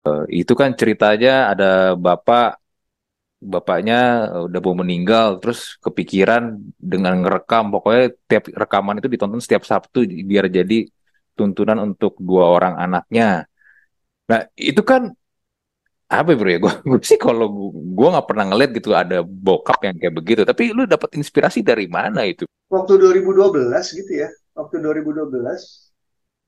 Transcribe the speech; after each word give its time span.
Eh, 0.00 0.24
itu 0.40 0.52
kan 0.56 0.72
ceritanya 0.80 1.52
ada 1.52 1.92
bapak, 1.92 2.56
bapaknya 3.52 3.96
eh, 4.32 4.42
udah 4.48 4.60
mau 4.64 4.76
meninggal, 4.80 5.26
terus 5.40 5.76
kepikiran 5.84 6.56
dengan 6.80 7.20
ngerekam, 7.20 7.68
pokoknya 7.74 8.04
tiap 8.24 8.44
rekaman 8.48 8.96
itu 9.00 9.08
ditonton 9.12 9.40
setiap 9.44 9.62
Sabtu 9.68 10.08
biar 10.30 10.48
jadi 10.48 10.88
tuntunan 11.36 11.78
untuk 11.84 12.16
dua 12.16 12.44
orang 12.56 12.74
anaknya. 12.80 13.44
Nah, 14.30 14.40
itu 14.56 14.80
kan 14.90 15.12
apa 16.10 16.28
ya 16.32 16.36
bro 16.40 16.50
ya? 16.50 16.58
Gue 16.64 16.72
sih 17.10 17.18
kalau 17.20 17.46
gue 17.70 18.08
nggak 18.12 18.26
pernah 18.26 18.44
ngeliat 18.48 18.70
gitu 18.74 18.90
ada 18.96 19.20
bokap 19.22 19.78
yang 19.84 19.96
kayak 20.00 20.14
begitu. 20.16 20.42
Tapi 20.48 20.72
lu 20.72 20.88
dapat 20.88 21.12
inspirasi 21.20 21.60
dari 21.60 21.86
mana 21.86 22.24
itu? 22.24 22.48
Waktu 22.72 22.92
2012 22.96 23.92
gitu 23.92 24.12
ya, 24.16 24.28
waktu 24.56 24.80
2012, 24.80 25.92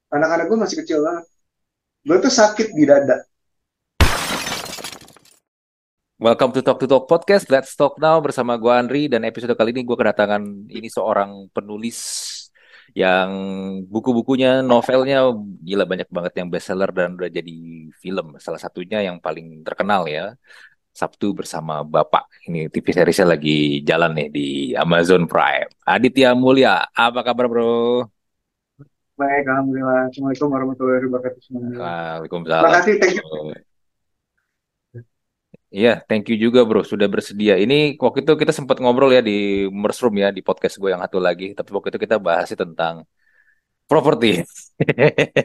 anak-anak 0.09 0.45
gue 0.49 0.59
masih 0.59 0.77
kecil 0.81 0.99
banget. 1.05 1.25
Gue 2.03 2.17
tuh 2.19 2.33
sakit 2.33 2.69
di 2.75 2.85
dada. 2.89 3.23
Welcome 6.23 6.55
to 6.55 6.63
Talk 6.63 6.79
to 6.79 6.87
Talk 6.87 7.11
Podcast. 7.11 7.51
Let's 7.51 7.75
talk 7.75 7.99
now 7.99 8.15
bersama 8.23 8.55
gue 8.55 8.71
Andri 8.71 9.11
dan 9.11 9.27
episode 9.27 9.59
kali 9.59 9.75
ini 9.75 9.83
gue 9.83 9.99
kedatangan 9.99 10.71
ini 10.71 10.87
seorang 10.87 11.51
penulis 11.51 11.99
yang 12.95 13.27
buku-bukunya, 13.91 14.63
novelnya 14.63 15.35
gila 15.67 15.83
banyak 15.83 16.07
banget 16.15 16.33
yang 16.39 16.47
bestseller 16.47 16.95
dan 16.95 17.19
udah 17.19 17.27
jadi 17.27 17.59
film. 17.99 18.39
Salah 18.39 18.63
satunya 18.63 19.03
yang 19.03 19.19
paling 19.19 19.67
terkenal 19.67 20.07
ya. 20.07 20.39
Sabtu 20.95 21.35
bersama 21.35 21.83
Bapak. 21.83 22.31
Ini 22.47 22.71
TV 22.71 22.87
seriesnya 22.95 23.27
lagi 23.35 23.83
jalan 23.83 24.15
nih 24.15 24.29
di 24.31 24.49
Amazon 24.79 25.27
Prime. 25.27 25.75
Aditya 25.83 26.39
Mulya, 26.39 26.87
apa 26.95 27.27
kabar 27.27 27.51
bro? 27.51 28.07
Baik, 29.19 29.51
Alhamdulillah. 29.51 30.07
Assalamualaikum 30.07 30.49
warahmatullahi 30.55 31.03
wabarakatuh. 31.03 31.41
Waalaikumsalam. 31.83 32.63
Terima 32.63 32.79
kasih, 32.79 32.95
thank 33.03 33.19
you. 33.19 33.72
Iya, 35.77 35.91
thank 36.09 36.25
you 36.29 36.37
juga 36.45 36.61
bro 36.69 36.81
sudah 36.93 37.09
bersedia. 37.15 37.53
Ini 37.65 37.75
waktu 38.05 38.19
itu 38.25 38.33
kita 38.41 38.53
sempat 38.59 38.77
ngobrol 38.83 39.11
ya 39.17 39.21
di 39.29 39.33
Mushroom 39.81 40.15
ya 40.23 40.29
di 40.37 40.41
podcast 40.49 40.75
gue 40.81 40.89
yang 40.93 41.03
satu 41.05 41.19
lagi. 41.27 41.45
Tapi 41.57 41.69
waktu 41.75 41.89
itu 41.93 42.01
kita 42.05 42.17
bahas 42.27 42.49
tentang 42.63 42.95
properti. 43.91 44.27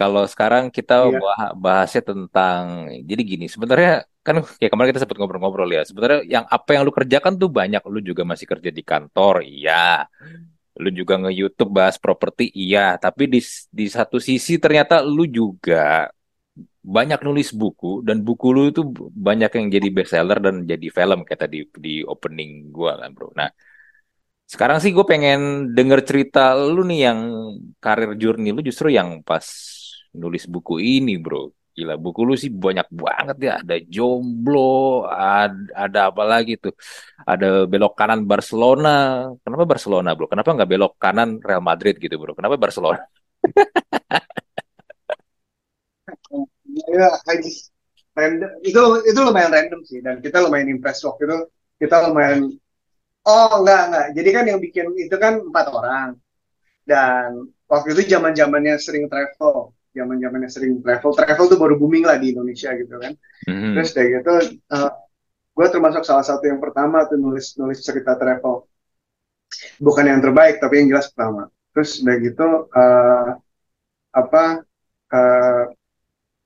Kalau 0.00 0.24
sekarang 0.24 0.72
kita 0.72 1.04
Iya. 1.04 1.52
bahasnya 1.64 2.00
tentang 2.10 2.88
jadi 3.04 3.22
gini, 3.30 3.44
sebenarnya 3.44 4.08
kan 4.24 4.40
ya 4.62 4.68
kemarin 4.72 4.88
kita 4.96 5.04
sempat 5.04 5.18
ngobrol-ngobrol 5.20 5.68
ya. 5.68 5.84
Sebenarnya 5.84 6.24
yang 6.24 6.44
apa 6.48 6.68
yang 6.72 6.82
lu 6.88 6.92
kerjakan 6.96 7.36
tuh 7.36 7.52
banyak. 7.52 7.82
Lu 7.92 8.00
juga 8.00 8.24
masih 8.24 8.48
kerja 8.48 8.70
di 8.72 8.80
kantor, 8.80 9.44
iya. 9.44 10.08
Lu 10.80 10.88
juga 10.88 11.20
nge-YouTube 11.20 11.70
bahas 11.78 12.00
properti, 12.00 12.48
iya. 12.56 12.96
Tapi 12.96 13.28
di 13.28 13.40
di 13.68 13.86
satu 13.92 14.16
sisi 14.16 14.56
ternyata 14.56 15.04
lu 15.04 15.28
juga 15.28 16.08
banyak 16.82 17.20
nulis 17.26 17.48
buku 17.54 18.02
dan 18.06 18.26
buku 18.26 18.46
lu 18.54 18.60
itu 18.74 18.82
banyak 19.26 19.50
yang 19.58 19.66
jadi 19.70 19.88
bestseller 19.96 20.38
dan 20.42 20.54
jadi 20.66 20.86
film 20.90 21.18
kayak 21.26 21.40
tadi 21.46 21.56
di 21.84 22.02
opening 22.02 22.50
gua 22.74 22.98
kan 23.00 23.10
bro. 23.14 23.30
Nah 23.38 23.48
sekarang 24.52 24.78
sih 24.82 24.90
gue 24.96 25.04
pengen 25.12 25.38
denger 25.76 26.00
cerita 26.08 26.38
lu 26.74 26.84
nih 26.90 26.98
yang 27.08 27.20
karir 27.80 28.10
journey 28.20 28.48
lu 28.52 28.60
justru 28.68 28.86
yang 28.98 29.08
pas 29.28 29.46
nulis 30.20 30.44
buku 30.54 30.74
ini 30.82 31.16
bro. 31.24 31.48
Gila 31.72 31.96
buku 31.96 32.20
lu 32.28 32.34
sih 32.42 32.50
banyak 32.52 32.84
banget 32.92 33.36
ya. 33.48 33.52
Ada 33.64 33.74
jomblo, 33.94 34.60
ada, 35.08 35.56
ada 35.84 35.98
apa 36.12 36.22
lagi 36.32 36.52
tuh? 36.60 36.72
Ada 37.30 37.46
belok 37.72 37.92
kanan 38.00 38.20
Barcelona. 38.30 38.88
Kenapa 39.44 39.64
Barcelona 39.72 40.08
bro? 40.16 40.26
Kenapa 40.32 40.50
nggak 40.56 40.70
belok 40.72 40.92
kanan 41.04 41.28
Real 41.48 41.64
Madrid 41.70 41.94
gitu 42.04 42.16
bro? 42.20 42.32
Kenapa 42.38 42.56
Barcelona? 42.64 43.00
Ya, 46.92 47.08
I 47.32 47.40
just 47.40 47.72
random. 48.12 48.52
Itu 48.60 49.00
itu 49.08 49.18
lumayan 49.18 49.50
random 49.50 49.80
sih 49.88 50.04
dan 50.04 50.20
kita 50.20 50.44
lumayan 50.44 50.68
impress 50.68 51.00
waktu 51.02 51.24
itu. 51.24 51.38
Kita 51.80 52.12
lumayan 52.12 52.52
Oh, 53.22 53.62
enggak, 53.62 53.82
enggak. 53.86 54.06
Jadi 54.18 54.28
kan 54.34 54.44
yang 54.50 54.58
bikin 54.58 54.86
itu 54.98 55.14
kan 55.14 55.38
empat 55.38 55.66
orang. 55.70 56.18
Dan 56.82 57.46
waktu 57.70 57.94
itu 57.94 58.18
zaman-zamannya 58.18 58.74
sering 58.82 59.06
travel. 59.06 59.70
Zaman-zamannya 59.94 60.50
sering 60.50 60.82
travel. 60.82 61.14
Travel 61.14 61.46
tuh 61.46 61.58
baru 61.58 61.78
booming 61.78 62.02
lah 62.02 62.18
di 62.18 62.34
Indonesia 62.34 62.74
gitu 62.74 62.98
kan. 62.98 63.14
Mhm. 63.46 63.78
Terus 63.78 63.90
dari 63.94 64.08
gitu, 64.18 64.32
uh, 64.74 64.90
gue 65.54 65.66
termasuk 65.70 66.02
salah 66.02 66.26
satu 66.26 66.42
yang 66.50 66.58
pertama 66.58 67.06
tuh 67.06 67.14
nulis 67.14 67.54
nulis 67.54 67.78
cerita 67.78 68.18
travel. 68.18 68.66
Bukan 69.78 70.04
yang 70.08 70.18
terbaik, 70.18 70.58
tapi 70.58 70.82
yang 70.82 70.98
jelas 70.98 71.12
pertama. 71.14 71.46
Terus 71.70 72.02
dari 72.02 72.26
gitu, 72.26 72.66
uh, 72.74 73.28
apa, 74.10 74.44
uh, 75.14 75.64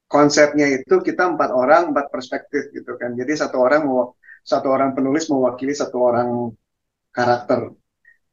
konsepnya 0.06 0.66
itu 0.70 1.02
kita 1.02 1.34
empat 1.34 1.50
orang, 1.50 1.90
empat 1.90 2.06
perspektif 2.14 2.70
gitu 2.70 2.94
kan. 2.94 3.14
Jadi 3.18 3.32
satu 3.34 3.58
orang 3.62 3.86
mau 3.86 4.14
satu 4.46 4.70
orang 4.70 4.94
penulis 4.94 5.26
mewakili 5.26 5.74
satu 5.74 5.98
orang 5.98 6.28
karakter. 7.10 7.74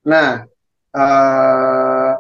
Nah, 0.06 0.46
uh, 0.94 2.14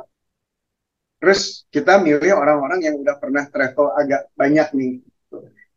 terus 1.21 1.69
kita 1.69 2.01
milih 2.01 2.33
orang-orang 2.33 2.79
yang 2.81 2.95
udah 2.97 3.15
pernah 3.21 3.45
travel 3.47 3.93
agak 3.93 4.33
banyak 4.33 4.67
nih, 4.73 4.93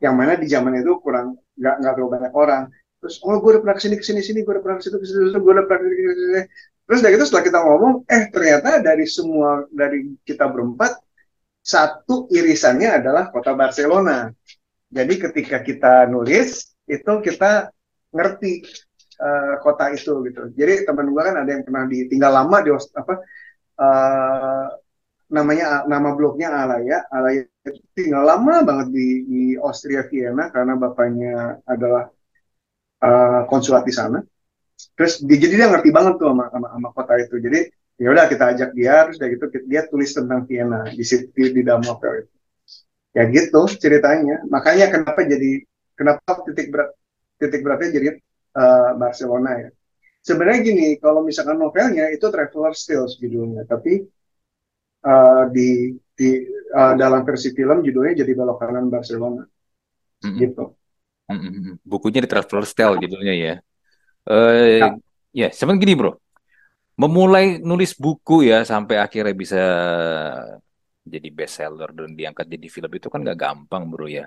yang 0.00 0.16
mana 0.16 0.40
di 0.40 0.48
zaman 0.48 0.80
itu 0.80 0.96
kurang 1.04 1.36
nggak 1.60 1.74
nggak 1.84 1.92
terlalu 1.92 2.10
banyak 2.16 2.32
orang. 2.32 2.62
Terus, 2.96 3.20
oh 3.20 3.36
gue 3.38 3.50
udah 3.54 3.62
pernah 3.62 3.76
ke 3.76 3.82
sini 3.84 3.96
ke 4.00 4.04
sini 4.08 4.20
sini, 4.24 4.40
gue 4.40 4.52
udah 4.56 4.64
pernah 4.64 4.80
ke 4.80 4.84
sini 4.88 4.96
ke 4.96 5.06
sini, 5.06 5.36
gue 5.36 5.52
udah 5.52 5.64
pernah 5.68 5.80
ke 5.84 5.86
sini 5.86 5.94
ke 6.00 6.14
sini. 6.16 6.42
Terus 6.86 7.00
dari 7.02 7.14
itu 7.18 7.24
setelah 7.28 7.44
kita 7.44 7.58
ngomong, 7.66 7.94
eh 8.08 8.22
ternyata 8.32 8.70
dari 8.80 9.04
semua 9.04 9.66
dari 9.68 9.98
kita 10.24 10.48
berempat 10.48 10.92
satu 11.66 12.30
irisannya 12.30 13.02
adalah 13.02 13.34
kota 13.34 13.58
Barcelona. 13.58 14.30
Jadi 14.86 15.14
ketika 15.18 15.58
kita 15.66 16.06
nulis 16.06 16.78
itu 16.86 17.12
kita 17.18 17.74
ngerti 18.14 18.62
uh, 19.18 19.58
kota 19.58 19.90
itu 19.90 20.22
gitu. 20.30 20.54
Jadi 20.54 20.86
teman 20.86 21.10
gue 21.10 21.22
kan 21.26 21.42
ada 21.42 21.50
yang 21.50 21.66
pernah 21.66 21.90
ditinggal 21.90 22.30
lama 22.30 22.56
di 22.62 22.70
apa 22.70 23.14
uh, 23.82 24.66
namanya 25.26 25.82
nama 25.90 26.14
blognya 26.14 26.54
Alaya. 26.54 27.02
Alaya 27.10 27.50
tinggal 27.98 28.22
lama 28.22 28.62
banget 28.62 28.94
di, 28.94 29.08
di 29.26 29.42
Austria 29.58 30.06
Vienna 30.06 30.54
karena 30.54 30.78
bapaknya 30.78 31.58
adalah 31.66 32.06
uh, 33.02 33.42
konsulat 33.50 33.82
di 33.82 33.90
sana. 33.90 34.22
Terus 34.94 35.18
dia, 35.26 35.34
jadi 35.42 35.66
dia 35.66 35.68
ngerti 35.72 35.90
banget 35.90 36.14
tuh 36.22 36.30
sama, 36.30 36.46
sama, 36.46 36.68
sama 36.70 36.88
kota 36.94 37.18
itu. 37.18 37.42
Jadi 37.42 37.60
ya 37.96 38.08
udah 38.12 38.28
kita 38.28 38.44
ajak 38.52 38.70
dia 38.76 39.08
terus 39.08 39.18
dari 39.20 39.32
gitu 39.36 39.46
dia 39.64 39.82
tulis 39.88 40.12
tentang 40.12 40.44
Vienna 40.44 40.84
di 40.92 41.04
di, 41.04 41.42
di 41.52 41.62
dalam 41.64 41.82
novel 41.84 42.24
itu. 42.24 42.34
Ya 43.16 43.24
gitu 43.32 43.64
ceritanya. 43.80 44.44
Makanya 44.52 44.92
kenapa 44.92 45.24
jadi 45.24 45.64
kenapa 45.96 46.44
titik 46.44 46.68
berat 46.68 46.92
titik 47.40 47.64
beratnya 47.64 47.88
jadi 47.96 48.08
uh, 48.56 48.90
Barcelona 49.00 49.50
ya. 49.56 49.68
Sebenarnya 50.26 50.60
gini, 50.66 50.86
kalau 50.98 51.22
misalkan 51.22 51.54
novelnya 51.54 52.10
itu 52.10 52.26
Traveler 52.26 52.74
Stills 52.74 53.14
judulnya, 53.14 53.62
tapi 53.62 54.02
uh, 55.06 55.46
di 55.54 55.94
di 56.18 56.42
uh, 56.74 56.98
dalam 56.98 57.22
versi 57.22 57.54
film 57.54 57.86
judulnya 57.86 58.26
jadi 58.26 58.32
belok 58.34 58.58
kanan 58.58 58.90
Barcelona, 58.90 59.46
mm 59.46 60.26
-hmm. 60.26 60.38
gitu. 60.42 60.64
Mm 61.30 61.38
-hmm. 61.38 61.72
Bukunya 61.86 62.26
di 62.26 62.28
Traveler 62.28 62.66
Style 62.66 62.98
judulnya 62.98 63.34
ya. 63.38 63.54
Uh, 64.26 64.82
ya, 64.82 64.86
ya 65.30 65.48
sebenarnya 65.54 65.82
gini 65.86 65.94
bro, 65.94 66.18
memulai 66.96 67.60
nulis 67.60 67.92
buku 67.96 68.48
ya 68.50 68.64
sampai 68.64 68.96
akhirnya 69.04 69.34
bisa 69.36 69.60
jadi 71.06 71.28
bestseller 71.30 71.90
dan 71.94 72.10
diangkat 72.18 72.46
jadi 72.50 72.66
film 72.66 72.92
itu 72.98 73.08
kan 73.12 73.20
gak 73.22 73.38
gampang 73.38 73.84
bro 73.92 74.08
ya. 74.10 74.26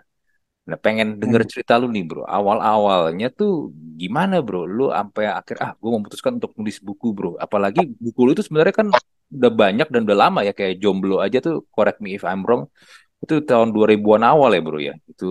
Nah, 0.70 0.78
pengen 0.78 1.18
denger 1.18 1.50
cerita 1.50 1.82
lu 1.82 1.90
nih, 1.90 2.06
bro. 2.06 2.22
Awal-awalnya 2.30 3.34
tuh 3.34 3.74
gimana, 3.98 4.38
bro? 4.46 4.70
Lu 4.70 4.94
sampai 4.94 5.26
akhir, 5.26 5.58
ah, 5.66 5.74
gue 5.74 5.90
memutuskan 5.90 6.38
untuk 6.38 6.54
nulis 6.54 6.78
buku, 6.78 7.10
bro. 7.10 7.34
Apalagi 7.42 7.90
buku 7.98 8.22
lu 8.22 8.32
itu 8.38 8.46
sebenarnya 8.46 8.76
kan 8.78 8.88
udah 9.34 9.50
banyak 9.50 9.88
dan 9.90 10.02
udah 10.06 10.18
lama 10.30 10.40
ya, 10.46 10.54
kayak 10.54 10.78
Jomblo 10.78 11.26
aja 11.26 11.42
tuh, 11.42 11.66
correct 11.74 11.98
me 12.06 12.14
if 12.14 12.22
I'm 12.22 12.46
wrong, 12.46 12.70
itu 13.26 13.42
tahun 13.50 13.74
2000-an 13.74 14.22
awal 14.22 14.54
ya, 14.54 14.62
bro 14.62 14.78
ya? 14.78 14.94
Itu 15.10 15.30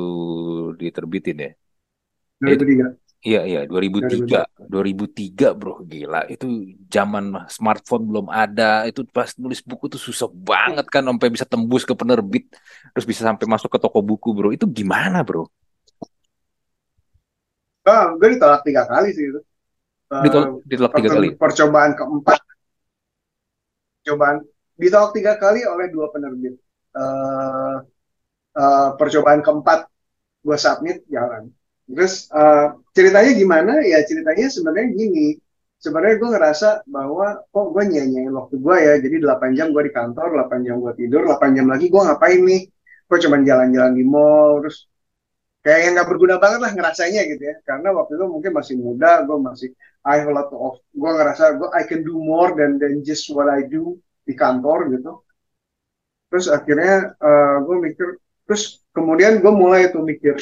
diterbitin 0.75 1.37
ya? 1.39 1.51
2003. 2.43 3.08
Iya, 3.19 3.43
iya, 3.51 3.61
2003. 3.67 4.47
2003, 4.71 5.51
bro. 5.59 5.83
Gila, 5.83 6.31
itu 6.31 6.47
zaman 6.87 7.51
smartphone 7.51 8.07
belum 8.07 8.27
ada. 8.31 8.87
Itu 8.87 9.03
pas 9.11 9.35
nulis 9.35 9.59
buku 9.59 9.91
tuh 9.91 9.99
susah 9.99 10.31
banget 10.31 10.87
kan, 10.87 11.03
sampai 11.03 11.29
bisa 11.35 11.43
tembus 11.43 11.83
ke 11.83 11.99
penerbit. 11.99 12.47
Terus 12.95 13.07
bisa 13.11 13.27
sampai 13.27 13.51
masuk 13.51 13.75
ke 13.75 13.79
toko 13.83 13.99
buku, 14.07 14.31
bro. 14.31 14.55
Itu 14.55 14.71
gimana, 14.71 15.27
bro? 15.27 15.51
Oh, 17.89 18.05
gue 18.23 18.29
ditolak 18.39 18.63
tiga 18.63 18.87
kali 18.87 19.11
sih 19.11 19.27
itu. 19.35 19.41
Ditolak, 20.09 20.49
ditolak 20.63 20.93
tiga 20.95 21.09
kali? 21.19 21.29
Percobaan 21.35 21.93
keempat. 21.99 22.39
Percobaan. 23.99 24.37
Ditolak 24.79 25.11
tiga 25.11 25.33
kali 25.43 25.67
oleh 25.67 25.91
dua 25.91 26.07
penerbit. 26.15 26.55
Uh, 26.95 27.83
uh, 28.55 28.95
percobaan 28.95 29.43
keempat, 29.43 29.91
gue 30.47 30.57
submit, 30.59 31.03
jalan 31.11 31.51
Terus 31.89 32.29
uh, 32.31 32.77
ceritanya 32.93 33.33
gimana? 33.33 33.73
Ya 33.83 34.05
ceritanya 34.05 34.47
sebenarnya 34.53 34.93
gini. 34.93 35.41
Sebenarnya 35.79 36.17
gue 36.21 36.31
ngerasa 36.35 36.69
bahwa 36.91 37.41
kok 37.49 37.67
gue 37.73 37.85
nyanyiin 37.87 38.33
waktu 38.35 38.57
gue 38.61 38.77
ya. 38.77 38.95
Jadi 39.01 39.17
8 39.25 39.57
jam 39.57 39.67
gue 39.73 39.83
di 39.89 39.93
kantor, 39.95 40.29
8 40.47 40.67
jam 40.67 40.77
gue 40.85 40.93
tidur, 40.99 41.23
8 41.25 41.57
jam 41.57 41.67
lagi 41.71 41.87
gue 41.89 42.03
ngapain 42.03 42.43
nih? 42.45 42.63
gue 43.09 43.19
cuma 43.25 43.41
jalan-jalan 43.41 43.93
di 43.97 44.05
mall 44.05 44.61
terus 44.61 44.85
kayak 45.65 45.81
yang 45.89 45.93
nggak 45.97 46.09
berguna 46.13 46.37
banget 46.37 46.61
lah 46.61 46.71
ngerasanya 46.77 47.21
gitu 47.25 47.43
ya 47.43 47.57
karena 47.65 47.89
waktu 47.97 48.13
itu 48.21 48.25
mungkin 48.29 48.53
masih 48.53 48.77
muda 48.77 49.25
gue 49.25 49.39
masih 49.41 49.69
I 50.05 50.21
have 50.23 50.31
a 50.31 50.35
lot 50.37 50.53
of 50.53 50.77
gue 50.93 51.11
ngerasa 51.11 51.57
gue 51.57 51.69
I 51.73 51.83
can 51.89 52.05
do 52.05 52.21
more 52.21 52.53
than 52.53 52.77
than 52.77 53.01
just 53.01 53.33
what 53.33 53.49
I 53.49 53.65
do 53.65 53.97
di 54.29 54.37
kantor 54.37 54.93
gitu 54.93 55.25
terus 56.29 56.47
akhirnya 56.53 57.17
uh, 57.17 57.65
gue 57.65 57.77
mikir 57.81 58.09
terus 58.45 58.85
kemudian 58.93 59.41
gue 59.41 59.53
mulai 59.53 59.89
tuh 59.89 60.05
mikir 60.05 60.37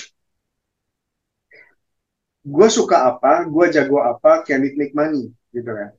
gue 2.47 2.69
suka 2.71 3.11
apa 3.11 3.43
gue 3.51 3.67
jago 3.75 3.99
apa 3.99 4.47
can 4.47 4.63
it 4.63 4.79
make 4.79 4.95
money? 4.95 5.35
Gitu 5.51 5.67
kan. 5.67 5.91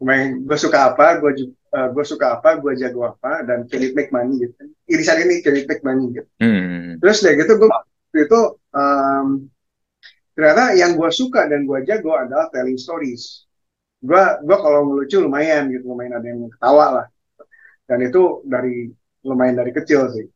Main 0.00 0.48
gue 0.48 0.58
suka 0.58 0.94
apa 0.94 1.20
gue 1.20 1.52
uh, 1.76 1.88
gue 1.92 2.04
suka 2.08 2.40
apa 2.40 2.56
gue 2.56 2.72
jago 2.80 3.04
apa 3.04 3.44
dan 3.44 3.68
can 3.68 3.84
it 3.84 3.92
make 3.92 4.08
money 4.08 4.40
gitu. 4.40 4.56
Irisan 4.88 5.28
ini 5.28 5.44
can 5.44 5.60
it 5.60 5.68
make 5.68 5.84
money 5.84 6.08
gitu. 6.16 6.28
Hmm. 6.40 6.96
terus 7.04 7.20
deh 7.20 7.36
gitu 7.36 7.60
gue 7.60 7.68
itu 8.16 8.40
um, 8.72 9.44
ternyata 10.32 10.72
yang 10.72 10.96
gue 10.96 11.10
suka 11.12 11.44
dan 11.46 11.68
gue 11.68 11.78
jago 11.84 12.16
adalah 12.16 12.48
telling 12.48 12.80
stories. 12.80 13.44
Gue 14.00 14.22
gue 14.48 14.56
kalau 14.56 14.88
ngelucu 14.88 15.20
lumayan 15.20 15.68
gitu 15.68 15.92
lumayan 15.92 16.16
ada 16.16 16.26
yang 16.26 16.48
ketawa 16.48 16.86
lah. 17.02 17.06
Dan 17.84 18.08
itu 18.08 18.40
dari 18.48 18.88
lumayan 19.20 19.60
dari 19.60 19.72
kecil 19.76 20.08
sih. 20.16 20.26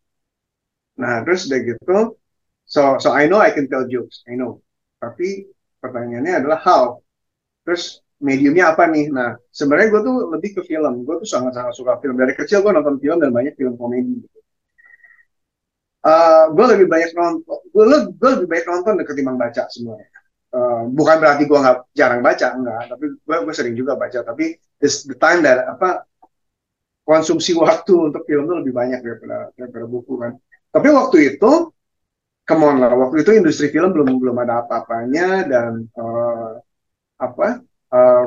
Nah 1.00 1.25
terus 1.25 1.49
deh 1.49 1.64
gitu 1.64 2.20
so 2.69 2.96
so 2.99 3.11
I 3.12 3.26
know 3.26 3.43
I 3.43 3.50
can 3.50 3.67
tell 3.67 3.85
jokes 3.88 4.23
I 4.28 4.38
know 4.38 4.62
tapi 5.02 5.50
pertanyaannya 5.82 6.46
adalah 6.46 6.58
how 6.62 6.82
terus 7.66 7.99
mediumnya 8.22 8.70
apa 8.70 8.87
nih? 8.87 9.10
Nah, 9.10 9.34
sebenarnya 9.50 9.99
gue 9.99 10.02
tuh 10.06 10.16
lebih 10.31 10.50
ke 10.54 10.62
film. 10.62 11.02
Gue 11.02 11.19
tuh 11.19 11.28
sangat-sangat 11.28 11.75
suka 11.75 11.99
film. 11.99 12.14
Dari 12.14 12.38
kecil 12.38 12.62
gue 12.62 12.70
nonton 12.70 13.02
film 13.02 13.19
dan 13.19 13.34
banyak 13.34 13.58
film 13.58 13.75
komedi. 13.75 14.22
Uh, 16.02 16.10
eh, 16.10 16.44
gue 16.54 16.66
lebih 16.78 16.87
banyak 16.90 17.10
nonton, 17.14 17.58
gue, 17.70 17.84
gue 18.14 18.31
lebih 18.38 18.49
banyak 18.49 18.66
nonton 18.70 18.94
ketimbang 19.02 19.38
baca 19.38 19.66
sebenarnya. 19.66 20.08
Uh, 20.52 20.82
bukan 20.94 21.16
berarti 21.19 21.43
gue 21.50 21.58
nggak 21.58 21.78
jarang 21.99 22.22
baca, 22.22 22.46
enggak. 22.54 22.82
Tapi 22.94 23.04
gue, 23.19 23.37
gue 23.43 23.54
sering 23.54 23.75
juga 23.75 23.99
baca. 23.99 24.19
Tapi 24.22 24.54
this, 24.78 25.02
the 25.06 25.19
time 25.19 25.43
that 25.43 25.66
apa 25.66 26.06
konsumsi 27.02 27.58
waktu 27.58 28.14
untuk 28.14 28.22
film 28.26 28.46
tuh 28.46 28.62
lebih 28.62 28.70
banyak 28.70 29.02
daripada 29.02 29.50
daripada 29.58 29.87
buku 29.90 30.14
kan. 30.22 30.32
Tapi 30.72 30.88
waktu 30.94 31.16
itu, 31.34 31.72
come 32.52 32.69
on 32.69 32.76
lah, 32.84 32.93
waktu 32.93 33.25
itu 33.25 33.32
industri 33.32 33.72
film 33.72 33.96
belum 33.96 34.20
belum 34.20 34.37
ada 34.44 34.60
apa-apanya 34.60 35.49
dan 35.49 35.88
uh, 35.96 36.60
apa 37.16 37.64
uh, 37.88 37.96
eh, 37.96 38.26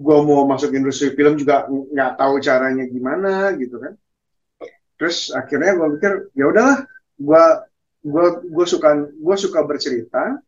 gue 0.00 0.18
mau 0.24 0.48
masuk 0.48 0.72
industri 0.72 1.12
film 1.12 1.36
juga 1.36 1.68
nggak 1.68 2.16
tahu 2.16 2.40
caranya 2.40 2.88
gimana 2.88 3.52
gitu 3.60 3.76
kan 3.76 3.92
terus 4.96 5.28
akhirnya 5.28 5.76
gue 5.76 5.88
pikir 6.00 6.12
ya 6.32 6.48
udahlah 6.48 6.88
gue 7.20 7.44
gue 8.00 8.26
gue 8.48 8.66
suka 8.66 9.12
gue 9.12 9.36
suka 9.36 9.60
bercerita 9.60 10.40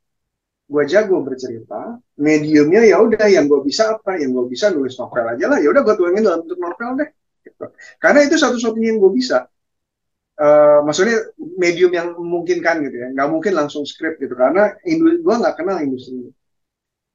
gue 0.73 0.83
jago 0.89 1.21
bercerita 1.21 2.01
mediumnya 2.17 2.81
ya 2.81 2.97
udah 2.97 3.29
yang 3.29 3.45
gue 3.45 3.61
bisa 3.61 3.93
apa 4.01 4.17
yang 4.17 4.33
gue 4.33 4.49
bisa 4.49 4.73
nulis 4.73 4.97
novel 4.97 5.37
aja 5.37 5.53
lah 5.53 5.59
ya 5.61 5.69
udah 5.69 5.85
gue 5.85 5.95
tuangin 6.01 6.25
dalam 6.25 6.41
bentuk 6.49 6.57
novel 6.57 6.91
deh 6.97 7.11
gitu. 7.45 7.65
karena 8.01 8.25
itu 8.25 8.41
satu-satunya 8.41 8.97
yang 8.97 9.01
gue 9.05 9.13
bisa 9.13 9.52
uh, 10.39 10.81
maksudnya 10.87 11.19
medium 11.59 11.93
yang 11.93 12.15
memungkinkan 12.17 12.85
gitu 12.87 12.97
ya. 12.97 13.09
Nggak 13.13 13.29
mungkin 13.29 13.53
langsung 13.59 13.85
skrip 13.85 14.17
gitu. 14.23 14.33
Karena 14.33 14.73
gue 14.85 15.35
nggak 15.43 15.57
kenal 15.59 15.83
industri. 15.83 16.31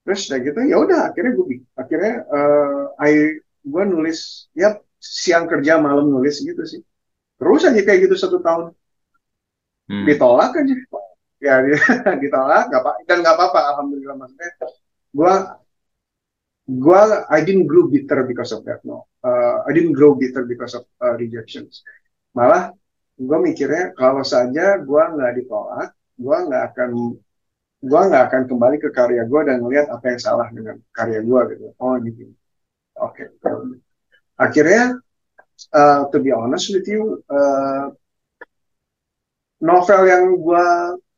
Terus 0.08 0.32
udah 0.32 0.40
gitu 0.40 0.60
ya 0.72 0.78
udah 0.80 1.00
akhirnya 1.12 1.32
gue 1.36 1.46
akhirnya 1.76 2.14
uh, 2.32 2.96
I 3.04 3.44
gue 3.44 3.84
nulis 3.92 4.48
ya 4.56 4.80
siang 5.04 5.52
kerja 5.52 5.82
malam 5.82 6.08
nulis 6.08 6.40
gitu 6.40 6.64
sih. 6.64 6.80
Terus 7.38 7.62
aja 7.68 7.82
kayak 7.82 8.08
gitu 8.08 8.16
satu 8.16 8.40
tahun. 8.40 8.74
Hmm. 9.88 10.04
ditolak 10.04 10.52
aja. 10.52 10.76
Ya 11.40 11.64
ditolak 12.24 12.72
gak 12.72 12.82
apa 12.82 12.92
dan 13.08 13.24
nggak 13.24 13.36
apa-apa 13.36 13.60
alhamdulillah 13.76 14.16
maksudnya. 14.16 14.52
Gue 15.12 15.34
gue 16.68 17.02
I 17.32 17.40
didn't 17.44 17.68
grow 17.68 17.88
bitter 17.88 18.24
because 18.28 18.52
of 18.56 18.64
that 18.68 18.84
no. 18.84 19.08
Uh, 19.24 19.64
I 19.68 19.72
didn't 19.76 19.96
grow 19.96 20.16
bitter 20.16 20.48
because 20.48 20.76
of 20.76 20.88
uh, 21.04 21.20
rejections. 21.20 21.84
Malah 22.32 22.72
gue 23.18 23.38
mikirnya 23.42 23.98
kalau 23.98 24.22
saja 24.22 24.78
gue 24.78 25.04
nggak 25.18 25.34
ditolak 25.42 25.90
gue 26.18 26.38
nggak 26.38 26.64
akan 26.74 26.92
gue 27.78 28.02
nggak 28.10 28.24
akan 28.30 28.44
kembali 28.50 28.78
ke 28.82 28.90
karya 28.90 29.26
gue 29.26 29.42
dan 29.46 29.62
ngelihat 29.62 29.88
apa 29.94 30.06
yang 30.10 30.22
salah 30.22 30.48
dengan 30.50 30.82
karya 30.90 31.22
gue 31.22 31.42
gitu. 31.54 31.66
Oh 31.78 31.94
gitu. 32.02 32.34
Oke. 32.98 33.30
Okay. 33.42 33.78
akhirnya 34.38 35.02
uh, 35.74 36.06
to 36.14 36.22
be 36.22 36.30
honest 36.30 36.70
with 36.70 36.86
you 36.86 37.22
uh, 37.30 37.90
novel 39.62 40.02
yang 40.06 40.38
gue 40.38 40.66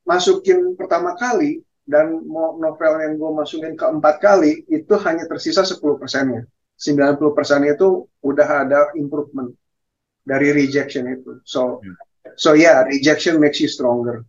masukin 0.08 0.76
pertama 0.80 1.16
kali 1.20 1.64
dan 1.84 2.22
novel 2.28 2.94
yang 3.02 3.16
gue 3.16 3.32
masukin 3.34 3.74
keempat 3.76 4.20
kali 4.24 4.64
itu 4.72 4.94
hanya 5.04 5.28
tersisa 5.28 5.64
10 5.68 5.80
persennya. 6.00 6.48
90 6.80 7.36
persennya 7.36 7.76
itu 7.76 8.08
udah 8.24 8.48
ada 8.68 8.80
improvement 8.96 9.52
dari 10.30 10.54
rejection 10.54 11.10
itu 11.10 11.42
so 11.42 11.82
hmm. 11.82 11.98
so 12.38 12.54
yeah 12.54 12.86
rejection 12.86 13.42
makes 13.42 13.58
you 13.58 13.66
stronger 13.66 14.22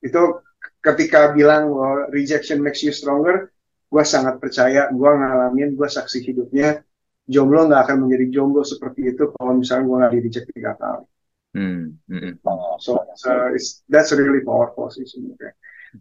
itu 0.00 0.38
ketika 0.80 1.32
bilang 1.36 1.68
oh, 1.70 2.08
rejection 2.08 2.64
makes 2.64 2.80
you 2.80 2.92
stronger, 2.92 3.52
gue 3.92 4.04
sangat 4.04 4.40
percaya, 4.40 4.88
gue 4.88 5.10
ngalamin, 5.12 5.76
gue 5.76 5.88
saksi 5.88 6.24
hidupnya, 6.24 6.80
jomblo 7.28 7.68
nggak 7.68 7.82
akan 7.88 8.08
menjadi 8.08 8.40
jomblo 8.40 8.64
seperti 8.64 9.12
itu 9.14 9.30
kalau 9.36 9.60
misalnya 9.60 9.84
gue 9.86 9.96
nggak 10.00 10.12
di 10.12 10.20
reject 10.24 10.46
tiga 10.56 10.72
kali. 10.80 11.04
Hmm. 11.50 11.98
Hmm. 12.08 12.32
So, 12.78 13.02
so 13.18 13.30
it's, 13.52 13.82
that's 13.90 14.14
really 14.14 14.40
powerful 14.40 14.88
sih 14.88 15.04
sebenarnya. 15.04 15.52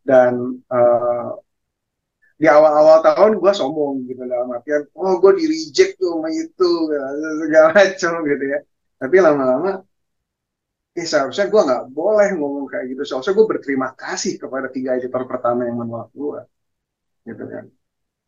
Dan 0.06 0.62
uh, 0.70 1.34
di 2.40 2.48
awal-awal 2.48 3.04
tahun 3.04 3.42
gue 3.42 3.52
sombong 3.52 4.08
gitu 4.08 4.24
dalam 4.24 4.54
artian, 4.56 4.88
oh 4.96 5.20
gue 5.20 5.44
di 5.44 5.46
reject 5.50 6.00
tuh 6.00 6.16
sama 6.16 6.30
itu 6.32 6.70
segala 7.44 7.68
macam 7.76 8.12
gitu 8.24 8.46
ya. 8.48 8.60
Tapi 9.00 9.16
lama-lama 9.24 9.80
eh 11.00 11.08
seharusnya 11.08 11.48
gue 11.48 11.62
nggak 11.64 11.84
boleh 11.96 12.30
ngomong 12.36 12.68
kayak 12.68 12.86
gitu. 12.92 13.02
Seharusnya 13.08 13.34
gue 13.40 13.48
berterima 13.48 13.88
kasih 13.96 14.36
kepada 14.36 14.68
tiga 14.68 15.00
editor 15.00 15.24
pertama 15.24 15.64
yang 15.64 15.80
menolak 15.80 16.12
gue 16.12 16.40
gitu 17.24 17.44
kan. 17.48 17.66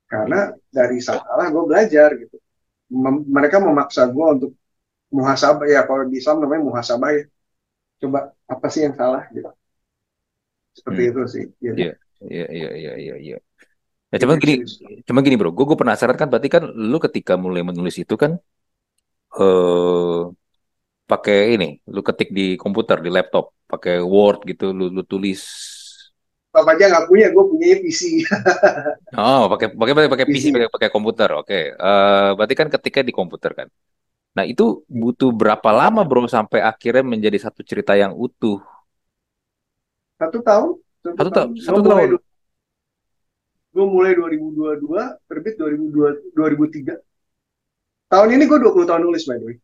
Karena 0.08 0.40
dari 0.72 0.98
salah 1.04 1.48
gue 1.52 1.64
belajar 1.68 2.16
gitu. 2.16 2.40
Mem 2.92 3.28
mereka 3.28 3.60
memaksa 3.60 4.08
gue 4.08 4.28
untuk 4.40 4.52
muhasabah 5.12 5.68
ya 5.68 5.84
kalau 5.84 6.08
di 6.08 6.24
Islam 6.24 6.44
namanya 6.44 6.64
muhasabah 6.72 7.12
ya. 7.12 7.24
Coba 8.02 8.32
apa 8.48 8.68
sih 8.72 8.88
yang 8.88 8.96
salah 8.96 9.28
gitu. 9.36 9.52
Seperti 10.72 11.02
hmm. 11.04 11.12
itu 11.12 11.22
sih 11.28 11.46
gitu. 11.60 11.76
iya 11.76 11.94
iya 12.32 12.46
iya 12.48 12.70
iya 12.80 12.94
iya 12.96 13.16
ya. 13.36 13.40
Ya, 14.12 14.28
cuman 14.28 14.44
gini, 14.44 14.68
cuman 15.08 15.24
gini 15.24 15.40
bro, 15.40 15.56
gue 15.56 15.64
gue 15.64 15.78
penasaran 15.80 16.20
kan, 16.20 16.28
berarti 16.28 16.52
kan 16.52 16.68
lu 16.68 17.00
ketika 17.00 17.40
mulai 17.40 17.64
menulis 17.64 17.96
itu 17.96 18.20
kan, 18.20 18.36
eh 19.40 20.22
pakai 21.12 21.60
ini, 21.60 21.76
lu 21.92 22.00
ketik 22.00 22.32
di 22.32 22.56
komputer, 22.56 23.04
di 23.04 23.12
laptop, 23.12 23.52
pakai 23.68 24.00
Word 24.00 24.48
gitu, 24.48 24.72
lu, 24.72 24.88
lu 24.88 25.04
tulis. 25.04 25.44
Bapaknya 26.56 26.88
nggak 26.88 27.08
punya, 27.12 27.28
gue 27.36 27.44
punya 27.44 27.76
PC. 27.84 28.24
oh, 29.20 29.52
pakai 29.52 29.76
pakai 29.76 30.08
pakai 30.08 30.26
PC, 30.28 30.56
pakai 30.56 30.70
pakai 30.72 30.90
komputer, 30.92 31.30
oke. 31.36 31.48
Okay. 31.48 31.76
Uh, 31.76 31.84
eh, 31.84 32.30
berarti 32.40 32.56
kan 32.56 32.68
ketika 32.72 33.00
di 33.04 33.12
komputer 33.12 33.52
kan. 33.52 33.68
Nah 34.32 34.48
itu 34.48 34.88
butuh 34.88 35.36
berapa 35.36 35.70
lama 35.76 36.08
bro 36.08 36.24
sampai 36.32 36.64
akhirnya 36.64 37.04
menjadi 37.04 37.36
satu 37.44 37.68
cerita 37.68 38.00
yang 38.00 38.16
utuh? 38.16 38.64
Satu 40.16 40.40
tahun. 40.40 40.72
Satu, 41.04 41.16
satu 41.20 41.30
tahun. 41.36 41.50
Satu 41.60 41.82
tahun. 41.84 42.10
Gue 43.72 43.86
mulai 43.88 44.16
2022, 44.16 44.84
terbit 45.28 45.56
2002, 45.56 46.36
2003. 46.36 47.00
Tahun 48.12 48.28
ini 48.28 48.44
gue 48.44 48.60
20 48.60 48.88
tahun 48.88 49.02
nulis 49.08 49.24
by 49.24 49.40
the 49.40 49.48
way. 49.48 49.56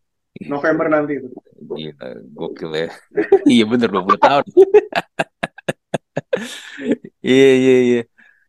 November 0.45 0.85
nanti 0.91 1.17
itu. 1.17 1.27
Gila, 1.57 2.07
gokil 2.37 2.71
ya. 2.75 2.89
iya 3.53 3.63
bener 3.65 3.89
20 3.89 4.19
tahun. 4.21 4.45
Iya 7.25 7.49
iya 7.57 7.75
iya. 7.81 8.01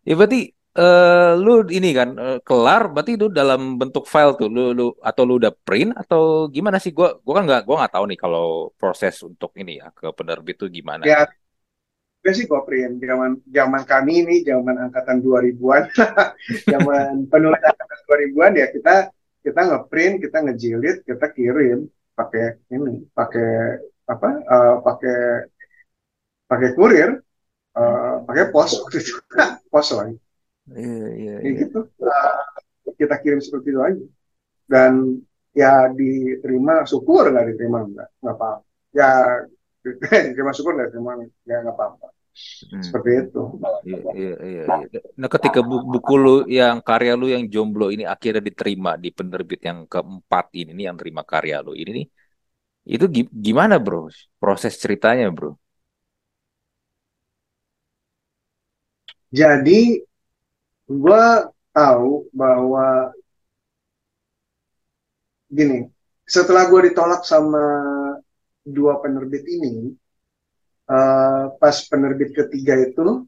Ya 0.05 0.13
berarti 0.13 0.53
uh, 0.77 1.33
lu 1.41 1.65
ini 1.73 1.91
kan 1.97 2.13
uh, 2.17 2.39
kelar 2.45 2.93
berarti 2.93 3.17
itu 3.17 3.27
dalam 3.33 3.81
bentuk 3.81 4.05
file 4.05 4.37
tuh 4.37 4.49
lu 4.53 4.77
lu 4.77 4.87
atau 5.01 5.23
lu 5.25 5.41
udah 5.41 5.53
print 5.67 5.97
atau 5.97 6.47
gimana 6.53 6.77
sih 6.77 6.93
gua 6.93 7.17
gua 7.25 7.41
kan 7.41 7.45
nggak 7.49 7.63
gua 7.65 7.77
nggak 7.81 7.95
tahu 7.97 8.05
nih 8.13 8.19
kalau 8.21 8.47
proses 8.77 9.25
untuk 9.25 9.57
ini 9.57 9.81
ya 9.81 9.89
ke 9.91 10.13
penerbit 10.13 10.61
itu 10.61 10.67
gimana. 10.69 11.03
Ya 11.09 11.25
gue 12.19 12.33
sih 12.35 12.51
gue 12.51 12.61
print 12.67 12.99
zaman 12.99 13.39
zaman 13.47 13.83
kami 13.87 14.27
ini 14.27 14.35
zaman 14.43 14.75
angkatan 14.91 15.23
2000-an 15.23 15.87
zaman 16.75 17.25
penulis 17.31 17.63
angkatan 17.63 17.99
2000-an 18.11 18.53
ya 18.59 18.67
kita 18.75 18.95
kita 19.45 19.61
ngeprint 19.69 20.17
kita 20.25 20.39
ngejilid 20.45 20.97
kita 21.07 21.27
kirim 21.33 21.87
pakai 22.15 22.59
ini 22.75 23.07
pakai 23.15 23.51
apa 24.09 24.29
uh, 24.43 24.77
pakai 24.83 25.19
pakai 26.49 26.69
kurir 26.75 27.11
uh, 27.79 28.15
pakai 28.25 28.45
pos 28.51 28.73
waktu 28.83 28.99
itu. 29.05 29.15
Pos 29.73 29.93
lagi 29.93 30.17
iya 30.73 31.09
iya, 31.13 31.35
iya. 31.45 31.59
gitu. 31.65 31.85
Uh, 32.01 32.41
kita 32.97 33.21
kirim 33.21 33.41
seperti 33.41 33.69
itu 33.71 33.81
aja 33.85 34.05
dan 34.69 34.93
ya 35.57 35.89
diterima 35.93 36.85
syukur 36.85 37.31
nggak 37.33 37.55
diterima 37.55 37.85
nggak 37.85 38.09
nggak 38.21 38.35
apa 38.37 38.51
ya 38.93 39.11
terima 40.35 40.53
syukur 40.53 40.77
deh 40.77 40.89
terima 40.93 41.17
ya 41.49 41.63
nggak 41.65 41.77
apa-apa 41.77 42.18
Hmm. 42.71 42.87
seperti 42.87 43.11
itu 43.29 43.39
Iya, 43.89 44.01
iya, 44.19 44.31
iya, 44.49 44.63
iya. 44.75 44.87
Nah, 45.21 45.29
ketika 45.35 45.61
bu- 45.69 45.85
buku 45.93 46.13
lu 46.25 46.31
yang 46.59 46.77
karya 46.89 47.13
lu 47.21 47.27
yang 47.35 47.45
jomblo 47.55 47.85
ini 47.95 48.05
akhirnya 48.15 48.43
diterima 48.49 48.91
di 49.05 49.09
penerbit 49.19 49.61
yang 49.69 49.79
keempat 49.93 50.45
ini 50.61 50.71
nih 50.77 50.85
yang 50.89 50.99
terima 51.01 51.23
karya 51.33 51.57
lu 51.67 51.71
ini 51.81 51.91
nih, 51.99 52.07
itu 52.95 53.05
gi- 53.17 53.33
gimana 53.47 53.75
bro? 53.85 53.99
Proses 54.43 54.75
ceritanya 54.83 55.27
bro? 55.37 55.49
jadi 59.33 59.79
gue 61.03 61.25
tahu 61.75 62.11
bahwa 62.41 62.85
gini 65.57 65.79
setelah 66.29 66.69
gue 66.71 66.81
ditolak 66.93 67.23
sama 67.25 67.63
dua 68.77 69.01
penerbit 69.03 69.45
ini 69.49 69.73
eh, 70.89 71.45
pas 71.61 71.77
penerbit 71.89 72.31
ketiga 72.33 72.75
itu 72.81 73.25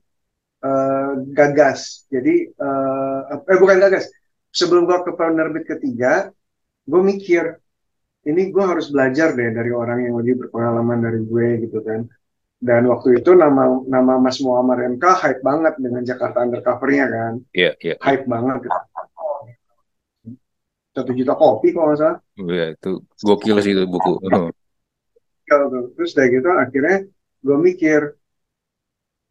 eh, 0.64 1.11
gagas 1.37 2.09
jadi 2.09 2.35
eh, 2.50 3.21
eh 3.37 3.59
bukan 3.61 3.79
gagas 3.81 4.09
sebelum 4.50 4.88
gue 4.88 4.99
ke 5.07 5.12
penerbit 5.14 5.64
ketiga 5.69 6.29
gue 6.88 7.00
mikir 7.05 7.45
ini 8.26 8.52
gue 8.52 8.64
harus 8.64 8.93
belajar 8.93 9.33
deh 9.33 9.50
dari 9.55 9.73
orang 9.73 10.05
yang 10.05 10.14
lebih 10.21 10.45
berpengalaman 10.47 10.99
dari 11.00 11.21
gue 11.25 11.47
gitu 11.69 11.81
kan 11.81 12.05
dan 12.61 12.85
waktu 12.93 13.25
itu 13.25 13.33
nama 13.33 13.81
nama 13.88 14.21
Mas 14.21 14.37
Muammar 14.45 14.85
MK 14.85 15.05
hype 15.25 15.40
banget 15.40 15.81
dengan 15.81 16.05
Jakarta 16.05 16.45
Undercover-nya 16.45 17.07
kan 17.09 17.35
Iya, 17.57 17.73
iya. 17.81 17.95
hype 18.05 18.29
banget 18.29 18.69
gitu. 18.69 18.79
satu 20.90 21.11
juta 21.17 21.33
kopi 21.38 21.73
kalau 21.73 21.95
nggak 21.95 22.00
salah 22.02 22.19
Iya, 22.37 22.64
itu 22.76 22.90
gokil 23.25 23.57
sih 23.64 23.73
itu 23.73 23.85
buku. 23.88 24.12
Terus 25.97 26.11
dari 26.12 26.29
gitu 26.37 26.49
akhirnya 26.52 27.09
gue 27.40 27.56
mikir 27.56 28.00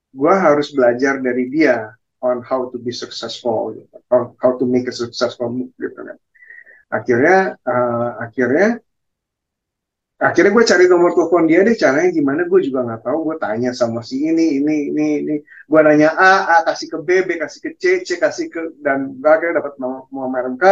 gue 0.10 0.34
harus 0.34 0.74
belajar 0.74 1.22
dari 1.22 1.50
dia 1.54 1.94
on 2.20 2.42
how 2.44 2.68
to 2.68 2.78
be 2.82 2.92
successful 2.92 3.72
gitu. 3.78 3.96
how, 4.12 4.34
how 4.42 4.52
to 4.58 4.66
make 4.66 4.90
a 4.90 4.96
successful 4.96 5.48
book 5.48 5.72
gitu 5.78 6.00
kan. 6.02 6.18
Akhirnya 6.90 7.56
eh, 7.56 8.10
akhirnya 8.26 8.68
akhirnya 10.20 10.52
gue 10.52 10.66
cari 10.68 10.86
nomor 10.92 11.16
telepon 11.16 11.48
dia 11.48 11.64
deh 11.64 11.78
caranya 11.78 12.10
gimana 12.12 12.42
gue 12.50 12.60
juga 12.66 12.84
nggak 12.84 13.02
tahu. 13.06 13.18
Gue 13.30 13.38
tanya 13.40 13.72
sama 13.72 14.02
si 14.02 14.26
ini 14.26 14.60
ini 14.60 14.76
ini 14.92 15.08
ini. 15.24 15.36
Gue 15.70 15.80
nanya 15.86 16.12
A 16.18 16.34
A 16.50 16.58
kasih 16.68 16.88
ke 16.92 16.98
B 17.06 17.10
B 17.24 17.30
kasih 17.40 17.60
ke 17.62 17.70
C 17.78 17.84
C 18.04 18.18
kasih 18.20 18.50
ke 18.50 18.62
dan 18.82 19.16
akhirnya 19.22 19.62
dapat 19.64 19.78
nomor 19.80 20.10
Muhammad 20.10 20.58
MK 20.58 20.66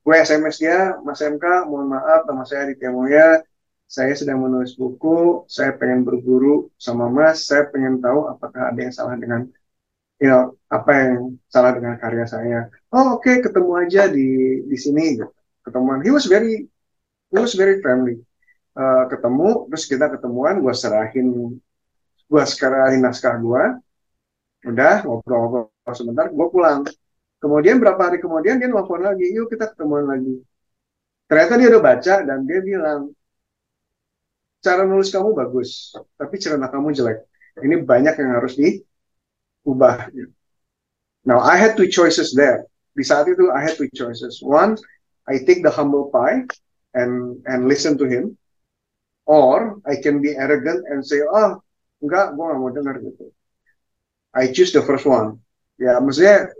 gue 0.00 0.16
SMS 0.16 0.56
dia 0.60 0.96
Mas 1.04 1.20
MK 1.20 1.68
mohon 1.68 1.92
maaf 1.92 2.24
nama 2.24 2.42
saya 2.48 2.64
Aditya 2.64 2.88
Moya 2.88 3.44
saya 3.90 4.14
sedang 4.14 4.46
menulis 4.46 4.78
buku 4.78 5.42
saya 5.50 5.74
pengen 5.74 6.06
berguru 6.06 6.70
sama 6.78 7.10
Mas 7.10 7.50
saya 7.50 7.66
pengen 7.74 7.98
tahu 7.98 8.30
apakah 8.30 8.70
ada 8.70 8.78
yang 8.78 8.94
salah 8.94 9.18
dengan 9.18 9.50
know, 10.22 10.54
apa 10.70 10.90
yang 10.94 11.34
salah 11.48 11.72
dengan 11.74 11.96
karya 11.98 12.26
saya. 12.28 12.70
Oh 12.94 13.18
oke 13.18 13.40
ketemu 13.40 13.70
aja 13.82 14.06
di 14.06 14.60
di 14.68 14.76
sini 14.78 15.18
gitu. 15.18 15.26
ketemuan. 15.66 16.04
He 16.06 16.14
was 16.14 16.30
very 16.30 16.70
he 17.32 17.36
was 17.36 17.56
very 17.58 17.82
friendly. 17.82 18.20
Eh, 18.78 19.04
ketemu 19.10 19.66
terus 19.66 19.84
kita 19.90 20.06
ketemuan 20.12 20.62
gue 20.62 20.74
serahin 20.76 21.58
gue 22.30 22.42
serahin 22.46 23.02
naskah 23.02 23.34
gue 23.42 23.64
udah 24.70 25.02
ngobrol-ngobrol 25.02 25.94
sebentar 25.96 26.30
gue 26.30 26.46
pulang. 26.52 26.86
Kemudian 27.42 27.80
berapa 27.82 27.98
hari 27.98 28.22
kemudian 28.22 28.60
dia 28.60 28.68
nelfon 28.70 29.02
lagi 29.02 29.26
yuk 29.34 29.50
kita 29.50 29.72
ketemuan 29.74 30.06
lagi. 30.06 30.38
Ternyata 31.26 31.52
dia 31.58 31.68
udah 31.74 31.82
baca 31.82 32.14
dan 32.22 32.38
dia 32.46 32.60
bilang 32.62 33.10
cara 34.60 34.84
nulis 34.84 35.08
kamu 35.08 35.32
bagus 35.32 35.96
tapi 36.20 36.36
cerita 36.36 36.68
kamu 36.68 36.92
jelek. 36.92 37.24
Ini 37.60 37.84
banyak 37.84 38.14
yang 38.20 38.30
harus 38.40 38.56
diubah. 38.56 40.08
Now 41.24 41.40
I 41.40 41.56
had 41.60 41.76
two 41.76 41.88
choices 41.88 42.32
there. 42.32 42.64
Di 42.96 43.04
saat 43.04 43.28
itu 43.28 43.52
I 43.52 43.60
had 43.64 43.76
two 43.76 43.88
choices. 43.92 44.40
One 44.40 44.76
I 45.28 45.40
take 45.44 45.60
the 45.64 45.72
humble 45.72 46.08
pie 46.12 46.44
and 46.96 47.40
and 47.44 47.68
listen 47.68 47.96
to 48.00 48.06
him. 48.08 48.36
Or 49.28 49.78
I 49.86 50.00
can 50.00 50.18
be 50.24 50.34
arrogant 50.34 50.82
and 50.90 51.04
say 51.04 51.20
ah 51.22 51.60
enggak 52.00 52.34
gue 52.34 52.44
gak 52.44 52.58
mau 52.58 52.72
dengar 52.72 52.98
gitu. 53.04 53.30
I 54.32 54.50
choose 54.50 54.72
the 54.72 54.82
first 54.82 55.04
one. 55.04 55.38
Ya 55.76 56.00
maksudnya 56.00 56.50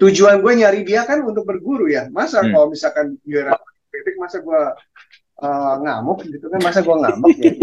tujuan 0.00 0.40
gue 0.40 0.52
nyari 0.64 0.80
dia 0.82 1.04
kan 1.04 1.20
untuk 1.22 1.44
berguru 1.44 1.86
ya. 1.86 2.08
Masa 2.08 2.40
Hmm. 2.40 2.52
kalau 2.56 2.66
misalkan 2.72 3.20
dia 3.22 3.52
kritik 3.92 4.16
masa 4.16 4.40
gue 4.40 4.60
uh, 5.40 5.74
ngamuk 5.82 6.18
gitu 6.28 6.46
kan 6.52 6.60
masa 6.60 6.84
gue 6.84 6.96
ngambek 6.96 7.36
ya? 7.40 7.50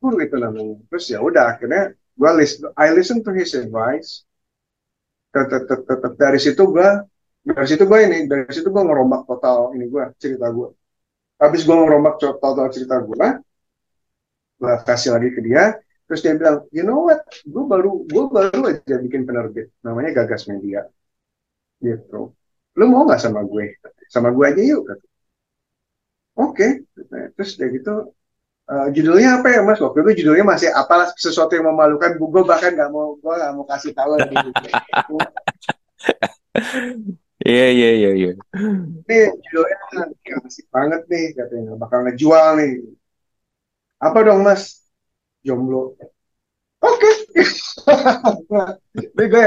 Guru 0.00 0.16
itu 0.24 0.36
namanya. 0.40 0.76
Terus 0.88 1.04
ya 1.12 1.18
udah 1.20 1.44
akhirnya 1.56 1.92
gue 1.92 2.30
listen 2.40 2.72
I 2.76 2.88
listen 2.96 3.20
to 3.24 3.32
his 3.36 3.52
advice. 3.52 4.24
Tetap 5.30 6.16
dari 6.16 6.40
situ 6.40 6.62
gue 6.72 6.88
dari 7.44 7.66
situ 7.68 7.84
gue 7.88 8.00
ini 8.04 8.28
dari 8.28 8.52
situ 8.52 8.68
gue 8.68 8.82
ngerombak 8.84 9.24
total 9.24 9.72
ini 9.72 9.88
gue 9.88 10.04
cerita 10.20 10.52
gue 10.52 10.68
habis 11.40 11.64
gue 11.64 11.72
ngerombak 11.72 12.20
total 12.20 12.68
cerita 12.68 13.00
gue 13.00 13.26
gue 14.60 14.72
kasih 14.84 15.16
lagi 15.16 15.28
ke 15.32 15.40
dia 15.40 15.72
terus 16.04 16.20
dia 16.20 16.36
bilang 16.36 16.66
you 16.74 16.84
know 16.84 17.06
what? 17.06 17.22
Gue 17.46 17.64
baru 17.64 18.04
gue 18.04 18.24
baru 18.28 18.60
aja 18.72 18.96
bikin 18.98 19.24
penerbit 19.28 19.70
namanya 19.84 20.24
Gagas 20.24 20.48
Media. 20.50 20.84
Gitu 21.80 22.34
lu 22.78 22.84
mau 22.92 23.02
nggak 23.06 23.20
sama 23.24 23.40
gue? 23.50 23.64
Sama 24.12 24.28
gue 24.36 24.44
aja 24.50 24.62
yuk 24.70 24.82
oke. 26.38 26.66
Terus 27.36 27.50
dia 27.58 27.68
gitu 27.76 27.90
"Eh, 28.72 28.88
judulnya 28.96 29.30
apa 29.42 29.48
ya 29.54 29.60
mas? 29.68 29.78
Waktu 29.84 29.98
itu 30.06 30.12
judulnya 30.24 30.46
masih 30.52 30.70
apalah 30.72 31.08
sesuatu 31.18 31.52
yang 31.58 31.66
memalukan. 31.72 32.10
Gue 32.20 32.44
bahkan 32.50 32.72
nggak 32.76 32.90
mau 32.94 33.16
gue 33.22 33.34
nggak 33.40 33.52
mau 33.56 33.66
kasih 33.68 33.92
tahu 33.98 34.10
lagi. 34.18 34.34
Iya, 37.48 37.62
iya, 37.74 37.86
iya, 37.98 38.08
iya. 38.20 38.28
nih 39.08 39.20
judulnya 39.44 39.76
ya, 40.28 40.34
asik 40.48 40.66
banget 40.76 41.00
nih 41.12 41.24
katanya. 41.38 41.70
Bakal 41.82 41.98
ngejual 42.04 42.48
nih. 42.60 42.70
Apa 44.06 44.18
dong 44.26 44.40
mas? 44.46 44.62
Jomblo. 45.46 45.96
Oke. 46.82 47.10
Jadi 48.96 49.24
gue 49.32 49.46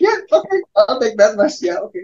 ya 0.00 0.12
oke. 0.32 0.54
I'll 0.76 0.98
take 1.00 1.16
that 1.20 1.36
mas. 1.38 1.60
Ya 1.62 1.80
oke 1.82 1.98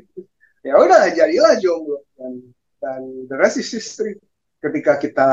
ya 0.60 0.74
udah 0.76 1.08
jadilah 1.12 1.56
jomblo. 1.60 2.04
Dan 2.16 2.32
dan 2.80 3.00
the 3.28 3.36
rest 3.36 3.60
is 3.60 3.70
history. 3.70 4.16
Ketika 4.60 5.00
kita 5.00 5.28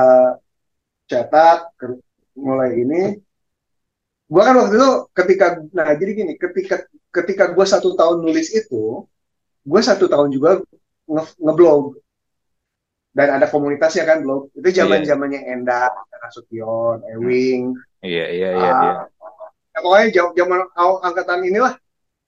cetak 1.08 1.72
ke- 1.76 2.04
mulai 2.38 2.78
ini 2.78 3.18
gue 4.28 4.42
kan 4.44 4.54
waktu 4.60 4.76
itu 4.76 4.92
ketika 5.16 5.48
nah 5.72 5.96
jadi 5.96 6.12
gini 6.14 6.34
ketika 6.36 6.84
ketika 7.16 7.56
gue 7.56 7.64
satu 7.66 7.96
tahun 7.96 8.22
nulis 8.22 8.52
itu 8.52 9.08
gue 9.64 9.82
satu 9.82 10.06
tahun 10.12 10.30
juga 10.32 10.60
nge- 11.08 11.38
ngeblog. 11.40 11.98
Dan 13.18 13.34
ada 13.34 13.50
komunitasnya 13.50 14.06
kan 14.06 14.22
blog. 14.22 14.54
Itu 14.54 14.70
zaman 14.70 15.02
zamannya 15.10 15.42
Enda 15.50 15.90
Nasution 16.22 17.02
Ewing. 17.18 17.74
Iya, 18.06 18.26
iya, 18.30 18.50
iya, 18.54 18.70
iya. 18.70 18.94
ah, 18.94 19.10
ya 19.74 19.80
pokoknya 19.82 20.08
zaman 20.38 20.60
angkatan 21.02 21.40
inilah. 21.42 21.74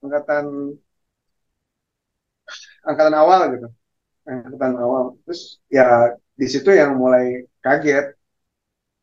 Angkatan 0.02 0.74
angkatan 2.84 3.14
awal 3.16 3.40
gitu. 3.54 3.68
Angkatan 4.26 4.74
awal. 4.76 5.02
Terus 5.24 5.60
ya 5.70 6.14
di 6.36 6.46
situ 6.48 6.70
yang 6.70 6.96
mulai 6.96 7.44
kaget. 7.64 8.16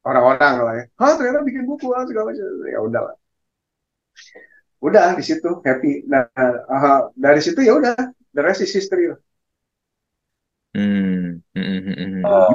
Orang-orang 0.07 0.53
lah 0.63 0.73
ya. 0.79 0.85
Hah 0.95 1.13
ternyata 1.19 1.43
bikin 1.43 1.67
buku 1.67 1.91
ah, 1.91 2.07
segala 2.07 2.31
macam. 2.31 2.45
Ya 2.63 2.79
udah 2.79 3.01
lah 3.11 3.15
udah 4.77 5.17
di 5.17 5.23
situ 5.25 5.49
happy. 5.65 6.05
Nah 6.05 6.29
ah, 6.69 7.09
dari 7.17 7.41
situ 7.41 7.59
ya 7.61 7.77
udah. 7.77 7.95
The 8.37 8.45
rest 8.45 8.61
is 8.61 8.69
history 8.69 9.09
lah. 9.09 9.19
Hmm, 10.77 11.41
hmm, 11.57 11.65
hmm, 11.65 11.95
hmm, 11.97 12.21
hmm. 12.21 12.53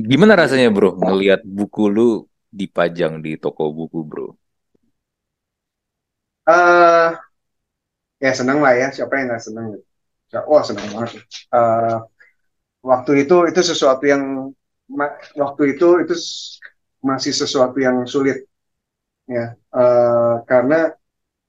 Gimana 0.00 0.32
rasanya 0.40 0.72
bro 0.72 0.96
ngelihat 0.96 1.44
buku 1.44 1.92
lu 1.92 2.24
dipajang 2.48 3.20
di 3.20 3.36
toko 3.36 3.68
buku 3.68 4.00
bro? 4.00 4.32
eh 6.48 7.29
ya 8.24 8.30
senang 8.38 8.58
lah 8.64 8.72
ya. 8.80 8.86
Siapa 8.96 9.12
yang 9.18 9.26
nggak 9.32 9.42
Ya, 10.32 10.38
wah 10.50 10.62
senang 10.68 10.86
banget. 10.94 11.10
Eh, 11.56 11.96
waktu 12.90 13.10
itu 13.24 13.36
itu 13.50 13.60
sesuatu 13.70 14.04
yang 14.12 14.22
waktu 15.42 15.62
itu 15.76 15.86
itu 16.02 16.14
masih 17.00 17.32
sesuatu 17.32 17.76
yang 17.80 17.96
sulit. 18.08 18.44
Ya 19.30 19.56
Eh, 19.80 20.34
karena 20.50 20.76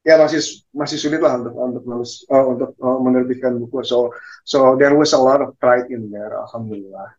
ya 0.07 0.15
masih 0.23 0.41
masih 0.81 0.97
sulit 1.03 1.21
lah 1.25 1.33
untuk 1.39 1.53
untuk 1.57 1.83
menulis 1.89 2.13
eh, 2.33 2.45
untuk 2.53 2.69
eh, 2.77 2.99
menerbitkan 3.07 3.53
buku. 3.61 3.77
So 3.91 3.97
so 4.51 4.57
there 4.81 4.95
was 4.99 5.11
a 5.17 5.21
lot 5.21 5.39
of 5.45 5.55
pride 5.61 5.87
in 5.95 6.09
there 6.13 6.33
alhamdulillah. 6.43 7.09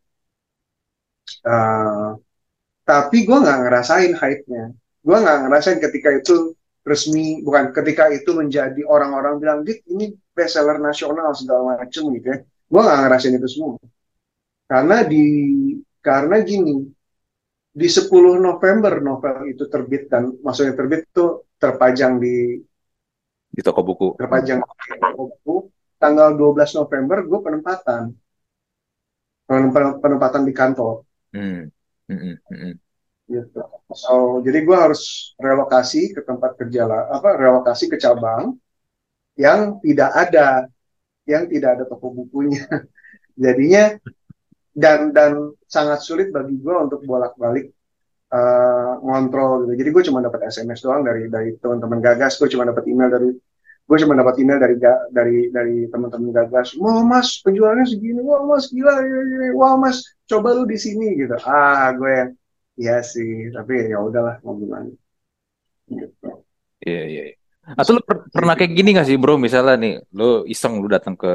Eh, 1.47 2.09
tapi 2.88 3.16
gue 3.28 3.38
nggak 3.44 3.59
ngerasain 3.62 4.12
hype-nya. 4.21 4.64
Gue 5.06 5.16
nggak 5.23 5.38
ngerasain 5.47 5.78
ketika 5.85 6.11
itu 6.21 6.35
resmi 6.83 7.41
bukan 7.47 7.71
ketika 7.77 8.11
itu 8.11 8.31
menjadi 8.35 8.83
orang-orang 8.95 9.35
bilang 9.43 9.59
Dik 9.67 9.87
ini 9.95 10.11
bestseller 10.35 10.79
nasional 10.83 11.31
segala 11.37 11.79
macem 11.79 12.03
gitu 12.17 12.27
ya 12.33 12.39
gue 12.43 12.81
nggak 12.83 12.99
ngerasain 13.07 13.37
itu 13.39 13.49
semua 13.49 13.77
karena 14.71 14.97
di 15.07 15.25
karena 16.03 16.37
gini 16.43 16.75
di 17.73 17.89
10 17.89 18.37
November 18.37 19.01
novel 19.01 19.37
itu 19.53 19.65
terbit 19.73 20.03
dan 20.12 20.23
maksudnya 20.45 20.75
terbit 20.77 21.09
itu 21.09 21.25
terpajang 21.57 22.21
di 22.21 22.61
di 23.53 23.61
toko 23.61 23.81
buku. 23.85 24.09
terpajang 24.19 24.59
di 24.61 24.97
toko 25.01 25.23
buku 25.31 25.57
tanggal 26.03 26.29
12 26.39 26.71
November 26.79 27.19
gue 27.29 27.41
penempatan 27.47 28.03
Penem- 29.49 29.99
penempatan 30.03 30.43
di 30.49 30.53
kantor 30.55 30.95
Hmm. 31.33 31.73
Hmm, 32.09 32.19
hmm, 32.21 32.37
hmm, 32.51 32.57
hmm. 32.61 32.75
Gitu 33.33 33.65
so 33.97 34.45
jadi 34.45 34.59
gue 34.61 34.77
harus 34.77 35.33
relokasi 35.41 36.12
ke 36.12 36.21
tempat 36.21 36.61
kerja 36.61 36.85
lah 36.85 37.09
apa 37.17 37.41
relokasi 37.41 37.89
ke 37.89 37.97
cabang 37.97 38.53
yang 39.41 39.81
tidak 39.81 40.11
ada 40.12 40.69
yang 41.25 41.49
tidak 41.49 41.81
ada 41.81 41.85
toko 41.89 42.12
bukunya 42.12 42.69
jadinya 43.45 43.97
dan 44.73 45.12
dan 45.12 45.53
sangat 45.69 46.01
sulit 46.01 46.29
bagi 46.33 46.57
gue 46.57 46.75
untuk 46.77 47.05
bolak-balik 47.05 47.69
eh, 48.33 48.93
ngontrol 49.05 49.69
gitu. 49.69 49.73
Jadi 49.85 49.89
gue 49.93 50.03
cuma 50.09 50.19
dapat 50.25 50.49
SMS 50.49 50.81
doang 50.81 51.05
dari 51.05 51.29
dari 51.29 51.57
teman-teman 51.61 52.01
gagas, 52.01 52.41
gue 52.41 52.49
cuma 52.49 52.65
dapat 52.65 52.85
email 52.89 53.11
dari 53.12 53.31
gue 53.83 53.97
cuma 53.99 54.15
dapat 54.17 54.35
email 54.41 54.59
dari 54.62 54.77
dari 55.12 55.39
dari 55.53 55.77
teman-teman 55.93 56.33
gagas. 56.33 56.73
Wah 56.81 57.05
mas 57.05 57.45
penjualannya 57.45 57.85
segini, 57.85 58.21
wah 58.25 58.41
mas 58.49 58.73
gila. 58.73 58.95
wah 59.61 59.75
mas 59.77 59.97
coba 60.25 60.57
lu 60.57 60.65
di 60.65 60.81
sini 60.81 61.21
gitu. 61.21 61.37
Ah 61.45 61.93
gue 61.93 62.11
yang 62.11 62.31
iya 62.81 62.95
sih, 63.12 63.52
tapi 63.57 63.73
ya 63.93 63.99
udahlah 64.00 64.35
mau 64.45 64.55
gimana. 64.57 64.88
Gitu. 65.88 66.29
Iya, 66.83 67.02
iya. 67.12 67.23
iya. 67.31 67.37
Atau 67.62 67.95
lu 67.95 68.02
per- 68.02 68.26
pernah 68.35 68.59
kayak 68.59 68.75
gini 68.75 68.91
gak 68.91 69.07
sih 69.07 69.14
bro, 69.23 69.38
misalnya 69.38 69.79
nih, 69.79 69.95
lu 70.19 70.43
iseng 70.50 70.83
lu 70.83 70.91
datang 70.91 71.14
ke 71.14 71.31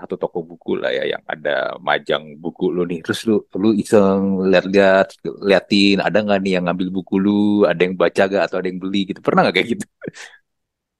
satu 0.00 0.16
toko 0.16 0.40
buku 0.40 0.80
lah 0.80 0.88
ya 0.88 1.04
yang 1.12 1.22
ada 1.28 1.76
majang 1.76 2.40
buku 2.40 2.72
lu 2.72 2.88
nih, 2.88 3.04
terus 3.04 3.20
lu 3.28 3.44
lu 3.52 3.76
iseng 3.76 4.48
lihat-lihat, 4.48 5.20
liatin 5.44 6.00
ada 6.00 6.24
nggak 6.24 6.40
nih 6.40 6.52
yang 6.56 6.64
ngambil 6.72 6.88
buku 6.88 7.14
lu, 7.20 7.68
ada 7.68 7.84
yang 7.84 8.00
baca 8.00 8.22
gak 8.32 8.44
atau 8.48 8.56
ada 8.64 8.68
yang 8.72 8.80
beli 8.80 9.12
gitu, 9.12 9.20
pernah 9.20 9.44
nggak 9.44 9.56
kayak 9.60 9.68
gitu? 9.76 9.84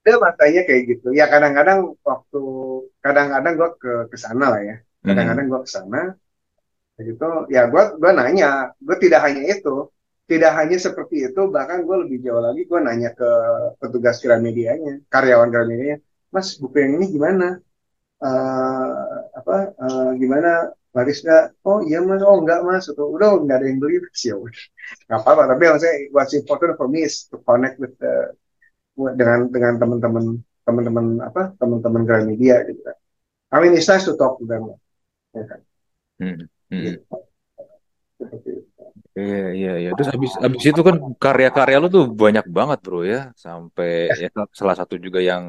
Ada 0.04 0.16
makanya 0.25 0.62
kayak 0.68 0.82
gitu. 0.88 1.08
Ya 1.12 1.25
kadang-kadang 1.32 1.78
waktu 2.00 2.42
kadang-kadang 3.04 3.52
gue 3.61 3.70
ke 3.76 3.92
ke 4.12 4.16
sana 4.16 4.44
lah 4.52 4.61
ya. 4.64 4.76
Hmm. 4.80 5.06
Kadang-kadang 5.12 5.44
gue 5.52 5.61
ke 5.64 5.70
sana 5.73 6.00
gitu. 7.09 7.25
Ya 7.55 7.62
gue 7.73 7.83
gue 8.00 8.11
nanya, 8.19 8.75
gue 8.87 8.97
tidak 9.05 9.21
hanya 9.26 9.43
itu, 9.55 9.90
tidak 10.31 10.52
hanya 10.59 10.76
seperti 10.76 11.17
itu, 11.31 11.40
bahkan 11.55 11.78
gue 11.87 11.97
lebih 12.05 12.19
jauh 12.26 12.43
lagi, 12.43 12.62
gue 12.71 12.81
nanya 12.83 13.11
ke 13.19 13.31
petugas 13.81 14.17
Gramedianya, 14.25 15.02
karyawan 15.12 15.50
Gramedianya, 15.55 15.99
Mas 16.35 16.49
buku 16.61 16.76
yang 16.83 16.93
ini 17.00 17.07
gimana? 17.17 17.47
Eh, 18.19 19.17
apa 19.38 19.55
eh, 19.78 20.11
gimana? 20.21 20.50
Laris 20.97 21.21
nggak? 21.23 21.45
Oh 21.69 21.78
iya 21.85 22.00
mas, 22.02 22.25
oh 22.25 22.37
enggak 22.43 22.61
mas, 22.67 22.85
atau 22.90 23.12
udah 23.14 23.38
nggak 23.45 23.59
ada 23.61 23.67
yang 23.71 23.78
beli, 23.78 24.02
sih 24.17 24.31
ya 24.33 24.37
nggak 25.07 25.21
apa-apa. 25.23 25.43
Tapi 25.55 25.62
maksudnya 25.71 25.97
what's 26.17 26.35
important 26.35 26.75
for 26.81 26.88
me 26.88 27.05
is 27.07 27.28
to 27.31 27.37
connect 27.47 27.76
with 27.78 27.95
the 28.02 28.35
dengan 29.14 29.47
dengan 29.55 29.75
teman-teman 29.78 30.25
teman-teman 30.67 31.07
apa 31.23 31.55
teman-teman 31.61 32.02
Gramedia 32.09 32.67
gitu 32.67 32.81
kan. 32.83 32.97
I 33.55 33.57
mean 33.62 33.73
it's 33.78 33.88
nice 33.88 34.05
to 34.09 34.19
talk 34.19 34.43
to 34.43 34.45
them. 34.45 34.75
Ya 35.37 35.45
kan? 35.47 35.61
Hmm, 36.19 36.50
hmm. 36.70 36.84
Itu. 36.84 37.16
Iya, 39.18 39.46
iya, 39.50 39.72
iya. 39.82 39.90
Terus 39.98 40.10
abis, 40.14 40.32
abis 40.38 40.62
itu 40.70 40.82
kan 40.87 40.96
karya-karya 41.18 41.76
lu 41.82 41.88
tuh 41.90 42.06
banyak 42.06 42.46
banget 42.46 42.78
bro 42.87 43.02
ya. 43.02 43.34
Sampai 43.34 44.06
ya 44.14 44.30
salah 44.54 44.76
satu 44.78 44.94
juga 44.94 45.18
yang 45.18 45.42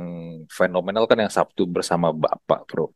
fenomenal 0.49 1.05
kan 1.05 1.21
yang 1.21 1.29
Sabtu 1.29 1.69
bersama 1.69 2.09
Bapak 2.09 2.65
bro. 2.65 2.89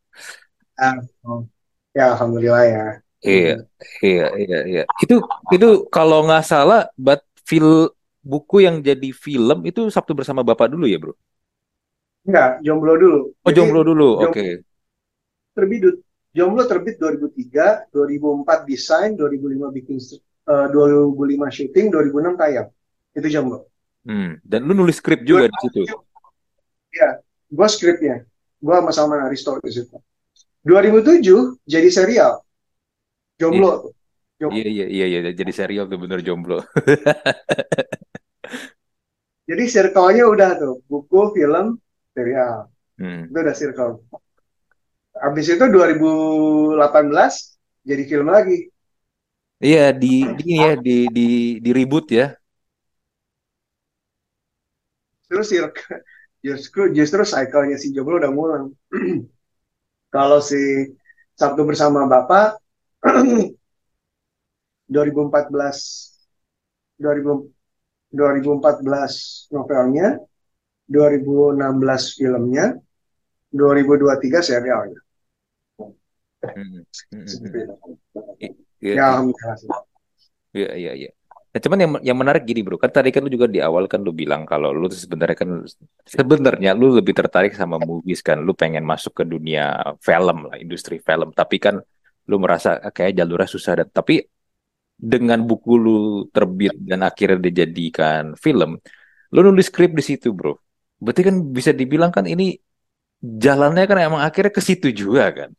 Oh. 1.22 1.46
Ya 1.94 2.10
alhamdulillah 2.10 2.64
ya. 2.66 2.86
Iya, 3.24 3.56
iya, 4.02 4.26
iya, 4.36 4.58
iya. 4.66 4.82
Itu 5.00 5.22
itu 5.54 5.68
kalau 5.88 6.26
nggak 6.26 6.44
salah, 6.44 6.90
but 6.98 7.22
fil 7.46 7.94
buku 8.20 8.66
yang 8.66 8.82
jadi 8.82 9.14
film 9.14 9.62
itu 9.64 9.86
Sabtu 9.88 10.12
bersama 10.12 10.42
Bapak 10.42 10.74
dulu 10.74 10.84
ya 10.90 10.98
bro? 10.98 11.14
Enggak, 12.24 12.60
jomblo 12.66 12.92
dulu. 12.98 13.20
Oh 13.44 13.48
Jadi 13.52 13.56
jomblo 13.56 13.80
dulu, 13.84 14.08
oke. 14.26 14.64
terbit 15.54 16.02
jomblo 16.34 16.66
terbit 16.66 16.98
2003, 16.98 17.94
2004 17.94 18.66
desain, 18.66 19.14
2005 19.14 19.70
bikin 19.70 19.96
eh, 20.50 20.66
2005 20.68 21.56
syuting, 21.56 21.86
2006 21.94 22.34
tayang. 22.36 22.68
Itu 23.14 23.28
jomblo. 23.30 23.70
Hmm. 24.04 24.36
Dan 24.44 24.66
lu 24.68 24.74
nulis 24.76 24.98
skrip 24.98 25.24
juga 25.24 25.48
di 25.48 25.58
situ. 25.64 25.86
Ya, 26.92 27.22
gue 27.48 27.68
skripnya. 27.70 28.26
Gue 28.58 28.74
sama 28.74 28.92
Salman 28.92 29.24
Aristo 29.24 29.56
di 29.62 29.72
situ. 29.72 29.96
2007 30.66 31.62
jadi 31.64 31.88
serial. 31.88 32.42
Jomblo. 33.38 33.88
tuh. 33.88 33.92
Iya, 34.50 34.68
iya, 34.68 34.86
iya, 34.90 35.06
iya. 35.08 35.30
Jadi 35.32 35.52
serial 35.54 35.86
tuh 35.86 35.96
bener 35.96 36.20
jomblo. 36.20 36.60
Jadi 39.44 39.68
circle-nya 39.68 40.24
udah 40.24 40.50
tuh, 40.56 40.80
buku, 40.88 41.36
film, 41.36 41.76
serial. 42.16 42.64
Hmm. 42.96 43.28
Itu 43.28 43.38
udah 43.44 43.52
circle. 43.52 44.00
Habis 45.14 45.46
itu 45.54 45.64
2018 45.70 47.58
jadi 47.86 48.02
film 48.06 48.28
lagi. 48.30 48.66
Iya 49.62 49.94
di, 49.94 50.28
di 50.38 50.42
ini 50.44 50.54
ya 50.60 50.72
di 50.76 50.96
di 51.08 51.26
di 51.62 51.70
reboot 51.70 52.06
ya. 52.10 52.34
Terus 55.30 55.48
justru 56.44 56.92
justru 56.92 57.22
cycle-nya 57.24 57.76
si 57.80 57.94
Jomblo 57.94 58.20
udah 58.20 58.30
ngulang. 58.30 58.64
Kalau 60.14 60.38
si 60.42 60.92
Sabtu 61.34 61.62
bersama 61.66 62.06
Bapak 62.06 62.60
2014 64.86 66.14
2000 67.00 67.54
2014 68.14 69.50
novelnya, 69.50 70.14
2016 70.86 72.14
filmnya, 72.14 72.78
2023 73.50 74.38
serialnya. 74.38 75.00
Hmm, 75.78 75.90
hmm, 75.90 75.90
hmm, 75.90 75.90
Seperti 75.90 75.90
hmm. 75.90 75.98
itu. 75.98 76.02
Iya, 76.14 76.33
Ya, 78.40 78.48
iya. 78.82 78.94
alhamdulillah 79.10 79.56
sih. 79.60 79.70
Iya, 80.54 80.70
iya, 80.80 80.92
iya. 81.00 81.10
Nah, 81.54 81.60
cuman 81.62 81.78
yang 81.78 81.92
yang 82.08 82.18
menarik 82.18 82.42
gini, 82.48 82.60
Bro. 82.66 82.76
Kan 82.82 82.90
tadi 82.90 83.14
kan 83.14 83.22
lu 83.22 83.30
juga 83.30 83.46
di 83.46 83.62
awal 83.62 83.86
kan 83.86 84.02
lu 84.02 84.10
bilang 84.10 84.42
kalau 84.42 84.74
lu 84.74 84.86
sebenarnya 84.90 85.36
kan 85.38 85.50
sebenarnya 86.02 86.70
lu 86.74 86.98
lebih 86.98 87.14
tertarik 87.14 87.54
sama 87.54 87.78
movies 87.78 88.20
kan. 88.26 88.42
Lu 88.42 88.52
pengen 88.58 88.82
masuk 88.82 89.12
ke 89.22 89.24
dunia 89.32 89.94
film 90.02 90.50
lah, 90.50 90.56
industri 90.58 90.98
film. 90.98 91.30
Tapi 91.30 91.56
kan 91.62 91.78
lu 92.30 92.36
merasa 92.42 92.82
"Ah, 92.82 92.90
kayak 92.90 93.12
jalurnya 93.18 93.48
susah 93.54 93.72
dan 93.84 93.88
tapi 93.92 94.14
dengan 94.94 95.40
buku 95.48 95.72
lu 95.84 95.98
terbit 96.34 96.74
dan 96.90 97.00
akhirnya 97.08 97.38
dijadikan 97.42 98.34
film, 98.38 98.70
lu 99.34 99.40
nulis 99.46 99.66
skrip 99.70 99.90
di 99.98 100.02
situ, 100.02 100.30
Bro. 100.34 100.58
Berarti 101.02 101.22
kan 101.28 101.36
bisa 101.56 101.70
dibilang 101.74 102.10
kan 102.14 102.24
ini 102.26 102.54
jalannya 103.44 103.84
kan 103.90 103.98
emang 104.08 104.22
akhirnya 104.28 104.52
ke 104.54 104.62
situ 104.62 104.88
juga 104.94 105.24
kan. 105.38 105.50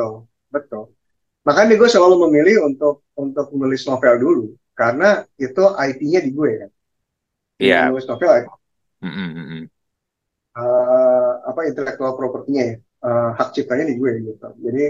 Betul, 0.00 0.24
betul. 0.48 0.84
Makanya 1.44 1.76
gue 1.76 1.88
selalu 1.92 2.16
memilih 2.28 2.72
untuk 2.72 3.04
untuk 3.20 3.52
menulis 3.52 3.84
novel 3.84 4.16
dulu 4.16 4.46
karena 4.72 5.20
itu 5.36 5.60
IP-nya 5.60 6.20
di 6.24 6.30
gue 6.32 6.50
kan. 6.56 6.70
Iya. 7.60 7.92
Menulis 7.92 8.08
novel 8.08 8.48
mm, 9.04 9.12
mm. 9.12 9.64
eh, 10.56 11.32
apa 11.44 11.60
intellectual 11.68 12.16
property-nya 12.16 12.64
ya, 12.64 12.76
eh, 12.80 13.30
hak 13.36 13.48
ciptanya 13.52 13.84
di 13.92 14.00
gue 14.00 14.12
gitu. 14.24 14.48
Jadi 14.64 14.84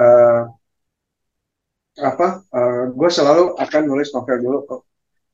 eh, 0.00 0.42
apa 2.00 2.26
eh, 2.40 2.82
gue 2.88 3.10
selalu 3.12 3.52
akan 3.60 3.82
nulis 3.84 4.08
novel 4.16 4.38
dulu. 4.40 4.58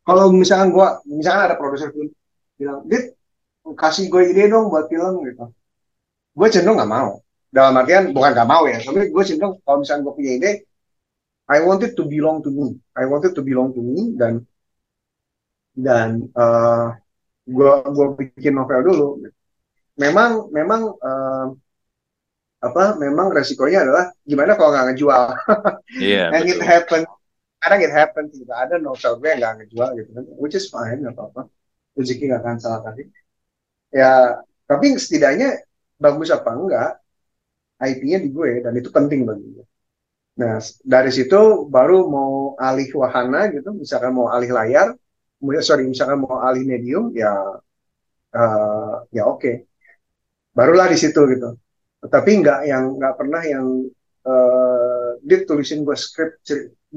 Kalau 0.02 0.34
misalkan 0.34 0.74
gue 0.74 0.86
misalkan 1.06 1.42
ada 1.46 1.54
produser 1.54 1.94
film 1.94 2.10
bilang, 2.58 2.82
Dit 2.90 3.14
kasih 3.78 4.10
gue 4.10 4.22
ide 4.34 4.50
dong 4.50 4.74
buat 4.74 4.90
film 4.90 5.22
gitu. 5.22 5.54
Gue 6.34 6.48
cenderung 6.50 6.82
nggak 6.82 6.90
mau. 6.90 7.23
Dalam 7.56 7.74
artian 7.80 8.04
bukan 8.16 8.30
nggak 8.34 8.50
mau 8.52 8.64
ya, 8.72 8.78
tapi 8.86 9.00
gue 9.14 9.22
cenderung 9.28 9.54
kalau 9.64 9.78
misalkan 9.82 10.02
gue 10.06 10.14
punya 10.18 10.32
ide, 10.38 10.50
I 11.48 11.58
want 11.66 11.82
it 11.86 11.92
to 11.98 12.04
belong 12.12 12.38
to 12.44 12.50
me. 12.50 12.66
I 13.00 13.04
want 13.10 13.24
it 13.28 13.34
to 13.38 13.42
belong 13.48 13.70
to 13.76 13.80
me 13.80 14.16
dan 14.20 14.34
dan 15.74 16.10
eh, 16.38 16.84
gue 17.54 17.72
gue 17.96 18.06
bikin 18.20 18.54
novel 18.58 18.80
dulu. 18.88 19.06
Memang 20.02 20.50
memang 20.52 20.82
eh, 21.06 21.46
apa? 22.64 22.96
Memang 22.96 23.28
resikonya 23.36 23.84
adalah 23.84 24.04
gimana 24.24 24.56
kalau 24.56 24.70
nggak 24.72 24.86
ngejual. 24.92 25.24
Iya, 26.00 26.32
And 26.34 26.44
it 26.48 26.60
betul. 26.60 26.64
happen. 26.64 27.04
Kadang 27.62 27.80
it 27.84 27.92
happen 27.92 28.28
gitu. 28.32 28.50
Ada 28.52 28.76
novel 28.80 29.12
gue 29.20 29.28
yang 29.32 29.40
nggak 29.42 29.54
ngejual 29.64 29.90
gitu 30.00 30.10
kan, 30.16 30.24
which 30.40 30.56
is 30.56 30.66
fine 30.72 31.00
nggak 31.04 31.16
apa-apa. 31.16 31.48
Rezeki 31.98 32.24
nggak 32.32 32.42
akan 32.44 32.56
salah 32.60 32.80
kali. 32.86 33.02
Ya, 33.94 34.40
tapi 34.66 34.86
setidaknya 34.98 35.62
bagus 36.00 36.30
apa 36.34 36.50
enggak, 36.54 36.90
IP-nya 37.88 38.18
di 38.24 38.28
gue 38.36 38.50
dan 38.64 38.72
itu 38.80 38.88
penting 38.96 39.20
bagi 39.28 39.46
gue. 39.56 39.64
Nah, 40.42 40.56
dari 40.94 41.10
situ 41.14 41.40
baru 41.74 42.08
mau 42.16 42.32
alih 42.58 42.88
wahana 43.00 43.40
gitu, 43.54 43.70
misalkan 43.82 44.12
mau 44.18 44.28
alih 44.34 44.50
layar, 44.58 44.88
sorry, 45.68 45.84
misalkan 45.92 46.18
mau 46.24 46.38
alih 46.48 46.64
medium, 46.66 47.04
ya 47.14 47.32
eh, 48.34 48.94
ya 49.12 49.22
oke. 49.26 49.50
Barulah 50.56 50.86
di 50.92 50.98
situ 50.98 51.20
gitu. 51.32 51.48
Tapi 52.04 52.30
nggak 52.40 52.58
yang 52.68 52.84
nggak 53.00 53.14
pernah 53.18 53.42
yang 53.42 53.66
eh, 54.28 55.08
dia 55.24 55.38
tulisin 55.48 55.80
gue 55.88 55.96
skrip 55.96 56.30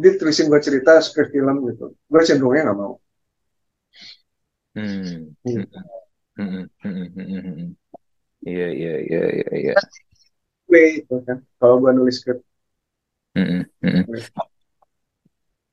dia 0.02 0.12
tulisin 0.20 0.48
gue 0.52 0.62
cerita 0.68 1.00
skrip 1.02 1.28
film 1.36 1.58
gitu 1.72 1.86
gue 2.12 2.22
cenderungnya 2.28 2.64
nggak 2.70 2.80
mau 2.84 2.94
Hmm. 4.76 5.34
Hmm. 5.44 5.64
Hmm. 6.38 6.66
Hmm. 6.84 7.08
Hmm. 7.16 7.76
Iya, 8.48 8.66
iya, 8.80 8.92
iya, 9.08 9.20
iya, 9.38 9.50
iya. 9.62 9.74
Gue 10.68 10.84
itu 11.04 11.14
kan 11.28 11.38
kalau 11.60 11.76
gue 11.84 11.92
nulis 11.98 12.16
skrip 12.22 12.40
Hmm. 13.38 13.70
Hmm. 13.86 14.02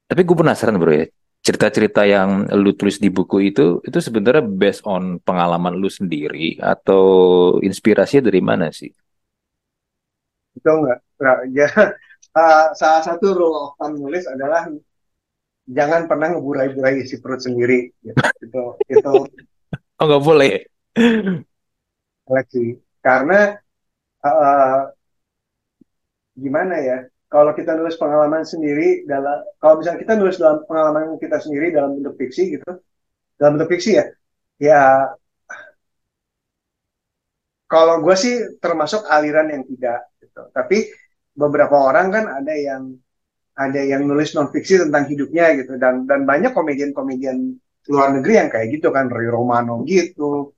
Tapi 0.04 0.20
gue 0.20 0.36
penasaran 0.36 0.76
bro 0.76 0.92
ya, 0.92 1.08
cerita-cerita 1.40 2.04
yang 2.04 2.44
lu 2.60 2.76
tulis 2.76 3.00
di 3.00 3.08
buku 3.08 3.48
itu, 3.48 3.80
itu 3.88 3.98
sebenarnya 4.04 4.44
based 4.44 4.84
on 4.84 5.16
pengalaman 5.24 5.72
lu 5.80 5.88
sendiri 5.88 6.60
atau 6.60 7.04
inspirasinya 7.64 8.28
dari 8.28 8.40
mana 8.44 8.68
sih? 8.68 8.92
itu 10.54 10.68
enggak, 10.70 10.98
enggak 11.18 11.38
ya 11.50 11.68
uh, 12.38 12.64
salah 12.78 13.02
satu 13.02 13.26
rule 13.34 13.56
of 13.58 13.70
thumb 13.78 13.98
nulis 13.98 14.24
adalah 14.30 14.70
jangan 15.66 16.06
pernah 16.06 16.28
ngeburai-burai 16.36 17.02
isi 17.02 17.18
perut 17.18 17.40
sendiri 17.42 17.90
gitu. 18.04 18.20
itu 18.44 18.60
itu 18.92 19.12
Oh 20.02 20.10
nggak 20.10 20.22
boleh. 20.26 20.52
seleksi 22.26 22.82
karena 22.98 23.54
uh, 24.24 24.90
gimana 26.34 26.74
ya? 26.80 26.98
Kalau 27.28 27.50
kita 27.50 27.74
nulis 27.74 27.98
pengalaman 27.98 28.46
sendiri 28.46 29.02
dalam 29.10 29.42
kalau 29.58 29.82
misalnya 29.82 30.00
kita 30.06 30.14
nulis 30.14 30.36
dalam 30.38 30.62
pengalaman 30.70 31.18
kita 31.18 31.42
sendiri 31.42 31.74
dalam 31.74 31.98
bentuk 31.98 32.14
fiksi 32.14 32.42
gitu 32.54 32.70
dalam 33.34 33.58
bentuk 33.58 33.74
fiksi 33.74 33.98
ya 33.98 34.04
ya 34.62 34.80
kalau 37.66 37.98
gue 38.06 38.14
sih 38.14 38.34
termasuk 38.62 39.02
aliran 39.10 39.50
yang 39.50 39.64
tidak 39.66 40.06
gitu. 40.22 40.42
Tapi 40.54 40.78
beberapa 41.34 41.74
orang 41.74 42.06
kan 42.14 42.24
ada 42.30 42.54
yang 42.54 42.94
ada 43.54 43.80
yang 43.82 44.06
nulis 44.06 44.30
non 44.34 44.50
fiksi 44.54 44.86
tentang 44.86 45.10
hidupnya 45.10 45.58
gitu. 45.58 45.74
Dan 45.74 46.06
dan 46.06 46.22
banyak 46.22 46.54
komedian-komedian 46.54 47.38
luar 47.90 48.14
negeri 48.14 48.32
yang 48.38 48.48
kayak 48.52 48.78
gitu 48.78 48.94
kan. 48.94 49.10
Ray 49.10 49.26
Romano 49.26 49.82
gitu 49.82 50.54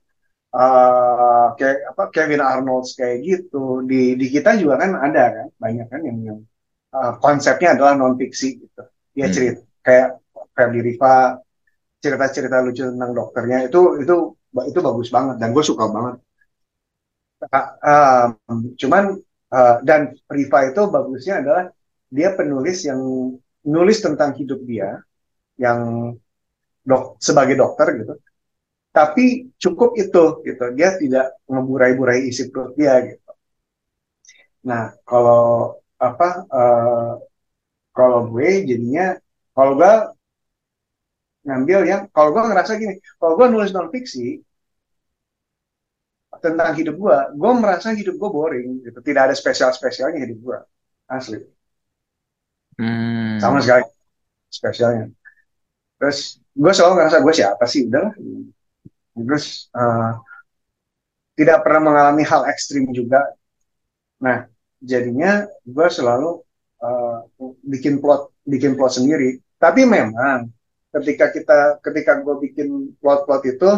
uh, 0.53 1.47
kayak 1.57 1.77
apa 1.91 2.03
Kevin 2.13 2.41
Arnold 2.43 2.85
kayak 2.99 3.17
gitu. 3.23 3.83
Di 3.89 4.15
di 4.19 4.25
kita 4.31 4.55
juga 4.61 4.75
kan 4.83 4.91
ada 4.97 5.23
kan 5.35 5.47
banyak 5.63 5.87
kan 5.91 6.01
yang, 6.07 6.19
yang 6.23 6.39
uh, 6.95 7.13
konsepnya 7.23 7.75
adalah 7.75 7.93
non 7.99 8.15
fiksi 8.19 8.47
gitu. 8.63 8.81
Dia 9.15 9.27
Hmm. 9.27 9.35
cerita 9.35 9.61
kayak 9.85 10.07
Ferdi 10.55 10.79
Riva 10.83 11.15
cerita-cerita 12.03 12.57
lucu 12.65 12.83
tentang 12.85 13.11
dokternya 13.17 13.67
itu 13.67 13.79
itu 14.03 14.15
itu 14.69 14.79
bagus 14.81 15.09
banget 15.15 15.35
dan 15.41 15.49
gue 15.55 15.63
suka 15.65 15.85
banget. 15.89 16.15
Uh, 17.37 18.33
um, 18.49 18.73
cuman 18.81 19.13
uh, 19.53 19.75
dan 19.85 20.09
Riva 20.25 20.73
itu 20.73 20.81
bagusnya 20.89 21.45
adalah 21.45 21.63
dia 22.09 22.33
penulis 22.33 22.81
yang 22.81 22.97
nulis 23.61 24.01
tentang 24.01 24.33
hidup 24.33 24.65
dia 24.65 24.97
yang 25.61 26.11
dok 26.87 27.19
sebagai 27.21 27.59
dokter 27.59 27.87
gitu 28.01 28.13
tapi 28.97 29.25
cukup 29.63 29.89
itu 30.03 30.23
gitu. 30.47 30.65
Dia 30.77 30.89
tidak 31.01 31.25
ngeburai-burai 31.51 32.19
isi 32.29 32.43
perut 32.51 32.73
dia 32.79 32.93
gitu. 33.09 33.29
Nah 34.67 34.83
kalau 35.09 35.41
apa 35.97 36.27
uh, 36.57 37.11
kalau 37.97 38.19
gue 38.31 38.49
jadinya 38.69 39.05
kalau 39.55 39.73
gue 39.79 39.93
ngambil 41.47 41.79
yang 41.91 42.01
kalau 42.15 42.29
gue 42.35 42.43
ngerasa 42.49 42.71
gini 42.81 42.93
kalau 43.19 43.33
gue 43.39 43.47
nulis 43.53 43.71
non 43.73 43.89
fiksi 43.93 44.25
tentang 46.43 46.71
hidup 46.77 46.95
gue 47.03 47.17
gue 47.41 47.51
merasa 47.61 47.87
hidup 47.99 48.15
gue 48.21 48.29
boring 48.37 48.67
gitu. 48.85 48.99
Tidak 49.07 49.21
ada 49.31 49.35
spesial 49.41 49.71
spesialnya 49.73 50.19
hidup 50.25 50.37
gue 50.45 50.59
asli. 51.09 51.39
Sama 53.37 53.59
Hmm. 53.59 53.63
sekali. 53.63 53.83
Spesialnya. 54.49 55.05
Terus 55.99 56.19
gue 56.53 56.71
selalu 56.73 56.93
ngerasa 57.01 57.17
gue 57.25 57.33
siapa 57.33 57.65
sih? 57.69 57.81
Udah 57.89 58.13
terus 59.25 59.71
uh, 59.73 60.19
tidak 61.37 61.61
pernah 61.65 61.81
mengalami 61.93 62.23
hal 62.25 62.45
ekstrim 62.49 62.89
juga. 62.93 63.21
Nah 64.21 64.49
jadinya 64.81 65.45
gue 65.65 65.87
selalu 65.89 66.41
uh, 66.81 67.25
bikin 67.65 68.01
plot 68.01 68.33
bikin 68.45 68.77
plot 68.77 69.01
sendiri. 69.01 69.41
Tapi 69.57 69.89
memang 69.89 70.49
ketika 70.93 71.33
kita 71.33 71.59
ketika 71.81 72.21
gue 72.21 72.35
bikin 72.41 72.93
plot-plot 73.01 73.43
itu 73.49 73.69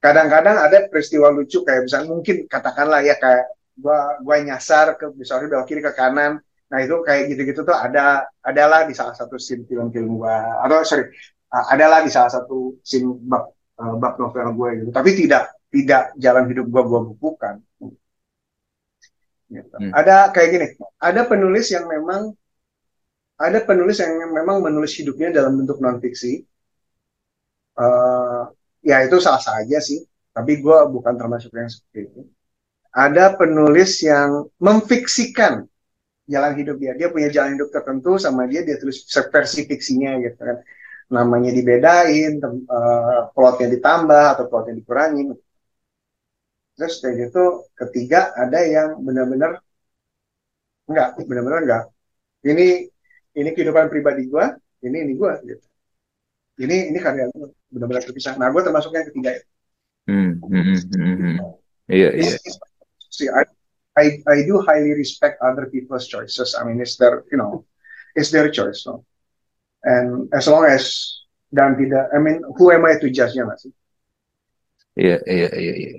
kadang-kadang 0.00 0.56
ada 0.56 0.88
peristiwa 0.88 1.28
lucu. 1.28 1.62
Kayak 1.62 1.86
misalnya 1.86 2.08
mungkin 2.10 2.36
katakanlah 2.48 3.00
ya 3.04 3.14
kayak 3.20 3.52
gua 3.76 4.16
gua 4.24 4.36
nyasar 4.40 4.96
ke 4.96 5.12
misalnya 5.14 5.46
belok 5.52 5.68
kiri 5.68 5.84
ke 5.84 5.92
kanan. 5.92 6.40
Nah 6.72 6.78
itu 6.80 6.96
kayak 7.04 7.28
gitu-gitu 7.32 7.60
tuh 7.62 7.76
ada 7.76 8.26
adalah 8.40 8.88
di 8.88 8.96
salah 8.96 9.14
satu 9.14 9.36
scene 9.36 9.68
film-film 9.68 10.20
gua. 10.20 10.64
Atau 10.64 10.82
sorry 10.88 11.12
adalah 11.50 12.00
di 12.00 12.10
salah 12.10 12.32
satu 12.32 12.80
scene 12.80 13.06
uh, 13.80 13.96
bab 13.96 14.20
novel 14.20 14.48
gue 14.52 14.70
gitu. 14.84 14.90
Tapi 14.92 15.10
tidak 15.16 15.42
tidak 15.72 16.12
jalan 16.20 16.44
hidup 16.52 16.66
gua 16.68 16.82
gua 16.84 17.00
bukukan. 17.08 17.64
Gitu. 19.50 19.74
Hmm. 19.74 19.90
ada 19.90 20.30
kayak 20.30 20.48
gini 20.54 20.66
ada 21.02 21.26
penulis 21.26 21.74
yang 21.74 21.90
memang 21.90 22.30
ada 23.34 23.58
penulis 23.66 23.98
yang 23.98 24.30
memang 24.30 24.62
menulis 24.62 24.94
hidupnya 24.94 25.34
dalam 25.34 25.58
bentuk 25.58 25.82
non 25.82 25.98
fiksi 25.98 26.46
uh, 27.74 28.46
ya 28.78 29.02
itu 29.02 29.18
salah 29.18 29.42
saja 29.42 29.82
sih 29.82 30.06
tapi 30.30 30.62
gue 30.62 30.78
bukan 30.94 31.18
termasuk 31.18 31.50
yang 31.50 31.66
seperti 31.66 31.98
itu. 32.06 32.20
Ada 32.94 33.34
penulis 33.34 34.02
yang 34.02 34.46
memfiksikan 34.62 35.66
jalan 36.30 36.52
hidup 36.54 36.78
dia. 36.78 36.94
Dia 36.94 37.10
punya 37.10 37.30
jalan 37.30 37.58
hidup 37.58 37.74
tertentu 37.74 38.18
sama 38.18 38.46
dia 38.46 38.62
dia 38.62 38.78
tulis 38.78 39.02
versi 39.06 39.66
fiksinya 39.66 40.14
gitu 40.22 40.38
kan 40.38 40.62
namanya 41.10 41.50
dibedain 41.50 42.38
tem- 42.38 42.66
uh, 42.70 43.28
plotnya 43.34 43.68
ditambah 43.74 44.24
atau 44.38 44.44
plotnya 44.46 44.74
dikurangin 44.78 45.34
terus 46.78 47.02
kayak 47.02 47.28
gitu 47.28 47.66
ketiga 47.76 48.30
ada 48.38 48.60
yang 48.64 49.02
benar-benar 49.02 49.58
enggak 50.88 51.08
benar-benar 51.28 51.60
enggak 51.66 51.84
ini 52.46 52.88
ini 53.36 53.48
kehidupan 53.54 53.90
pribadi 53.92 54.30
gue 54.30 54.46
ini 54.86 54.96
ini 55.04 55.12
gue 55.18 55.32
gitu 55.50 55.66
ini 56.64 56.76
ini 56.94 56.98
karya 57.02 57.28
gue 57.34 57.52
benar-benar 57.74 58.02
terpisah 58.06 58.38
nah 58.40 58.48
gue 58.48 58.62
termasuk 58.62 58.90
yang 58.94 59.06
ketiga 59.10 59.36
itu 59.38 59.48
Hmm. 60.10 60.42
Hmm. 60.42 60.74
Hmm. 60.90 61.38
Iya, 61.86 62.08
iya. 62.18 62.34
It's- 62.34 62.42
it's- 62.42 62.58
see, 63.14 63.30
I, 63.30 63.46
I 63.94 64.18
I 64.26 64.36
do 64.42 64.58
highly 64.58 64.90
respect 64.96 65.38
other 65.38 65.70
people's 65.70 66.10
choices. 66.10 66.58
I 66.58 66.66
mean, 66.66 66.82
it's 66.82 66.98
their 66.98 67.22
you 67.30 67.38
know, 67.38 67.62
it's 68.18 68.34
their 68.34 68.50
choice. 68.50 68.82
So. 68.82 69.06
And 69.84 70.28
as 70.32 70.46
long 70.48 70.64
as 70.68 70.84
dan 71.52 71.76
tidak, 71.76 72.08
I 72.14 72.18
mean, 72.20 72.42
who 72.58 72.70
am 72.70 72.84
I 72.86 72.96
to 73.00 73.08
judge-nya 73.10 73.44
nggak 73.48 73.60
sih? 73.60 73.72
Iya, 75.00 75.14
iya, 75.32 75.48
iya, 75.62 75.72
iya. 75.82 75.90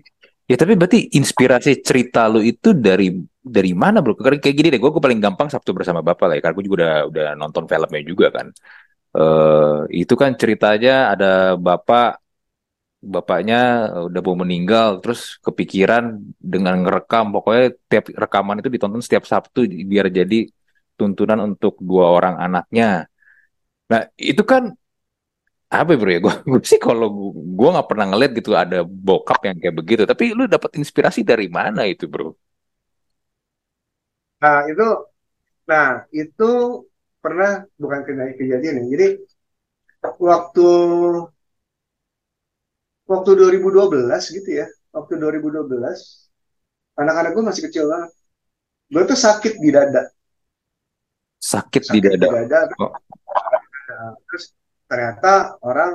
Ya 0.52 0.56
tapi 0.60 0.74
berarti 0.80 1.00
inspirasi 1.20 1.80
cerita 1.88 2.28
lu 2.28 2.44
itu 2.44 2.76
dari 2.76 3.08
dari 3.40 3.72
mana 3.84 4.04
bro? 4.04 4.14
Karena 4.20 4.38
kayak 4.44 4.56
gini 4.60 4.68
deh, 4.74 4.80
gue 4.84 4.92
paling 5.06 5.20
gampang 5.24 5.48
Sabtu 5.54 5.72
bersama 5.78 6.04
Bapak 6.04 6.26
lah 6.28 6.36
ya. 6.38 6.42
Karena 6.44 6.56
gue 6.60 6.66
juga 6.68 6.78
udah 6.84 6.94
udah 7.12 7.26
nonton 7.42 7.64
filmnya 7.72 8.02
juga 8.12 8.28
kan. 8.38 8.48
eh 9.18 9.80
itu 10.04 10.14
kan 10.22 10.32
ceritanya 10.42 10.92
ada 11.14 11.28
bapak 11.68 12.20
bapaknya 13.14 13.56
udah 14.08 14.22
mau 14.26 14.36
meninggal 14.44 14.88
terus 15.02 15.42
kepikiran 15.46 16.04
dengan 16.38 16.74
ngerekam 16.86 17.26
pokoknya 17.34 17.66
tiap 17.90 18.06
rekaman 18.24 18.62
itu 18.62 18.70
ditonton 18.70 19.02
setiap 19.02 19.26
Sabtu 19.26 19.66
biar 19.92 20.08
jadi 20.14 20.36
tuntunan 21.00 21.40
untuk 21.50 21.74
dua 21.82 22.06
orang 22.18 22.36
anaknya. 22.46 23.10
Nah 23.92 24.02
itu 24.18 24.44
kan 24.52 24.64
apa 25.72 25.90
ya, 25.96 25.98
bro 26.00 26.12
ya 26.16 26.20
gue 26.26 26.34
gue 26.52 26.62
sih 26.72 26.80
kalau 26.88 27.08
gue 27.60 27.70
nggak 27.74 27.88
pernah 27.90 28.06
ngeliat 28.12 28.32
gitu 28.40 28.52
ada 28.64 28.78
bokap 28.84 29.40
yang 29.48 29.58
kayak 29.62 29.76
begitu 29.80 30.04
tapi 30.12 30.24
lu 30.38 30.44
dapat 30.56 30.72
inspirasi 30.82 31.22
dari 31.24 31.48
mana 31.48 31.82
itu 31.88 32.06
bro 32.12 32.36
Nah 34.42 34.60
itu, 34.72 34.88
nah 35.70 35.88
itu 36.22 36.50
pernah 37.24 37.52
bukan 37.82 38.02
kejadian 38.06 38.38
kejadian 38.40 38.76
ya. 38.82 38.86
Jadi 38.94 39.08
waktu 40.30 40.68
waktu 43.12 43.30
2012 43.38 44.24
gitu 44.34 44.50
ya, 44.62 44.68
waktu 44.96 45.14
2012 45.22 46.30
anak-anak 46.98 47.32
gue 47.36 47.44
masih 47.50 47.64
kecil 47.70 47.86
banget. 47.92 48.12
Gue 48.94 49.04
tuh 49.12 49.20
sakit 49.20 49.54
di 49.64 49.70
dada, 49.76 50.04
sakit 51.42 51.84
di 51.94 52.00
sakit 52.00 52.10
di 52.10 52.18
dada 52.22 52.28
dada. 52.50 52.60
oh, 52.82 52.92
Terus 54.28 54.44
ternyata 54.90 55.32
orang 55.64 55.92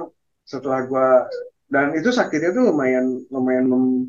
setelah 0.52 0.80
gue 0.90 1.08
dan 1.74 1.86
itu 1.98 2.08
sakitnya 2.14 2.50
tuh 2.56 2.64
lumayan 2.70 3.06
lumayan 3.34 3.66
mem- 3.66 4.08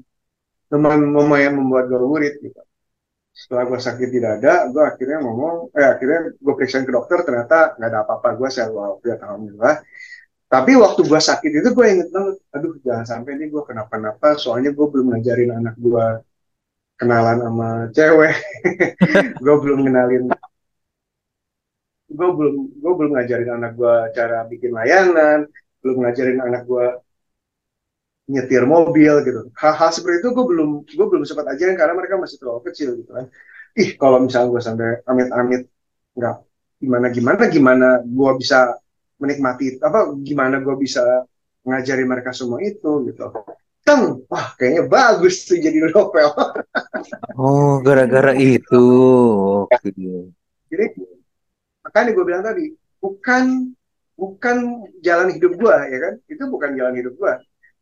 lumayan, 0.73 1.01
lumayan 1.17 1.53
membuat 1.59 1.85
gue 1.91 1.99
worried 2.01 2.35
gitu. 2.45 2.61
Setelah 3.37 3.63
gue 3.69 3.79
sakit 3.79 4.09
di 4.09 4.19
dada, 4.19 4.65
gue 4.73 4.83
akhirnya 4.83 5.17
ngomong, 5.21 5.55
eh 5.77 5.85
akhirnya 5.93 6.19
gue 6.35 6.53
periksain 6.57 6.85
ke 6.89 6.93
dokter, 6.93 7.21
ternyata 7.21 7.77
nggak 7.77 7.89
ada 7.93 7.99
apa-apa, 8.03 8.29
gue 8.39 8.49
sehat 8.49 8.71
walafiat 8.73 9.19
alhamdulillah. 9.25 9.75
Tapi 10.47 10.71
waktu 10.79 11.01
gue 11.05 11.21
sakit 11.29 11.51
itu 11.59 11.69
gue 11.77 11.85
inget 11.87 12.09
banget, 12.15 12.35
aduh 12.55 12.73
jangan 12.85 13.05
sampai 13.05 13.31
nih 13.39 13.47
gue 13.53 13.63
kenapa-napa, 13.69 14.27
soalnya 14.41 14.71
gue 14.77 14.87
belum 14.89 15.07
ngajarin 15.13 15.51
anak 15.59 15.75
gue 15.77 16.05
kenalan 16.97 17.37
sama 17.45 17.69
cewek 17.93 18.33
gue 19.43 19.55
belum 19.61 19.79
kenalin 19.85 20.23
gue 22.07 22.29
belum 22.37 22.55
gue 22.79 22.93
belum 22.97 23.11
ngajarin 23.15 23.51
anak 23.51 23.71
gue 23.75 23.95
cara 24.15 24.47
bikin 24.47 24.71
layanan 24.71 25.39
belum 25.83 25.97
ngajarin 26.03 26.39
anak 26.39 26.63
gue 26.63 26.85
nyetir 28.27 28.63
mobil 28.67 29.13
gitu. 29.23 29.41
Hal-hal 29.55 29.89
seperti 29.95 30.19
itu 30.19 30.29
gue 30.35 30.45
belum 30.51 30.69
gue 30.83 31.07
belum 31.07 31.23
sempat 31.23 31.47
ajarin 31.55 31.79
karena 31.79 31.95
mereka 31.95 32.19
masih 32.19 32.37
terlalu 32.39 32.61
kecil 32.71 32.99
gitu 32.99 33.11
kan. 33.15 33.25
Ih 33.79 33.95
kalau 33.95 34.19
misalnya 34.19 34.51
gue 34.51 34.61
sampai 34.63 34.89
amit-amit 35.07 35.61
nggak 36.17 36.35
gimana 36.83 37.07
gimana 37.09 37.43
gimana 37.47 37.87
gue 38.03 38.31
bisa 38.37 38.75
menikmati 39.17 39.79
apa 39.79 40.13
gimana 40.21 40.59
gue 40.61 40.75
bisa 40.75 41.23
ngajari 41.63 42.03
mereka 42.03 42.35
semua 42.35 42.59
itu 42.59 43.07
gitu. 43.07 43.31
Kan 43.87 44.19
wah 44.27 44.51
kayaknya 44.59 44.83
bagus 44.91 45.47
tuh 45.47 45.59
jadi 45.59 45.87
novel. 45.87 46.31
Oh 47.37 47.79
gara-gara 47.85 48.33
itu. 48.33 48.83
Oke. 49.69 49.93
Jadi 50.67 50.85
makanya 51.97 52.13
gue 52.13 52.25
bilang 52.29 52.45
tadi 52.45 52.65
bukan 53.01 53.73
bukan 54.13 54.57
jalan 55.01 55.33
hidup 55.33 55.57
gue 55.57 55.77
ya 55.89 55.97
kan? 56.05 56.13
Itu 56.29 56.43
bukan 56.45 56.77
jalan 56.77 56.93
hidup 56.93 57.13
gue 57.17 57.33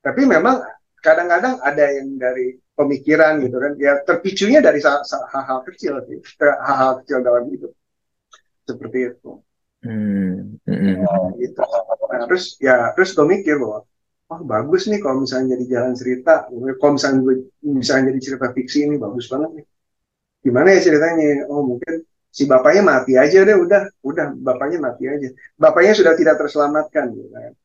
tapi 0.05 0.21
memang 0.29 0.61
kadang-kadang 1.01 1.57
ada 1.65 1.85
yang 1.89 2.21
dari 2.21 2.61
pemikiran 2.77 3.41
gitu 3.41 3.57
kan. 3.57 3.73
Ya 3.81 3.97
terpicunya 4.05 4.61
dari 4.61 4.77
hal-hal 4.85 5.59
kecil 5.65 5.97
sih. 6.05 6.21
Hal-hal 6.37 7.01
kecil 7.01 7.25
dalam 7.25 7.49
hidup. 7.49 7.73
Seperti 8.69 9.09
itu. 9.09 9.41
Hmm. 9.81 10.61
Hmm. 10.65 11.33
gitu. 11.41 11.61
Nah, 11.61 12.25
terus 12.29 12.57
ya 12.61 12.93
terus 12.93 13.17
gue 13.17 13.25
mikir 13.25 13.57
bahwa 13.57 13.85
oh 14.33 14.41
bagus 14.45 14.89
nih 14.89 15.01
kalau 15.01 15.25
misalnya 15.25 15.57
jadi 15.57 15.65
jalan 15.73 15.93
cerita. 15.97 16.45
Kalau 16.53 16.93
misalnya 16.93 17.19
gue 17.25 17.35
misalnya 17.65 18.13
jadi 18.13 18.19
cerita 18.21 18.47
fiksi 18.53 18.85
ini 18.85 18.95
bagus 19.01 19.25
banget 19.25 19.61
nih. 19.61 19.65
Gimana 20.45 20.67
ya 20.69 20.79
ceritanya? 20.85 21.49
Oh 21.49 21.65
mungkin 21.65 22.05
si 22.35 22.43
bapaknya 22.43 22.83
mati 22.83 23.15
aja 23.15 23.47
deh 23.47 23.55
udah 23.55 23.87
udah 24.03 24.35
bapaknya 24.35 24.83
mati 24.83 25.07
aja. 25.07 25.31
Bapaknya 25.55 25.95
sudah 25.95 26.13
tidak 26.19 26.35
terselamatkan 26.35 27.15
gitu 27.15 27.31
kan. 27.31 27.55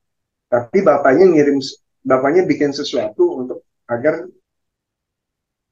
Tapi 0.46 0.78
bapaknya 0.86 1.26
ngirim 1.26 1.58
bapaknya 2.06 2.46
bikin 2.46 2.70
sesuatu 2.70 3.42
untuk 3.42 3.66
agar 3.90 4.30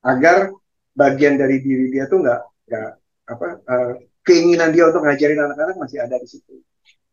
agar 0.02 0.50
bagian 0.98 1.38
dari 1.38 1.62
diri 1.62 1.94
dia 1.94 2.10
tuh 2.10 2.26
nggak 2.26 2.40
nggak 2.66 2.90
apa 3.30 3.46
uh, 3.70 3.90
keinginan 4.26 4.74
dia 4.74 4.90
untuk 4.90 5.06
ngajarin 5.06 5.46
anak-anak 5.46 5.78
masih 5.78 6.02
ada 6.02 6.18
di 6.18 6.26
situ. 6.26 6.58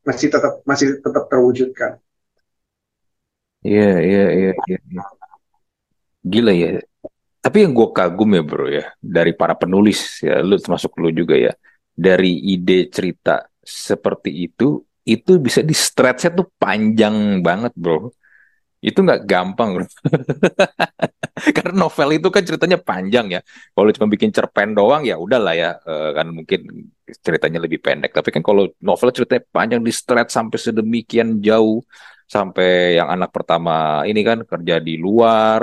Masih 0.01 0.33
tetap 0.33 0.65
masih 0.65 0.97
tetap 0.97 1.29
terwujudkan. 1.29 2.01
Iya 3.61 3.97
iya 4.01 4.25
iya 4.33 4.51
iya, 4.57 4.79
iya. 4.89 5.03
gila 6.25 6.53
ya. 6.53 6.81
Tapi 7.45 7.61
yang 7.61 7.77
gue 7.77 7.87
kagum 7.93 8.33
ya 8.33 8.41
bro 8.41 8.65
ya 8.65 8.89
dari 8.97 9.37
para 9.37 9.53
penulis 9.53 10.17
ya 10.25 10.41
lu 10.41 10.57
termasuk 10.57 10.97
lu 10.97 11.13
juga 11.13 11.37
ya 11.37 11.53
dari 11.95 12.43
ide 12.53 12.91
cerita 12.91 13.39
seperti 13.63 14.45
itu 14.45 14.83
itu 15.07 15.31
bisa 15.39 15.63
di 15.63 15.71
stretchnya 15.71 16.35
tuh 16.35 16.47
panjang 16.59 17.39
banget 17.39 17.71
bro. 17.73 18.11
Itu 18.83 19.01
nggak 19.01 19.23
gampang 19.25 19.69
bro. 19.79 19.85
Karena 21.55 21.73
novel 21.73 22.09
itu 22.19 22.27
kan 22.33 22.43
ceritanya 22.43 22.77
panjang 22.81 23.39
ya. 23.39 23.41
Kalau 23.71 23.89
cuma 23.95 24.07
bikin 24.11 24.29
cerpen 24.35 24.75
doang 24.75 25.07
ya 25.07 25.15
udahlah 25.15 25.53
ya. 25.55 25.69
Uh, 25.85 26.11
kan 26.17 26.27
mungkin 26.29 26.91
ceritanya 27.25 27.59
lebih 27.63 27.79
pendek. 27.85 28.11
Tapi 28.11 28.29
kan 28.33 28.41
kalau 28.41 28.69
novel 28.81 29.09
ceritanya 29.15 29.43
panjang 29.49 29.81
di 29.81 29.93
stretch 29.93 30.33
sampai 30.33 30.57
sedemikian 30.57 31.39
jauh 31.39 31.81
sampai 32.25 32.97
yang 32.97 33.05
anak 33.13 33.29
pertama 33.29 34.01
ini 34.09 34.25
kan 34.25 34.41
kerja 34.49 34.81
di 34.81 34.97
luar 34.97 35.61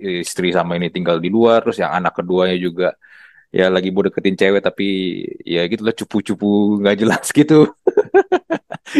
istri 0.00 0.48
sama 0.56 0.80
ini 0.80 0.88
tinggal 0.88 1.20
di 1.20 1.28
luar 1.28 1.60
terus 1.60 1.84
yang 1.84 1.92
anak 1.92 2.16
keduanya 2.16 2.56
juga 2.56 2.96
ya 3.48 3.72
lagi 3.72 3.88
mau 3.88 4.04
deketin 4.04 4.36
cewek 4.36 4.60
tapi 4.60 4.86
ya 5.44 5.64
gitulah 5.64 5.96
cupu-cupu 5.96 6.80
nggak 6.80 6.96
jelas 7.00 7.26
gitu. 7.38 7.72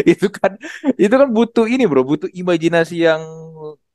Itu 0.05 0.29
kan 0.29 0.57
itu 0.97 1.13
kan 1.13 1.29
butuh 1.29 1.65
ini 1.65 1.85
bro. 1.89 2.05
Butuh 2.05 2.29
imajinasi 2.29 3.05
yang 3.05 3.21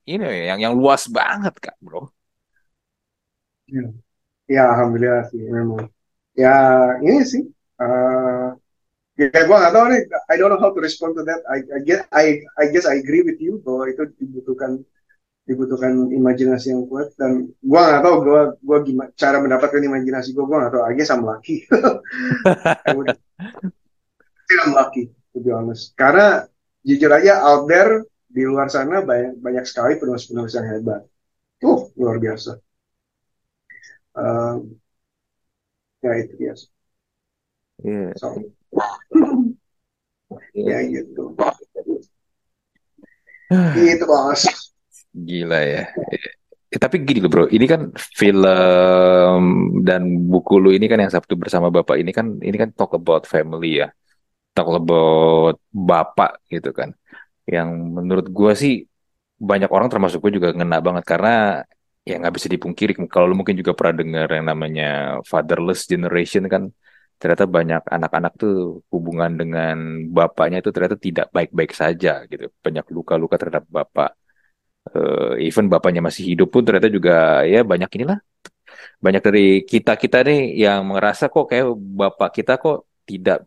ini 0.05 0.51
yang 0.51 0.59
yang 0.61 0.75
luas 0.75 1.07
banget 1.11 1.55
kak 1.59 1.77
bro. 1.83 2.11
Ya, 3.71 3.83
ya 4.47 4.63
alhamdulillah 4.75 5.25
sih 5.33 5.41
memang. 5.41 5.89
Ya 6.35 6.55
ini 6.99 7.23
sih 7.23 7.43
uh, 7.79 8.53
ya 9.15 9.31
gue 9.31 9.57
gak 9.57 9.75
tahu 9.75 9.87
nih. 9.91 10.03
I 10.31 10.35
don't 10.35 10.51
know 10.51 10.61
how 10.61 10.75
to 10.75 10.81
respond 10.83 11.15
to 11.19 11.23
that. 11.27 11.41
I, 11.47 11.63
I 11.63 11.81
guess 11.83 12.03
I 12.11 12.43
I 12.59 12.65
guess 12.75 12.87
I 12.87 12.99
agree 12.99 13.23
with 13.23 13.39
you 13.39 13.63
bahwa 13.63 13.87
itu 13.87 14.11
dibutuhkan 14.19 14.83
dibutuhkan 15.45 16.09
imajinasi 16.09 16.73
yang 16.73 16.89
kuat 16.89 17.13
dan 17.21 17.53
gue 17.53 17.81
nggak 17.81 18.01
tahu 18.01 18.17
gue 18.25 18.43
gue 18.65 18.79
gimana 18.89 19.11
cara 19.13 19.37
mendapatkan 19.45 19.77
imajinasi 19.77 20.33
gue 20.33 20.45
gue 20.45 20.57
nggak 20.57 20.73
tahu. 20.73 20.85
Aja 20.89 21.03
sama 21.05 21.37
laki 21.37 21.69
I'm 24.65 24.71
lucky 24.73 25.13
to 25.37 25.39
be 25.45 25.51
honest. 25.53 25.93
Karena 25.97 26.49
jujur 26.81 27.13
aja 27.13 27.45
out 27.45 27.69
there 27.69 28.05
di 28.29 28.43
luar 28.49 28.73
sana 28.73 29.05
banyak 29.05 29.39
banyak 29.41 29.65
sekali 29.69 30.01
penulis-penulis 30.01 30.57
yang 30.57 30.69
hebat. 30.69 31.03
Tuh 31.61 31.93
luar 32.01 32.17
biasa. 32.17 32.57
Uh, 34.15 34.63
ya 36.01 36.13
itu 36.23 36.35
biasa 36.39 36.65
yeah. 37.83 38.13
so, 38.17 38.39
yeah. 40.55 40.81
ya 40.81 41.03
gitu. 41.03 41.35
Gitu 43.55 44.03
bos 44.09 44.43
Gila 45.15 45.61
ya. 45.63 45.83
Eh, 46.75 46.81
tapi 46.83 47.07
gini 47.07 47.23
loh 47.23 47.31
bro, 47.31 47.45
ini 47.47 47.67
kan 47.71 47.95
film 47.95 49.43
dan 49.87 50.03
buku 50.27 50.59
lu 50.59 50.75
ini 50.75 50.91
kan 50.91 50.99
yang 50.99 51.13
Sabtu 51.15 51.39
bersama 51.39 51.71
Bapak 51.71 51.97
ini 52.03 52.11
kan 52.11 52.43
ini 52.43 52.57
kan 52.59 52.75
talk 52.75 52.99
about 52.99 53.23
family 53.31 53.79
ya. 53.79 53.95
Talk 54.55 54.69
about 54.75 55.57
Bapak 55.71 56.43
gitu 56.51 56.75
kan. 56.75 56.91
Yang 57.47 57.69
menurut 57.97 58.27
gua 58.35 58.53
sih 58.59 58.91
banyak 59.39 59.71
orang 59.71 59.89
termasuk 59.93 60.19
gue 60.25 60.39
juga 60.41 60.49
ngena 60.55 60.79
banget 60.81 61.05
karena 61.05 61.63
ya 62.07 62.15
nggak 62.21 62.35
bisa 62.37 62.49
dipungkiri 62.55 62.93
kalau 63.11 63.27
lu 63.31 63.37
mungkin 63.37 63.57
juga 63.61 63.73
pernah 63.77 63.95
dengar 64.01 64.29
yang 64.31 64.47
namanya 64.47 65.19
fatherless 65.27 65.85
generation 65.91 66.45
kan 66.53 66.71
ternyata 67.21 67.45
banyak 67.49 67.83
anak-anak 67.89 68.33
tuh 68.37 68.85
hubungan 68.93 69.33
dengan 69.41 69.77
bapaknya 70.13 70.61
itu 70.63 70.71
ternyata 70.75 70.97
tidak 71.01 71.27
baik-baik 71.35 71.73
saja 71.73 72.25
gitu 72.31 72.47
banyak 72.65 72.85
luka-luka 72.93 73.37
terhadap 73.41 73.65
bapak 73.69 74.13
uh, 74.93 75.33
even 75.47 75.67
bapaknya 75.73 76.01
masih 76.05 76.25
hidup 76.31 76.49
pun 76.53 76.63
ternyata 76.67 76.89
juga 76.97 77.45
ya 77.53 77.61
banyak 77.65 77.91
inilah. 77.97 78.19
Banyak 79.05 79.23
dari 79.29 79.41
kita 79.71 79.93
kita 80.03 80.17
nih 80.29 80.41
yang 80.65 80.81
merasa 80.93 81.29
kok 81.33 81.47
kayak 81.51 81.67
bapak 82.01 82.31
kita 82.37 82.53
kok 82.63 82.89
tidak 83.09 83.45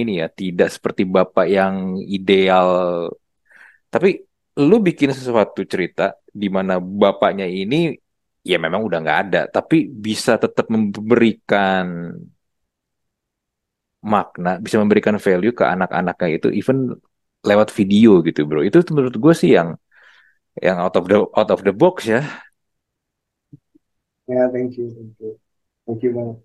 ini 0.00 0.22
ya 0.22 0.26
tidak 0.40 0.68
seperti 0.74 1.02
bapak 1.16 1.46
yang 1.50 1.74
ideal. 2.16 2.68
Tapi 3.90 4.08
lu 4.60 4.76
bikin 4.82 5.10
sesuatu 5.14 5.60
cerita 5.72 6.02
di 6.30 6.48
mana 6.56 6.78
bapaknya 6.78 7.46
ini 7.46 7.94
ya 8.50 8.56
memang 8.64 8.80
udah 8.88 8.98
nggak 9.04 9.18
ada 9.28 9.40
tapi 9.52 9.76
bisa 10.06 10.40
tetap 10.40 10.66
memberikan 10.72 11.84
makna 14.00 14.56
bisa 14.64 14.76
memberikan 14.80 15.16
value 15.20 15.52
ke 15.52 15.64
anak-anaknya 15.74 16.28
itu 16.40 16.48
even 16.60 16.78
lewat 17.48 17.68
video 17.78 18.20
gitu 18.26 18.40
bro. 18.48 18.60
Itu 18.64 18.80
menurut 18.92 19.16
gue 19.16 19.34
sih 19.36 19.50
yang 19.56 19.68
yang 20.60 20.76
out 20.76 20.94
of 20.94 21.08
the 21.08 21.18
out 21.34 21.50
of 21.50 21.60
the 21.64 21.72
box 21.72 22.04
ya. 22.04 22.20
Ya, 24.28 24.46
yeah, 24.46 24.46
thank 24.52 24.78
you, 24.78 24.92
thank 24.94 25.16
you, 25.18 25.30
thank 25.88 26.00
you 26.04 26.12
banget. 26.14 26.38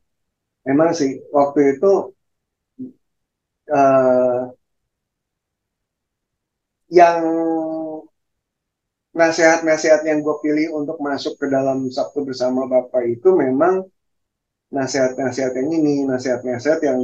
Emang 0.65 0.89
sih 0.97 1.21
waktu 1.29 1.77
itu 1.77 2.15
uh, 3.69 4.49
yang 6.89 7.21
nasihat-nasihat 9.15 10.01
yang 10.03 10.19
gue 10.25 10.35
pilih 10.43 10.75
untuk 10.75 10.99
masuk 10.99 11.39
ke 11.39 11.47
dalam 11.47 11.87
Sabtu 11.87 12.27
bersama 12.27 12.67
Bapak 12.67 13.05
itu 13.05 13.31
memang 13.31 13.85
nasihat-nasihat 14.73 15.55
yang 15.55 15.69
ini, 15.71 16.03
nasihat-nasihat 16.03 16.81
yang 16.83 16.99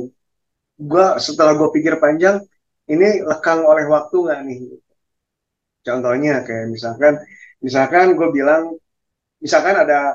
gue 0.81 1.05
setelah 1.21 1.53
gue 1.55 1.69
pikir 1.71 2.01
panjang, 2.01 2.43
ini 2.89 3.21
lekang 3.23 3.63
oleh 3.63 3.85
waktu 3.87 4.17
nggak 4.17 4.41
nih? 4.43 4.59
Contohnya 5.81 6.45
kayak 6.45 6.67
misalkan, 6.69 7.13
misalkan 7.61 8.13
gue 8.13 8.29
bilang, 8.29 8.77
misalkan 9.41 9.75
ada 9.81 10.13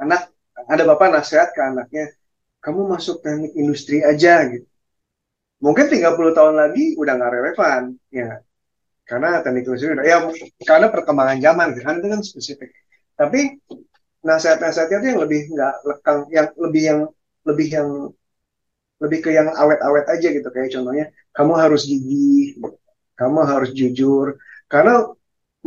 anak, 0.00 0.32
ada 0.56 0.82
bapak 0.88 1.08
nasihat 1.12 1.52
ke 1.52 1.60
anaknya, 1.60 2.08
kamu 2.64 2.88
masuk 2.88 3.20
teknik 3.20 3.52
industri 3.58 4.00
aja 4.00 4.48
gitu. 4.48 4.66
Mungkin 5.62 5.86
30 5.92 6.32
tahun 6.34 6.54
lagi 6.58 6.96
udah 6.98 7.12
nggak 7.18 7.32
relevan, 7.32 7.82
ya. 8.10 8.40
Karena 9.04 9.44
teknik 9.44 9.68
industri 9.68 9.92
ya 10.08 10.18
karena 10.64 10.88
perkembangan 10.88 11.38
zaman, 11.38 11.68
kan 11.78 11.94
itu 12.00 12.08
kan 12.08 12.20
spesifik. 12.24 12.70
Tapi 13.14 13.60
nasihat-nasihatnya 14.22 14.96
itu 15.02 15.06
yang 15.12 15.20
lebih 15.20 15.40
nggak 15.52 15.74
lekang, 15.86 16.18
yang 16.32 16.48
lebih 16.56 16.82
yang 16.82 17.00
lebih 17.42 17.68
yang 17.68 17.88
lebih 19.02 19.18
ke 19.18 19.30
yang 19.34 19.50
awet-awet 19.50 20.06
aja 20.06 20.28
gitu 20.30 20.46
kayak 20.54 20.70
contohnya 20.70 21.10
kamu 21.34 21.52
harus 21.58 21.82
gigih 21.90 22.62
kamu 23.18 23.42
harus 23.42 23.74
jujur 23.74 24.38
karena 24.72 25.04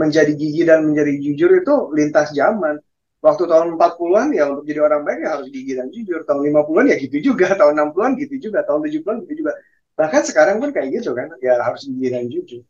menjadi 0.01 0.33
gigi 0.33 0.61
dan 0.65 0.79
menjadi 0.89 1.13
jujur 1.21 1.49
itu 1.61 1.73
lintas 1.93 2.33
zaman. 2.33 2.81
waktu 3.25 3.43
tahun 3.49 3.73
40-an 3.73 4.37
ya 4.37 4.43
untuk 4.53 4.69
jadi 4.69 4.85
orang 4.85 5.01
baik 5.01 5.19
ya 5.25 5.29
harus 5.33 5.47
gigi 5.49 5.73
dan 5.73 5.89
jujur. 5.89 6.21
Tahun 6.29 6.41
50-an 6.45 6.85
ya 6.93 6.95
gitu 7.01 7.17
juga. 7.33 7.57
Tahun 7.57 7.73
60-an 7.73 8.11
gitu 8.21 8.35
juga. 8.37 8.59
Tahun 8.61 8.81
70-an 8.85 9.15
gitu 9.25 9.33
juga. 9.41 9.53
Bahkan 9.97 10.21
sekarang 10.29 10.55
pun 10.61 10.69
kayak 10.69 10.89
gitu 11.01 11.09
kan. 11.17 11.33
Ya 11.41 11.57
harus 11.57 11.89
gigi 11.89 12.07
dan 12.13 12.29
jujur. 12.29 12.61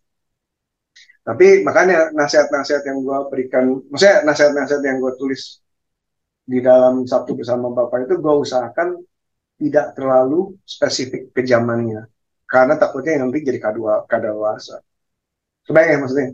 Tapi 1.28 1.65
makanya 1.67 2.13
nasihat-nasihat 2.15 2.88
yang 2.88 3.04
gue 3.04 3.19
berikan 3.34 3.63
maksudnya 3.89 4.24
nasihat-nasihat 4.30 4.84
yang 4.86 4.98
gue 5.04 5.13
tulis 5.19 5.60
di 6.45 6.62
dalam 6.62 7.04
Sabtu 7.04 7.34
bersama 7.34 7.74
Bapak 7.74 8.06
itu 8.06 8.15
gue 8.21 8.36
usahakan 8.45 9.02
tidak 9.60 9.98
terlalu 9.98 10.56
spesifik 10.63 11.36
ke 11.36 11.41
zamannya. 11.43 12.08
Karena 12.45 12.80
takutnya 12.80 13.19
nanti 13.26 13.41
jadi 13.41 13.60
kadua 13.60 14.06
kadaluarsa. 14.06 14.80
Kebayang 15.65 15.91
ya 15.91 15.97
maksudnya? 16.01 16.28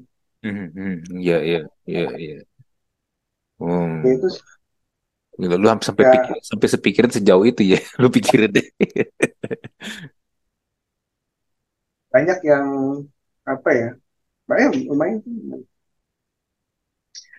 Iya 1.21 1.37
iya 1.47 1.59
iya 1.87 2.03
iya. 2.19 2.37
Hmm. 3.61 4.03
Ya, 4.03 4.11
itu 4.17 4.27
Gila, 5.39 5.55
lu 5.57 5.67
sampai 5.79 6.05
ya, 6.05 6.11
pikir 6.11 6.35
sampai 6.43 6.67
sepikiran 6.69 7.11
sejauh 7.15 7.45
itu 7.47 7.63
ya, 7.63 7.79
lu 8.01 8.11
pikirin 8.11 8.51
deh. 8.51 8.67
banyak 12.11 12.39
yang 12.43 12.67
apa 13.47 13.69
ya? 13.71 13.89
Banyak 14.45 14.91
lumayan 14.91 15.23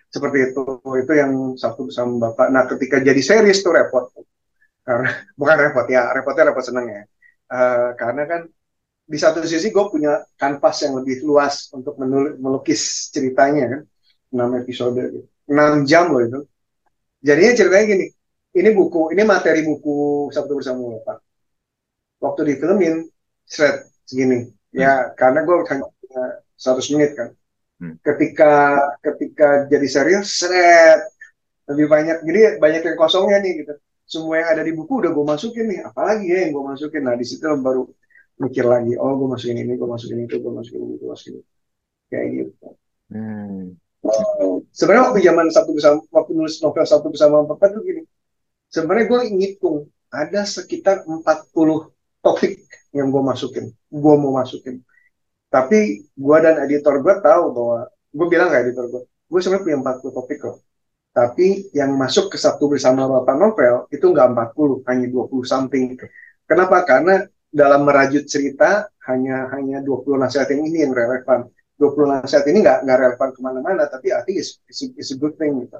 seperti 0.09 0.37
itu 0.49 0.61
itu 1.01 1.11
yang 1.13 1.31
satu 1.57 1.89
bersama 1.89 2.29
bapak. 2.29 2.47
Nah 2.49 2.63
ketika 2.69 2.97
jadi 3.01 3.21
series 3.21 3.61
tuh 3.61 3.73
repot 3.77 4.09
karena 4.83 5.09
bukan 5.39 5.57
repot 5.57 5.87
ya 5.87 6.11
repotnya 6.11 6.51
repot 6.51 6.63
seneng 6.63 6.85
ya 6.91 7.01
uh, 7.51 7.89
karena 7.95 8.23
kan 8.27 8.41
di 9.03 9.17
satu 9.19 9.43
sisi 9.43 9.69
gue 9.69 9.85
punya 9.91 10.23
kanvas 10.39 10.87
yang 10.87 11.03
lebih 11.03 11.27
luas 11.27 11.67
untuk 11.75 11.99
menulis, 11.99 12.39
melukis 12.39 13.11
ceritanya 13.11 13.65
kan 13.67 13.81
6 14.31 14.61
episode 14.63 14.95
gitu. 14.95 15.19
6 15.51 15.83
jam 15.89 16.09
loh 16.09 16.23
itu. 16.23 16.39
Jadinya 17.19 17.53
ceritanya 17.55 17.85
gini 17.91 18.05
ini 18.53 18.69
buku 18.71 19.11
ini 19.11 19.23
materi 19.27 19.61
buku 19.67 20.29
Sabtu 20.31 20.55
bersama 20.55 20.99
Bapak. 20.99 21.19
Waktu 22.23 22.41
di 22.47 22.53
filmin 22.55 22.95
shred 23.43 23.83
segini 24.07 24.47
ya 24.71 25.11
hmm. 25.11 25.19
karena 25.19 25.39
gue 25.43 25.55
hanya 25.67 25.85
punya 25.99 26.23
100 26.55 26.93
menit 26.95 27.13
kan. 27.19 27.31
Hmm. 27.73 27.97
ketika 27.99 28.79
ketika 29.01 29.65
jadi 29.65 29.87
serius 29.89 30.39
shred 30.39 31.01
lebih 31.67 31.89
banyak 31.89 32.21
jadi 32.23 32.61
banyak 32.61 32.81
yang 32.87 32.97
kosongnya 32.97 33.43
nih 33.43 33.67
gitu. 33.67 33.73
Semua 34.07 34.39
yang 34.39 34.49
ada 34.55 34.63
di 34.63 34.71
buku 34.71 35.03
udah 35.03 35.11
gue 35.11 35.25
masukin 35.25 35.65
nih. 35.67 35.79
Apalagi 35.83 36.27
ya 36.27 36.47
yang 36.47 36.51
gue 36.55 36.63
masukin? 36.63 37.01
Nah 37.03 37.15
di 37.19 37.25
situ 37.27 37.43
baru 37.59 37.87
mikir 38.41 38.65
lagi 38.65 38.93
oh 38.97 39.13
gue 39.17 39.27
masukin 39.29 39.57
ini 39.61 39.73
gue 39.77 39.89
masukin 39.89 40.25
itu 40.25 40.35
gue 40.41 40.51
masukin 40.51 40.81
ini 40.81 40.93
gue 40.97 41.09
masukin 41.09 41.33
itu 41.39 41.51
kayak 42.09 42.27
gitu 42.33 42.67
hmm. 43.13 43.61
sebenarnya 44.73 45.03
waktu 45.09 45.19
zaman 45.21 45.45
satu 45.53 45.69
bersama 45.73 45.97
waktu 46.09 46.31
nulis 46.33 46.55
novel 46.61 46.85
satu 46.85 47.07
bersama 47.13 47.45
bapak 47.45 47.77
tuh 47.77 47.81
gini 47.85 48.01
sebenarnya 48.73 49.05
gue 49.09 49.19
ngitung 49.37 49.77
ada 50.09 50.41
sekitar 50.45 51.05
40 51.05 51.23
topik 52.21 52.53
yang 52.93 53.09
gue 53.13 53.23
masukin 53.25 53.65
gue 53.73 54.13
mau 54.17 54.33
masukin 54.33 54.81
tapi 55.53 56.05
gue 56.09 56.37
dan 56.41 56.65
editor 56.65 57.01
gue 57.01 57.15
tahu 57.21 57.43
bahwa 57.53 57.79
gue 57.89 58.27
bilang 58.29 58.49
gak 58.49 58.69
editor 58.69 58.85
gue 58.89 59.01
gue 59.05 59.39
sebenarnya 59.41 59.65
punya 59.65 59.77
40 59.81 60.17
topik 60.17 60.39
loh 60.45 60.57
tapi 61.13 61.69
yang 61.77 61.93
masuk 61.93 62.33
ke 62.33 62.41
satu 62.41 62.65
bersama 62.73 63.05
Bapak 63.05 63.37
Novel 63.37 63.85
itu 63.93 64.01
nggak 64.09 64.33
40, 64.33 64.81
hanya 64.89 65.05
20 65.13 65.45
something. 65.45 65.93
Kenapa? 66.49 66.81
Karena 66.89 67.21
dalam 67.53 67.85
merajut 67.85 68.25
cerita 68.25 68.89
hanya 69.05 69.45
hanya 69.53 69.85
20 69.85 70.17
nasihat 70.17 70.49
yang 70.49 70.65
ini 70.65 70.77
yang 70.89 70.93
relevan. 70.97 71.45
20 71.77 72.25
nasihat 72.25 72.45
ini 72.49 72.65
nggak 72.65 72.79
nggak 72.85 72.99
relevan 72.99 73.29
ke 73.29 73.39
mana-mana, 73.45 73.83
tapi 73.85 74.09
I 74.09 74.25
think 74.25 74.41
it's, 74.41 74.57
it's, 74.65 74.81
it's 74.97 75.11
a 75.13 75.17
good 75.21 75.37
thing. 75.37 75.61
Gitu. 75.61 75.77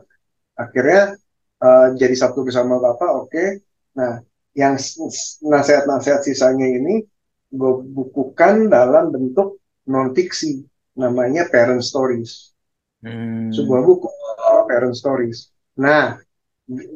Akhirnya 0.54 1.18
uh, 1.66 1.88
jadi 1.98 2.14
satu 2.14 2.46
bersama 2.46 2.78
Bapak, 2.78 3.10
oke. 3.10 3.30
Okay. 3.34 3.50
Nah, 3.98 4.22
yang 4.54 4.78
nasihat-nasihat 5.42 6.22
sisanya 6.22 6.70
ini 6.70 7.02
gue 7.54 7.74
bukukan 7.90 8.70
dalam 8.70 9.10
bentuk 9.10 9.62
non-fiksi, 9.90 10.66
namanya 10.98 11.50
parent 11.50 11.82
stories. 11.82 12.54
Hmm. 13.02 13.50
Sebuah 13.50 13.82
buku 13.82 14.08
parent 14.70 14.96
stories. 14.98 15.50
Nah, 15.78 16.18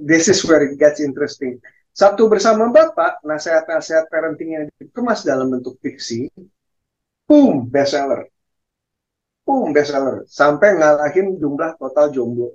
this 0.05 0.29
is 0.29 0.41
where 0.45 0.63
it 0.65 0.77
gets 0.77 1.01
interesting. 1.01 1.57
Sabtu 1.97 2.29
bersama 2.29 2.69
Bapak, 2.69 3.25
nasihat-nasihat 3.25 4.05
parenting 4.13 4.53
yang 4.53 4.65
dikemas 4.77 5.25
dalam 5.25 5.49
bentuk 5.49 5.81
fiksi, 5.81 6.29
boom, 7.25 7.65
bestseller. 7.73 8.29
Boom, 9.41 9.73
bestseller. 9.73 10.21
Sampai 10.29 10.77
ngalahin 10.77 11.41
jumlah 11.41 11.73
total 11.81 12.13
jomblo. 12.13 12.53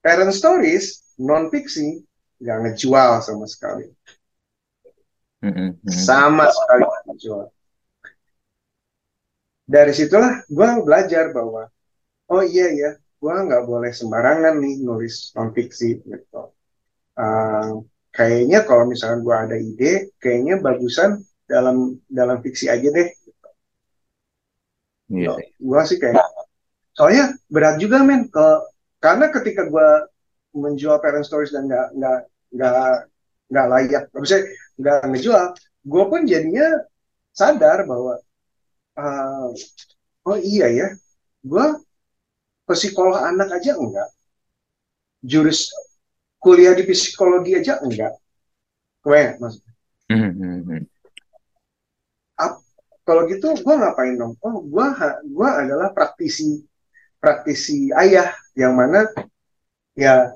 Parent 0.00 0.32
stories, 0.32 1.04
non-fiksi, 1.20 2.00
nggak 2.40 2.58
ngejual 2.64 3.20
sama 3.20 3.44
sekali. 3.44 3.84
Mm-hmm. 5.44 5.84
Sama 5.84 6.48
sekali 6.48 6.88
nggak 6.88 7.04
ngejual. 7.12 7.46
Dari 9.68 9.92
situlah 9.92 10.32
gue 10.48 10.68
belajar 10.80 11.28
bahwa 11.36 11.68
oh 12.32 12.40
iya 12.40 12.72
ya 12.72 12.90
gue 12.96 13.34
nggak 13.36 13.68
boleh 13.68 13.92
sembarangan 13.92 14.56
nih 14.56 14.80
nulis 14.80 15.36
non 15.36 15.52
fiksi 15.52 16.00
gitu 16.08 16.56
uh, 17.18 17.82
kayaknya 18.10 18.66
kalau 18.66 18.84
misalnya 18.86 19.22
gue 19.22 19.36
ada 19.36 19.56
ide 19.56 19.92
kayaknya 20.18 20.58
bagusan 20.58 21.22
dalam 21.46 21.98
dalam 22.06 22.38
fiksi 22.42 22.70
aja 22.70 22.88
deh 22.90 23.08
gitu. 25.10 25.34
yeah. 25.34 25.38
gue 25.38 25.80
sih 25.86 25.98
kayak 25.98 26.22
soalnya 26.94 27.34
berat 27.50 27.78
juga 27.78 28.02
men 28.02 28.26
ke 28.30 28.46
karena 29.00 29.32
ketika 29.32 29.66
gue 29.66 29.88
menjual 30.54 30.98
parent 30.98 31.26
stories 31.26 31.54
dan 31.54 31.70
nggak 31.70 31.88
nggak 31.96 32.18
nggak 32.54 32.90
nggak 33.50 33.66
layak 33.70 34.04
maksudnya 34.14 34.42
nggak 34.78 34.98
ngejual 35.10 35.44
gue 35.86 36.04
pun 36.06 36.20
jadinya 36.26 36.66
sadar 37.30 37.86
bahwa 37.86 38.18
uh, 38.98 39.48
oh 40.26 40.38
iya 40.38 40.66
ya 40.68 40.88
gue 41.46 41.66
psikolog 42.70 43.18
anak 43.18 43.50
aja 43.54 43.74
enggak 43.78 44.10
jurus 45.24 45.70
kuliah 46.40 46.72
di 46.72 46.88
psikologi 46.88 47.52
aja 47.54 47.78
enggak. 47.84 48.16
Kebayang 49.04 49.36
mas. 49.38 49.54
Mm-hmm. 50.10 50.88
kalau 53.10 53.26
gitu 53.26 53.50
gue 53.58 53.74
ngapain 53.74 54.14
dong? 54.14 54.38
Oh 54.38 54.62
gue 54.62 54.86
gua 55.34 55.50
adalah 55.66 55.90
praktisi 55.90 56.62
praktisi 57.18 57.90
ayah 57.98 58.30
yang 58.54 58.78
mana 58.78 59.10
ya 59.98 60.30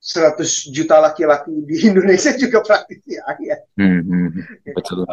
100 0.00 0.72
juta 0.72 0.96
laki-laki 0.96 1.52
di 1.68 1.76
Indonesia 1.92 2.32
juga 2.40 2.64
praktisi 2.64 3.20
ayah. 3.20 3.60
Mm-hmm. 3.76 4.26
betul. 4.72 5.04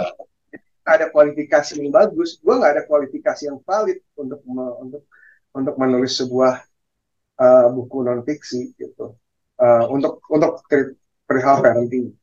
Ada 0.88 1.12
kualifikasi 1.12 1.76
yang 1.76 1.92
bagus 1.92 2.40
gue 2.40 2.56
nggak 2.56 2.72
ada 2.80 2.84
kualifikasi 2.88 3.52
yang 3.52 3.60
valid 3.68 4.00
untuk 4.16 4.40
untuk 4.80 5.04
untuk 5.52 5.76
menulis 5.76 6.16
sebuah 6.16 6.64
uh, 7.36 7.68
buku 7.76 7.98
non 8.00 8.24
fiksi 8.24 8.72
gitu 8.80 9.12
uh, 9.62 9.86
untuk 9.92 10.22
untuk 10.30 10.64
perihal 11.28 11.60
parenting. 11.62 12.14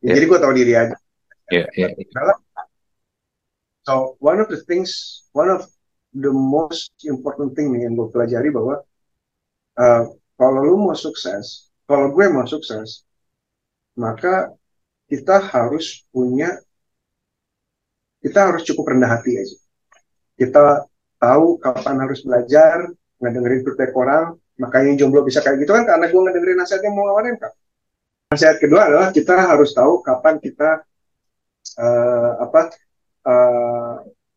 Yeah. 0.00 0.16
Jadi 0.18 0.24
gue 0.26 0.38
tahu 0.38 0.52
diri 0.54 0.72
aja. 0.74 0.96
Yeah, 1.50 1.66
yeah, 1.78 1.90
yeah. 1.94 2.36
So 3.86 4.18
one 4.18 4.42
of 4.42 4.50
the 4.50 4.58
things, 4.66 5.22
one 5.30 5.46
of 5.46 5.62
the 6.10 6.34
most 6.34 6.90
important 7.06 7.54
thing 7.54 7.70
nih 7.70 7.86
yang 7.86 7.94
gue 7.94 8.10
pelajari 8.10 8.50
bahwa 8.50 8.82
uh, 9.78 10.02
kalau 10.34 10.60
lu 10.66 10.74
mau 10.74 10.96
sukses, 10.98 11.70
kalau 11.86 12.10
gue 12.10 12.26
mau 12.26 12.42
sukses, 12.48 13.06
maka 13.94 14.50
kita 15.06 15.38
harus 15.38 16.02
punya, 16.10 16.58
kita 18.18 18.50
harus 18.50 18.66
cukup 18.66 18.90
rendah 18.90 19.16
hati 19.16 19.38
aja. 19.38 19.56
Kita 20.36 20.64
tahu 21.22 21.56
kapan 21.62 21.96
harus 22.02 22.26
belajar, 22.26 22.90
ngedengerin 23.22 23.62
feedback 23.64 23.94
orang, 23.96 24.36
makanya 24.56 24.96
jomblo 24.96 25.20
bisa 25.24 25.44
kayak 25.44 25.60
gitu 25.60 25.72
kan 25.72 25.84
karena 25.84 26.08
gue 26.08 26.20
ngedengerin 26.20 26.58
nasihat 26.58 26.82
yang 26.84 26.94
mau 26.96 27.08
ngawarin 27.08 27.36
kan. 27.36 27.52
Nasihat 28.32 28.56
kedua 28.58 28.90
adalah 28.90 29.08
kita 29.14 29.38
harus 29.38 29.70
tahu 29.76 30.02
kapan 30.02 30.40
kita 30.42 30.82
uh, 31.78 32.30
apa 32.42 32.60
uh, 33.26 33.94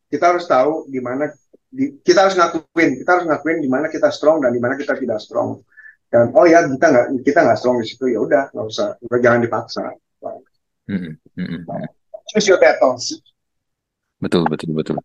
kita 0.09 0.25
harus 0.35 0.45
tahu 0.49 0.89
di 0.89 0.99
mana 0.99 1.29
di, 1.69 2.01
kita 2.01 2.25
harus 2.25 2.35
ngakuin 2.37 2.97
kita 3.01 3.09
harus 3.13 3.25
ngakuin 3.29 3.61
di 3.61 3.69
mana 3.69 3.85
kita 3.87 4.09
strong 4.09 4.41
dan 4.41 4.51
di 4.53 4.61
mana 4.61 4.73
kita 4.73 4.97
tidak 4.97 5.21
strong 5.21 5.61
dan 6.09 6.33
oh 6.33 6.45
ya 6.49 6.65
kita 6.65 6.85
nggak 6.89 7.05
kita 7.21 7.39
nggak 7.45 7.57
strong 7.61 7.77
di 7.77 7.85
situ 7.85 8.09
ya 8.09 8.19
udah 8.25 8.49
nggak 8.49 8.65
usah 8.65 8.97
jangan 9.21 9.45
dipaksa 9.45 9.93
mm 10.89 10.97
-hmm. 11.37 11.61
choose 12.33 12.49
your 12.49 12.57
battles 12.57 13.21
betul 14.17 14.49
betul 14.49 14.73
betul 14.73 14.97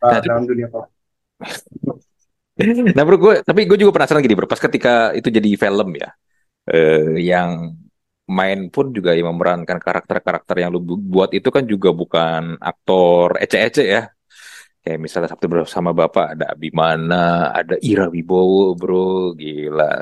uh, 0.00 0.20
dalam 0.22 0.46
dunia 0.46 0.70
pop. 0.70 0.86
nah 2.96 3.02
bro 3.06 3.16
gue 3.16 3.34
tapi 3.46 3.64
gue 3.64 3.78
juga 3.80 3.92
penasaran 3.96 4.22
gini 4.24 4.36
bro. 4.36 4.48
Pas 4.50 4.60
ketika 4.60 5.14
itu 5.16 5.28
jadi 5.32 5.48
film 5.56 5.88
ya 5.96 6.08
eh, 6.70 7.20
yang 7.20 7.74
main 8.30 8.70
pun 8.70 8.94
juga 8.94 9.10
yang 9.18 9.34
memerankan 9.34 9.78
karakter-karakter 9.82 10.54
yang 10.62 10.70
lu 10.70 10.80
buat 10.86 11.34
itu 11.34 11.50
kan 11.50 11.66
juga 11.66 11.90
bukan 11.90 12.56
aktor 12.62 13.36
ece-ece 13.42 13.84
ya. 13.84 14.02
Kayak 14.80 14.98
misalnya 15.04 15.28
Sabtu 15.28 15.44
bersama 15.52 15.92
Bapak 15.92 16.38
ada 16.38 16.56
Abimana, 16.56 17.52
ada 17.52 17.76
Ira 17.84 18.08
Wibowo, 18.08 18.72
bro, 18.80 19.36
gila, 19.36 19.92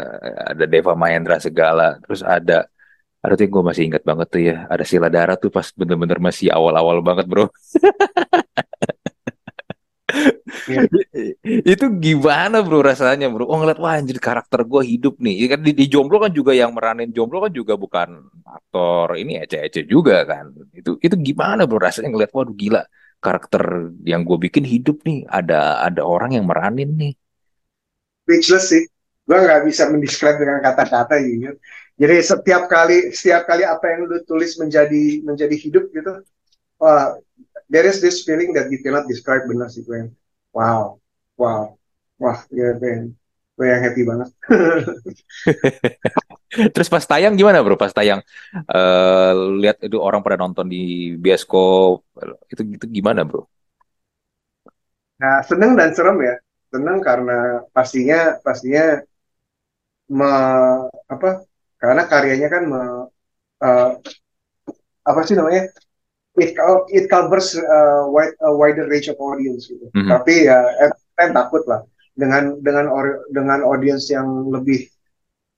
ada 0.55 0.65
Deva 0.71 0.95
Mahendra 0.95 1.43
segala, 1.43 1.99
terus 1.99 2.23
ada 2.23 2.71
ada 3.19 3.35
tuh 3.35 3.51
gue 3.51 3.63
masih 3.67 3.91
ingat 3.91 4.03
banget 4.07 4.27
tuh 4.31 4.43
ya, 4.47 4.57
ada 4.71 4.85
Sila 4.87 5.11
Dara 5.11 5.35
tuh 5.35 5.51
pas 5.51 5.67
bener-bener 5.75 6.23
masih 6.23 6.55
awal-awal 6.55 7.03
banget, 7.03 7.27
bro. 7.27 7.51
Iya. 10.69 10.85
Itu 11.65 11.85
gimana 11.97 12.61
bro 12.61 12.85
rasanya 12.85 13.33
bro? 13.33 13.49
Oh 13.49 13.57
ngeliat 13.57 13.81
wah 13.81 13.97
anjir 13.97 14.21
karakter 14.21 14.69
gue 14.69 14.83
hidup 14.85 15.17
nih. 15.17 15.35
Ya 15.43 15.47
kan 15.57 15.61
di, 15.65 15.73
di 15.73 15.87
Jomblo 15.89 16.21
kan 16.21 16.33
juga 16.37 16.53
yang 16.53 16.77
meranin 16.77 17.09
Jomblo 17.17 17.41
kan 17.41 17.53
juga 17.57 17.81
bukan 17.81 18.29
aktor 18.45 19.17
ini 19.17 19.41
ece-ece 19.41 19.89
juga 19.89 20.29
kan. 20.29 20.53
Itu 20.77 21.01
itu 21.01 21.17
gimana 21.17 21.65
bro 21.65 21.81
rasanya 21.81 22.13
ngeliat 22.13 22.33
waduh 22.37 22.53
gila 22.53 22.85
karakter 23.19 23.91
yang 24.05 24.29
gue 24.29 24.37
bikin 24.37 24.69
hidup 24.69 25.01
nih. 25.09 25.25
Ada 25.25 25.89
ada 25.89 26.05
orang 26.05 26.37
yang 26.37 26.45
meranin 26.45 26.93
nih. 26.95 27.13
Speechless 28.29 28.69
sih. 28.69 28.85
Gue 29.25 29.37
nggak 29.41 29.65
bisa 29.65 29.89
mendescribe 29.89 30.41
dengan 30.41 30.61
kata-kata 30.61 31.21
gitu. 31.25 31.57
Jadi 31.99 32.17
setiap 32.23 32.71
kali 32.71 33.11
setiap 33.11 33.45
kali 33.51 33.67
apa 33.67 33.83
yang 33.91 34.07
lu 34.07 34.23
tulis 34.23 34.55
menjadi 34.55 35.19
menjadi 35.27 35.57
hidup 35.59 35.91
gitu, 35.91 36.23
wah, 36.79 37.19
there 37.67 37.83
is 37.85 37.99
this 37.99 38.23
feeling 38.23 38.55
that 38.55 38.71
you 38.71 38.79
cannot 38.81 39.05
describe 39.11 39.43
benar 39.51 39.67
sih 39.67 39.83
gue. 39.83 40.07
Wow, 40.59 40.99
wow, 41.39 41.79
wah, 42.19 42.39
ya 42.51 42.75
yang, 42.83 43.15
gue 43.55 43.67
yang 43.71 43.83
happy 43.87 44.03
banget. 44.03 44.29
Terus 46.75 46.89
pas 46.91 47.05
tayang 47.07 47.39
gimana 47.39 47.63
bro? 47.63 47.79
Pas 47.79 47.95
tayang 47.95 48.21
eh 48.75 49.33
lihat 49.63 49.79
itu 49.87 49.97
orang 50.03 50.19
pada 50.25 50.35
nonton 50.35 50.67
di 50.67 51.15
bioskop 51.15 52.03
itu 52.51 52.63
itu 52.75 52.87
gimana 52.91 53.23
bro? 53.23 53.47
Nah, 55.23 55.39
seneng 55.47 55.79
dan 55.79 55.91
serem 55.95 56.19
ya. 56.23 56.35
Seneng 56.75 56.99
karena 57.07 57.63
pastinya 57.75 58.19
pastinya 58.43 58.99
me, 60.19 60.27
apa? 61.13 61.29
Karena 61.81 62.03
karyanya 62.11 62.49
kan 62.55 62.63
me, 62.73 62.81
uh, 63.65 63.89
apa 65.09 65.21
sih 65.27 65.35
namanya? 65.39 65.63
It 66.39 66.55
it 66.95 67.05
covers 67.11 67.59
uh, 67.59 68.09
wide, 68.09 68.35
a 68.41 68.51
wider 68.55 68.87
range 68.87 69.11
of 69.11 69.19
audience 69.19 69.69
gitu. 69.69 69.91
Mhm. 69.93 70.09
Tapi 70.09 70.49
ya, 70.49 70.59
saya 71.15 71.29
takut 71.35 71.63
lah 71.67 71.83
dengan 72.15 72.59
dengan 72.63 72.87
or- 72.91 73.27
dengan 73.31 73.63
audience 73.63 74.11
yang 74.11 74.27
lebih 74.51 74.87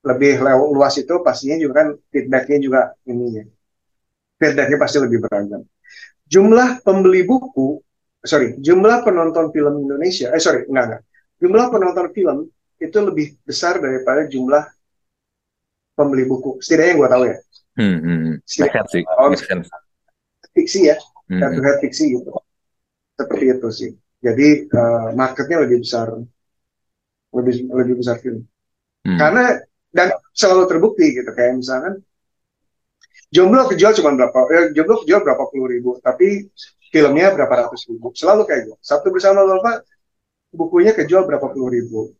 lebih 0.00 0.40
lew- 0.40 0.72
luas 0.72 0.96
itu 0.96 1.12
pastinya 1.20 1.60
juga 1.60 1.84
kan 1.84 1.88
feedbacknya 2.08 2.58
juga 2.60 2.80
ini 3.04 3.26
ya. 3.36 3.44
Feedbacknya 4.40 4.80
pasti 4.80 4.96
lebih 5.00 5.24
beragam. 5.28 5.62
Jumlah 6.30 6.80
pembeli 6.80 7.26
buku, 7.26 7.82
sorry, 8.24 8.56
jumlah 8.56 9.04
penonton 9.04 9.52
film 9.52 9.84
Indonesia, 9.84 10.32
eh 10.32 10.40
sorry, 10.40 10.64
enggak 10.70 10.84
enggak. 10.88 11.02
Jumlah 11.40 11.66
penonton 11.68 12.06
film 12.16 12.38
itu 12.80 12.98
lebih 13.04 13.36
besar 13.44 13.76
daripada 13.76 14.24
jumlah 14.24 14.64
pembeli 15.92 16.24
buku. 16.24 16.56
Setidaknya 16.64 16.90
yang 16.96 17.00
gue 17.04 17.10
tahu 17.12 17.24
ya. 17.28 17.36
Hmm, 17.76 17.98
hmm. 18.00 18.18
hmm. 18.24 18.34
Setidaknya 18.48 18.80
make 19.28 19.44
sense. 19.44 19.68
Fiksi 20.56 20.90
ya, 20.90 20.96
Hmm, 21.30 21.38
head 21.38 21.78
fiksi 21.78 22.18
gitu. 22.18 22.30
Seperti 23.14 23.44
itu 23.54 23.68
sih. 23.70 23.90
Jadi 24.18 24.66
eh, 24.66 25.08
marketnya 25.14 25.62
lebih 25.62 25.86
besar, 25.86 26.10
lebih 27.30 27.54
lebih 27.70 27.94
besar 28.02 28.18
film. 28.18 28.42
Hmm. 29.06 29.18
Karena 29.18 29.62
dan 29.94 30.14
selalu 30.34 30.66
terbukti 30.70 31.14
gitu 31.14 31.30
kayak 31.34 31.58
misalkan 31.58 32.02
Jomblo 33.30 33.70
kejual 33.70 33.94
cuma 33.94 34.10
berapa, 34.18 34.38
ya, 34.50 34.60
Jomblo 34.74 35.06
kejual 35.06 35.22
berapa 35.22 35.44
puluh 35.54 35.70
ribu, 35.70 35.90
tapi 36.02 36.50
filmnya 36.90 37.30
berapa 37.30 37.66
ratus 37.66 37.86
ribu. 37.86 38.10
Selalu 38.10 38.42
kayak 38.42 38.60
gitu. 38.66 38.74
Sabtu 38.82 39.14
bersama 39.14 39.46
Bapak, 39.46 39.86
bukunya 40.50 40.90
kejual 40.90 41.30
berapa 41.30 41.46
puluh 41.54 41.70
ribu, 41.70 42.10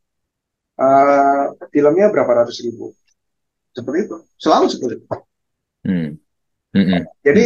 Eh, 0.81 1.45
filmnya 1.69 2.09
berapa 2.09 2.33
ratus 2.41 2.65
ribu. 2.65 2.97
Seperti 3.77 3.99
itu. 4.09 4.17
Selalu 4.41 4.67
seperti 4.73 4.95
itu. 4.97 5.07
Hmm, 5.85 6.09
hmm, 6.77 6.85
hmm. 6.87 7.03
Jadi 7.27 7.43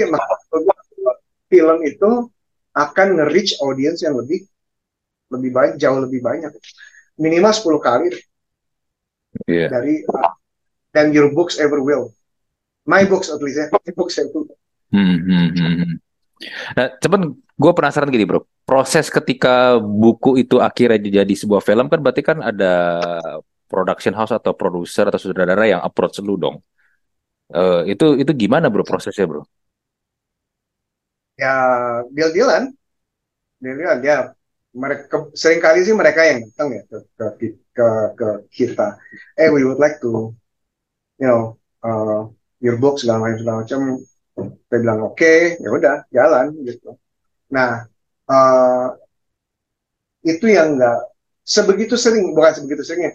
film 1.48 1.78
itu 1.86 2.10
akan 2.74 3.06
nge-reach 3.22 3.62
audience 3.62 4.02
yang 4.02 4.18
lebih 4.18 4.42
lebih 5.30 5.50
banyak, 5.50 5.74
jauh 5.78 5.98
lebih 6.02 6.20
banyak. 6.20 6.50
Minimal 7.18 7.52
10 7.54 7.78
kali 7.78 8.08
Iya. 9.50 9.66
dari 9.66 10.06
than 10.94 11.10
your 11.10 11.34
books 11.34 11.58
ever 11.58 11.82
will. 11.82 12.14
My 12.86 13.02
books 13.02 13.26
at 13.32 13.42
least 13.42 13.58
ya. 13.58 13.66
My 13.72 13.92
books 13.98 14.14
ever 14.22 14.46
will. 14.46 14.58
Hmm, 14.94 15.18
hmm, 15.26 15.48
hmm, 15.58 15.74
hmm. 15.82 15.94
Nah, 16.78 16.86
cuman 17.02 17.34
gue 17.34 17.72
penasaran 17.74 18.10
gini 18.14 18.26
bro, 18.26 18.46
proses 18.62 19.10
ketika 19.10 19.78
buku 19.82 20.38
itu 20.38 20.62
akhirnya 20.62 21.22
jadi 21.22 21.34
sebuah 21.34 21.62
film 21.64 21.90
kan 21.90 21.98
berarti 21.98 22.22
kan 22.22 22.38
ada 22.42 23.00
production 23.66 24.14
house 24.14 24.30
atau 24.30 24.54
produser 24.54 25.10
atau 25.10 25.18
sutradara 25.18 25.66
yang 25.66 25.82
approach 25.82 26.22
lu 26.22 26.38
dong. 26.38 26.62
Eh, 27.54 27.94
itu 27.94 28.18
itu 28.18 28.32
gimana 28.34 28.66
bro 28.66 28.82
prosesnya 28.82 29.30
bro? 29.30 29.46
Ya, 31.38 31.54
deal-dealan. 32.10 32.74
Deal-dealan. 33.62 33.98
Ya, 34.02 34.34
mereka 34.74 35.30
sering 35.38 35.62
kali 35.62 35.86
sih 35.86 35.94
mereka 35.94 36.26
yang 36.26 36.42
datang 36.50 36.68
ya 36.74 36.82
ke, 36.90 36.98
ke, 37.14 37.26
ke, 37.74 37.86
ke 38.18 38.28
kita. 38.50 38.98
Eh, 39.38 39.50
we 39.54 39.62
would 39.62 39.78
like 39.78 40.02
to, 40.02 40.34
you 41.22 41.26
know, 41.30 41.54
uh, 41.86 42.26
your 42.58 42.74
book 42.82 42.98
segala 42.98 43.22
macam 43.22 43.38
segala 43.38 43.56
macam. 43.62 43.80
Saya 44.66 44.78
bilang 44.82 45.00
oke, 45.06 45.34
ya 45.62 45.68
udah 45.70 45.96
jalan 46.10 46.58
gitu. 46.66 46.98
Nah, 47.54 47.86
uh, 48.26 48.98
itu 50.26 50.50
yang 50.50 50.74
enggak 50.74 50.98
sebegitu 51.46 51.94
sering, 51.94 52.34
bukan 52.34 52.50
sebegitu 52.58 52.82
seringnya. 52.82 53.14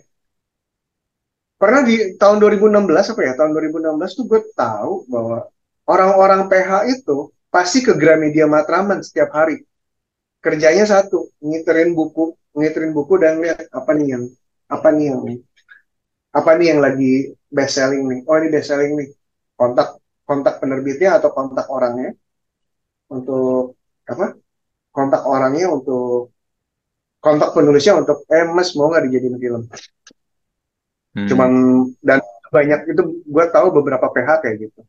Pernah 1.60 1.82
di 1.84 2.16
tahun 2.16 2.40
2016 2.40 3.12
apa 3.12 3.22
ya? 3.28 3.34
Tahun 3.36 3.52
2016 3.52 4.16
tuh 4.16 4.26
gue 4.32 4.42
tahu 4.56 5.04
bahwa 5.12 5.44
orang-orang 5.92 6.48
PH 6.48 6.72
itu 6.88 7.36
pasti 7.52 7.84
ke 7.84 8.00
Gramedia 8.00 8.48
Matraman 8.48 9.04
setiap 9.04 9.36
hari. 9.36 9.60
Kerjanya 10.40 10.88
satu, 10.88 11.28
ngiterin 11.44 11.92
buku, 11.92 12.32
ngiterin 12.56 12.96
buku 12.96 13.20
dan 13.20 13.44
lihat 13.44 13.68
apa 13.76 13.92
nih 13.92 14.08
yang 14.16 14.24
apa 14.72 14.88
nih 14.96 15.06
yang 15.12 15.20
apa 16.32 16.52
nih 16.56 16.66
yang 16.72 16.80
lagi 16.80 17.12
best 17.52 17.76
selling 17.76 18.08
nih. 18.08 18.20
Oh, 18.24 18.36
ini 18.40 18.48
best 18.56 18.68
selling 18.72 18.96
nih. 18.96 19.10
Kontak 19.60 20.00
kontak 20.24 20.64
penerbitnya 20.64 21.20
atau 21.20 21.30
kontak 21.36 21.68
orangnya 21.68 22.16
untuk 23.12 23.76
apa? 24.08 24.32
Kontak 24.96 25.28
orangnya 25.28 25.68
untuk 25.76 26.32
kontak 27.20 27.52
penulisnya 27.52 28.00
untuk 28.00 28.24
eh 28.32 28.48
mau 28.48 28.88
nggak 28.88 29.04
dijadiin 29.12 29.38
film? 29.44 29.62
Hmm, 31.16 31.30
Cuman 31.30 31.52
dan 32.08 32.20
banyak 32.56 32.80
itu 32.92 33.02
gue 33.36 33.46
tahu 33.56 33.68
beberapa 33.78 34.08
PH 34.14 34.30
kayak 34.44 34.58
gitu. 34.68 34.80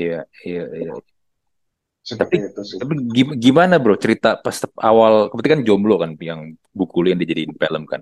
iya 0.00 0.18
iya 0.48 0.62
iya. 0.80 0.92
Seperti 2.08 2.20
Tapi 2.20 2.36
itu 2.48 2.62
sih. 2.72 2.80
tapi 2.80 2.92
gim- 3.14 3.36
gimana 3.44 3.74
bro 3.82 3.94
cerita 4.04 4.28
pas 4.44 4.56
awal, 4.88 5.28
kebetulan 5.30 5.52
kan 5.60 5.62
jomblo 5.68 5.94
kan 6.02 6.10
yang 6.28 6.40
buku 6.78 6.96
lu 7.04 7.06
yang 7.12 7.20
dijadiin 7.22 7.52
film 7.60 7.82
kan? 7.92 8.00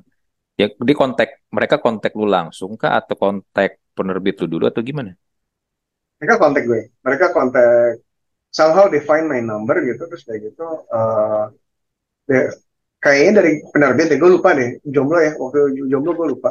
Ya 0.60 0.66
di 0.88 0.94
kontak 1.00 1.28
mereka 1.56 1.76
kontak 1.84 2.12
lu 2.20 2.26
langsung 2.36 2.72
kah 2.80 2.92
atau 3.00 3.16
kontak 3.18 3.70
penerbit 3.96 4.36
lu 4.42 4.46
dulu 4.54 4.64
atau 4.70 4.82
gimana? 4.84 5.12
Mereka 6.18 6.34
kontak 6.42 6.62
gue. 6.70 6.80
Mereka 7.06 7.26
kontak 7.36 8.02
somehow 8.54 8.86
they 8.92 9.02
find 9.02 9.26
my 9.30 9.40
number 9.42 9.76
gitu 9.84 10.02
terus 10.10 10.24
kayak 10.26 10.40
gitu 10.52 10.64
ya, 12.28 12.40
kayaknya 13.04 13.32
dari 13.42 13.52
penerbit 13.72 14.06
deh 14.10 14.18
gue 14.22 14.30
lupa 14.36 14.50
deh 14.58 14.68
jomblo 14.94 15.18
ya 15.22 15.32
waktu 15.38 15.58
jomblo 15.90 16.12
gue 16.18 16.26
lupa 16.36 16.50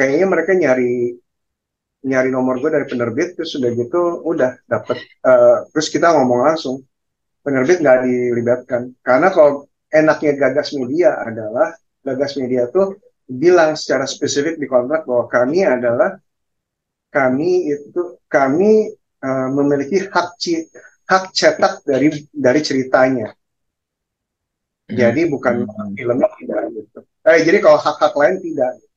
kayaknya 0.00 0.26
mereka 0.34 0.52
nyari 0.62 0.90
nyari 2.10 2.28
nomor 2.32 2.56
gue 2.64 2.70
dari 2.72 2.86
penerbit 2.88 3.36
terus 3.36 3.52
udah 3.60 3.70
gitu 3.76 4.00
udah 4.24 4.52
dapet 4.72 4.98
eh, 5.28 5.58
terus 5.72 5.88
kita 5.92 6.16
ngomong 6.16 6.40
langsung. 6.48 6.80
Penerbit 7.44 7.80
nggak 7.84 7.98
dilibatkan. 8.06 8.82
Karena 9.06 9.28
kalau 9.34 9.52
enaknya 9.92 10.32
gagas 10.36 10.70
media 10.76 11.16
adalah 11.28 11.72
gagas 12.04 12.36
media 12.40 12.68
tuh 12.72 12.96
bilang 13.30 13.76
secara 13.80 14.06
spesifik 14.08 14.60
di 14.60 14.66
kontrak 14.68 15.06
bahwa 15.08 15.26
kami 15.30 15.64
adalah 15.64 16.20
kami 17.16 17.50
itu 17.74 18.02
kami 18.30 18.72
eh, 19.26 19.48
memiliki 19.56 19.96
hak 20.14 20.28
ci- 20.42 20.68
hak 21.10 21.24
cetak 21.38 21.74
dari 21.90 22.08
dari 22.32 22.60
ceritanya. 22.68 23.28
Hmm, 24.90 24.96
jadi 25.00 25.20
bukan 25.32 25.54
hmm, 25.64 25.94
filmnya 25.96 26.28
tidak 26.38 26.60
gitu. 26.76 26.98
Eh 27.30 27.38
jadi 27.46 27.58
kalau 27.64 27.78
hak-hak 27.78 28.14
lain 28.20 28.36
tidak. 28.42 28.72
hmm, 28.78 28.89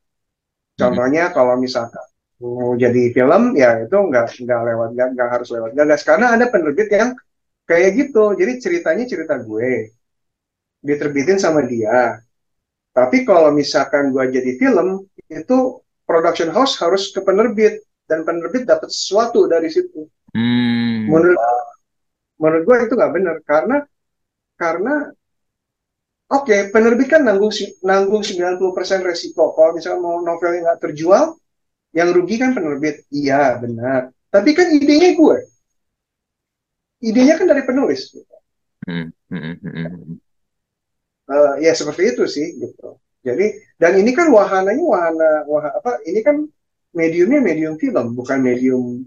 contohnya 0.80 1.30
kalau 1.32 1.56
misalkan 1.58 2.02
mau 2.44 2.76
jadi 2.76 3.16
film 3.16 3.56
ya 3.56 3.88
itu 3.88 3.96
nggak 3.96 4.36
nggak 4.44 4.62
lewat 4.68 4.90
nggak 5.00 5.10
nggak 5.16 5.30
harus 5.32 5.50
lewat 5.54 5.72
gagas. 5.78 6.02
Karena 6.04 6.36
ada 6.36 6.46
penerbit 6.52 6.90
yang 6.92 7.16
kayak 7.64 7.90
gitu. 7.96 8.36
Jadi 8.36 8.52
ceritanya 8.60 9.06
cerita 9.08 9.40
gue. 9.40 9.96
Diterbitin 10.84 11.40
sama 11.40 11.64
dia. 11.64 12.20
Tapi 12.92 13.24
kalau 13.24 13.56
misalkan 13.56 14.12
gue 14.12 14.28
jadi 14.30 14.52
film 14.60 15.08
itu 15.32 15.80
production 16.04 16.52
house 16.52 16.76
harus 16.84 17.10
ke 17.16 17.24
penerbit. 17.24 17.80
Dan 18.04 18.28
penerbit 18.28 18.68
dapat 18.68 18.92
sesuatu 18.92 19.48
dari 19.48 19.72
situ. 19.72 20.04
Hmm. 20.34 21.06
menurut 21.14 21.38
menurut 22.42 22.64
gue 22.66 22.78
itu 22.90 22.94
nggak 23.00 23.14
benar. 23.16 23.36
Karena 23.48 23.78
karena 24.60 24.94
Oke, 26.34 26.74
penerbit 26.74 27.14
kan 27.14 27.22
nanggung 27.22 27.54
nanggung 27.86 28.26
90% 28.26 29.06
resiko. 29.06 29.54
Kalau 29.54 29.78
misalnya 29.78 30.02
mau 30.02 30.18
novelnya 30.18 30.74
nggak 30.74 30.82
terjual, 30.82 31.38
yang 31.94 32.10
rugi 32.10 32.42
kan 32.42 32.58
penerbit. 32.58 33.06
Iya, 33.14 33.62
benar. 33.62 34.10
Tapi 34.34 34.50
kan 34.58 34.74
idenya 34.74 35.14
gue. 35.14 35.38
Idenya 37.06 37.38
kan 37.38 37.46
dari 37.46 37.62
penulis. 37.62 38.18
Hmm, 38.90 39.14
hmm, 39.30 39.56
hmm, 39.62 39.74
hmm. 39.94 40.18
Eh, 41.24 41.54
ya 41.64 41.72
seperti 41.78 42.18
itu 42.18 42.26
sih 42.26 42.58
gitu. 42.58 42.98
Jadi 43.24 43.56
dan 43.80 43.96
ini 43.96 44.12
kan 44.12 44.28
wahananya 44.28 44.84
wahana 44.84 45.30
wahana 45.48 45.72
apa? 45.80 46.02
Ini 46.04 46.20
kan 46.20 46.44
mediumnya 46.92 47.40
medium 47.40 47.80
film, 47.80 48.18
bukan 48.18 48.44
medium 48.44 49.06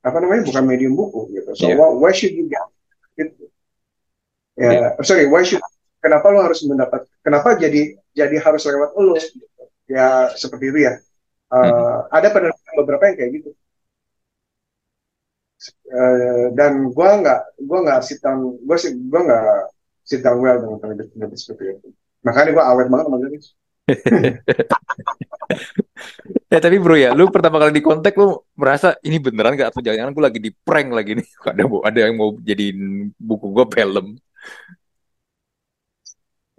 apa 0.00 0.16
namanya? 0.22 0.48
Bukan 0.48 0.64
medium 0.64 0.96
buku 0.96 1.28
gitu. 1.36 1.50
So 1.58 1.66
Iya. 1.68 1.76
why, 1.76 1.90
why 1.92 2.12
should 2.16 2.32
you 2.32 2.48
get 2.48 2.64
gitu? 3.20 3.50
Iya. 4.56 4.96
Ya, 4.96 5.04
sorry, 5.04 5.28
why 5.28 5.44
should 5.44 5.60
kenapa 6.04 6.26
lo 6.34 6.40
harus 6.46 6.60
mendapat 6.70 7.00
kenapa 7.24 7.48
jadi 7.60 7.96
jadi 8.16 8.36
harus 8.44 8.62
lewat 8.66 8.90
lo 8.98 9.14
gitu. 9.20 9.46
Ya 9.90 10.30
seperti 10.38 10.64
itu 10.70 10.78
ya. 10.88 10.94
Eh, 11.54 11.60
Hmm. 11.62 12.00
ada 12.16 12.28
penerbit 12.34 12.74
beberapa 12.80 13.04
yang 13.10 13.16
kayak 13.20 13.32
gitu. 13.42 13.50
Eh, 15.92 16.44
dan 16.58 16.72
gua 16.96 17.08
nggak 17.20 17.40
gua 17.68 17.78
nggak 17.84 18.00
sit 18.08 18.18
down 18.24 18.40
gua 18.66 18.76
sih 18.80 18.92
gua 19.10 19.20
nggak 19.28 19.44
sit 20.08 20.20
down 20.24 20.38
well 20.42 20.56
dengan 20.62 20.78
penerbit-penerbit 20.82 21.38
seperti 21.42 21.64
itu. 21.76 21.88
Makanya 22.24 22.50
gua 22.56 22.64
awet 22.72 22.86
banget 22.92 23.04
sama 23.08 23.16
dia. 23.20 23.40
Ya 26.50 26.58
tapi 26.62 26.76
bro 26.82 26.94
ya, 26.98 27.10
lu 27.14 27.30
pertama 27.30 27.58
kali 27.62 27.72
di 27.74 27.82
kontak 27.82 28.14
lu 28.18 28.38
merasa 28.58 28.94
ini 29.06 29.18
beneran 29.22 29.54
gak 29.58 29.70
atau 29.74 29.80
jangan-jangan 29.82 30.12
gue 30.14 30.24
lagi 30.24 30.40
di 30.42 30.50
prank 30.52 30.88
lagi 30.94 31.12
nih. 31.18 31.26
Ada 31.50 31.62
ada 31.66 31.98
yang 32.06 32.14
mau 32.18 32.30
jadiin 32.38 32.78
buku 33.18 33.46
gue 33.54 33.66
film. 33.74 34.06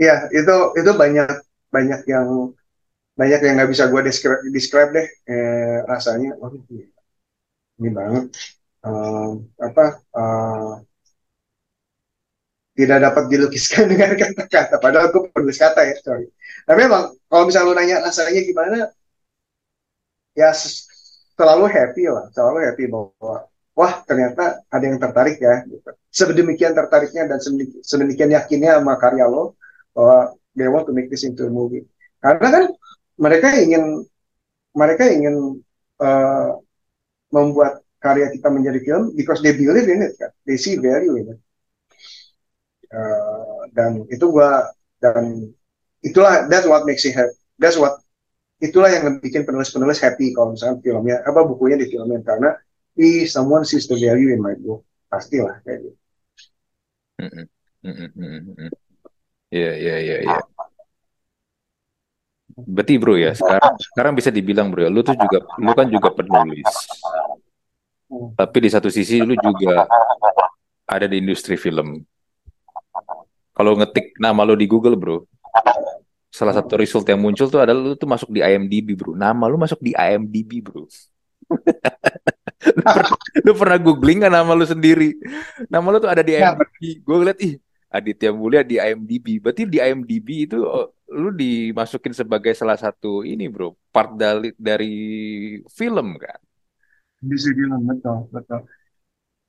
Iya, 0.02 0.14
itu 0.39 0.52
itu 0.80 0.91
banyak 1.02 1.28
banyak 1.76 1.99
yang 2.14 2.28
banyak 3.20 3.39
yang 3.45 3.54
nggak 3.58 3.72
bisa 3.74 3.86
gue 3.91 4.02
describe, 4.10 4.41
describe 4.58 4.89
deh 4.97 5.08
eh, 5.32 5.78
rasanya. 5.91 6.30
Waduh, 6.41 6.62
ini 7.80 7.89
banget. 7.97 8.24
Eh, 8.86 9.30
apa 9.68 9.84
eh, 10.18 10.72
tidak 12.76 12.99
dapat 13.04 13.24
dilukiskan 13.32 13.86
dengan 13.91 14.16
kata-kata. 14.16 14.76
Padahal 14.80 15.12
gue 15.12 15.22
penulis 15.32 15.60
kata 15.60 15.82
ya, 15.88 15.95
sorry. 15.99 16.28
Tapi 16.64 16.80
memang 16.88 17.12
kalau 17.28 17.43
misalnya 17.47 17.68
lu 17.68 17.76
nanya 17.76 17.97
rasanya 18.04 18.41
gimana, 18.47 18.78
ya 20.36 20.49
selalu 21.36 21.66
happy 21.68 22.04
lah, 22.08 22.26
selalu 22.32 22.58
happy 22.68 22.84
bahwa 22.88 23.36
wah 23.76 23.93
ternyata 24.08 24.64
ada 24.72 24.84
yang 24.88 24.99
tertarik 24.99 25.38
ya. 25.39 25.64
Gitu. 25.68 25.89
Sedemikian 26.12 26.74
tertariknya 26.76 27.28
dan 27.28 27.39
sedemikian 27.84 28.32
yakinnya 28.36 28.80
sama 28.80 28.95
karya 28.99 29.28
lo 29.28 29.56
bahwa 29.95 30.35
they 30.55 30.67
want 30.67 30.85
to 30.87 30.93
make 30.95 31.07
this 31.07 31.23
into 31.23 31.47
a 31.47 31.51
movie. 31.51 31.83
Karena 32.21 32.47
kan 32.47 32.63
mereka 33.17 33.55
ingin 33.59 34.05
mereka 34.75 35.03
ingin 35.07 35.59
eh, 36.01 36.49
membuat 37.31 37.83
karya 38.01 38.33
kita 38.33 38.49
menjadi 38.49 38.79
film 38.81 39.13
because 39.13 39.39
they 39.45 39.53
believe 39.53 39.87
in 39.87 40.01
it 40.01 40.17
kan, 40.17 40.31
they 40.47 40.57
see 40.57 40.79
value 40.79 41.19
in 41.19 41.37
it. 41.37 41.39
Eh, 42.91 43.59
dan 43.71 44.03
itu 44.11 44.25
gua 44.27 44.67
dan 44.99 45.47
itulah 46.03 46.47
that's 46.51 46.67
what 46.67 46.83
makes 46.83 47.07
it 47.07 47.15
happy. 47.15 47.35
That's 47.61 47.79
what 47.79 48.01
itulah 48.61 48.93
yang 48.93 49.17
bikin 49.23 49.47
penulis-penulis 49.47 49.97
happy 49.97 50.37
kalau 50.37 50.53
misalnya 50.53 50.77
filmnya 50.85 51.17
apa 51.25 51.41
bukunya 51.47 51.81
difilmin 51.81 52.21
karena 52.21 52.53
if 52.93 53.31
someone 53.33 53.65
sees 53.65 53.89
the 53.89 53.97
value 53.97 54.29
in 54.29 54.39
my 54.43 54.53
book 54.61 54.85
pastilah 55.09 55.57
kayak 55.65 55.89
gitu. 55.89 55.97
Iya 59.52 59.72
iya 59.76 59.95
iya 59.99 60.18
iya. 60.24 60.39
Berarti 62.56 62.93
bro 62.95 63.20
ya, 63.20 63.36
sekarang 63.36 63.74
sekarang 63.80 64.14
bisa 64.16 64.32
dibilang 64.32 64.72
bro 64.72 64.88
ya, 64.88 64.89
lu 64.91 65.04
tuh 65.04 65.16
juga 65.20 65.43
lu 65.60 65.72
kan 65.76 65.88
juga 65.91 66.10
penulis. 66.16 66.72
Hmm. 68.08 68.32
Tapi 68.39 68.58
di 68.64 68.70
satu 68.72 68.88
sisi 68.88 69.20
lu 69.20 69.36
juga 69.36 69.88
ada 70.88 71.06
di 71.08 71.20
industri 71.20 71.60
film. 71.60 71.99
Kalau 73.52 73.76
ngetik 73.76 74.16
nama 74.20 74.47
lu 74.47 74.56
di 74.56 74.68
Google 74.72 74.95
bro, 74.95 75.28
salah 76.32 76.56
satu 76.56 76.80
result 76.80 77.04
yang 77.12 77.20
muncul 77.20 77.52
tuh 77.52 77.60
adalah 77.60 77.91
lu 77.91 77.95
tuh 77.99 78.08
masuk 78.08 78.32
di 78.32 78.39
IMDb 78.39 78.95
bro. 78.95 79.20
Nama 79.20 79.43
lu 79.52 79.60
masuk 79.60 79.84
di 79.84 79.91
IMDb 79.91 80.64
bro. 80.64 80.88
Lu 82.62 82.78
pernah, 82.86 83.18
lu 83.41 83.52
pernah 83.58 83.78
googling 83.82 84.22
kan 84.22 84.30
nama 84.30 84.54
lu 84.54 84.62
sendiri? 84.62 85.18
Nama 85.66 85.82
lu 85.82 85.97
tuh 85.97 86.14
ada 86.14 86.22
di 86.22 86.38
IMDb. 86.38 87.02
Gue 87.02 87.16
ngeliat 87.18 87.39
ih 87.41 87.58
Aditya 87.91 88.31
Mulia 88.31 88.63
di 88.63 88.79
IMDb. 88.79 89.43
Berarti 89.43 89.67
di 89.67 89.77
IMDb 89.83 90.47
itu 90.47 90.63
oh, 90.63 90.95
lu 91.11 91.35
dimasukin 91.35 92.15
sebagai 92.15 92.55
salah 92.55 92.79
satu 92.79 93.27
ini 93.27 93.51
bro, 93.51 93.75
part 93.91 94.15
dari 94.15 94.55
dari 94.55 94.93
film 95.67 96.15
kan. 96.15 96.39
bisa 97.21 97.53
bilang 97.53 97.85
betul 97.85 98.25
betul. 98.33 98.65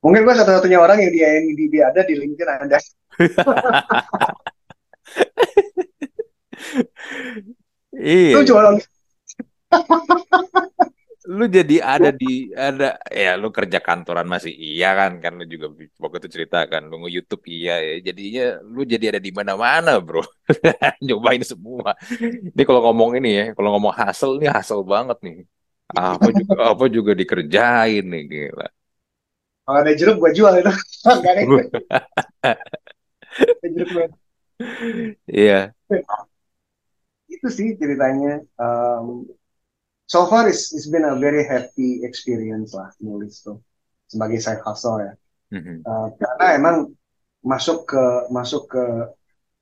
Mungkin 0.04 0.26
gua 0.26 0.34
satu-satunya 0.36 0.76
orang 0.76 0.98
yang 1.00 1.12
di 1.14 1.20
IMDb 1.24 1.80
ada 1.80 2.04
di 2.04 2.14
LinkedIn 2.18 2.50
ada. 2.50 2.78
Iya, 7.92 8.40
Lu 8.40 8.42
jualan 8.48 8.80
lu 11.30 11.46
jadi 11.46 11.76
ada 11.78 12.10
di 12.10 12.50
ada 12.50 12.98
ya 13.06 13.38
lu 13.38 13.54
kerja 13.54 13.78
kantoran 13.78 14.26
masih 14.26 14.50
iya 14.50 14.90
kan 14.98 15.22
kan 15.22 15.38
lu 15.38 15.46
juga 15.46 15.70
waktu 16.02 16.18
itu 16.26 16.28
cerita 16.34 16.66
kan 16.66 16.82
lu 16.90 17.06
nge-YouTube 17.06 17.46
iya 17.46 17.78
ya 17.78 17.94
jadinya 18.10 18.58
lu 18.66 18.82
jadi 18.82 19.04
ada 19.14 19.20
di 19.22 19.30
mana-mana 19.30 20.02
bro. 20.02 20.22
Nyobain 21.06 21.42
semua. 21.46 21.94
Ini 22.54 22.62
kalau 22.66 22.80
ngomong 22.90 23.22
ini 23.22 23.30
ya 23.38 23.44
kalau 23.54 23.78
ngomong 23.78 23.94
hasil 23.94 24.42
nih 24.42 24.50
hasil 24.50 24.82
banget 24.82 25.18
nih. 25.22 25.36
Apa 25.94 26.28
juga 26.34 26.58
apa 26.74 26.84
juga 26.90 27.12
dikerjain 27.14 28.02
nih 28.02 28.22
gila. 28.26 28.66
Kalau 29.62 29.78
ada 29.78 29.92
jeruk 29.94 30.16
gua 30.18 30.30
jual 30.34 30.52
itu. 30.58 30.72
Enggak 31.06 31.32
ada 31.38 31.42
jeruk 33.70 34.10
iya. 35.26 35.70
Itu 37.30 37.48
sih 37.48 37.78
ceritanya. 37.78 38.42
Um, 38.58 39.26
so 40.12 40.28
far 40.28 40.44
it's, 40.44 40.76
it's 40.76 40.92
been 40.92 41.08
a 41.08 41.16
very 41.16 41.40
happy 41.48 42.04
experience 42.04 42.76
lah 42.76 42.92
nulis 43.00 43.40
tuh 43.40 43.56
sebagai 44.12 44.44
side 44.44 44.60
hustle 44.60 45.00
ya. 45.00 45.12
Mhm. 45.56 45.80
Uh, 45.88 46.08
karena 46.20 46.46
emang 46.60 46.76
masuk 47.40 47.88
ke 47.88 48.04
masuk 48.28 48.68
ke 48.68 48.84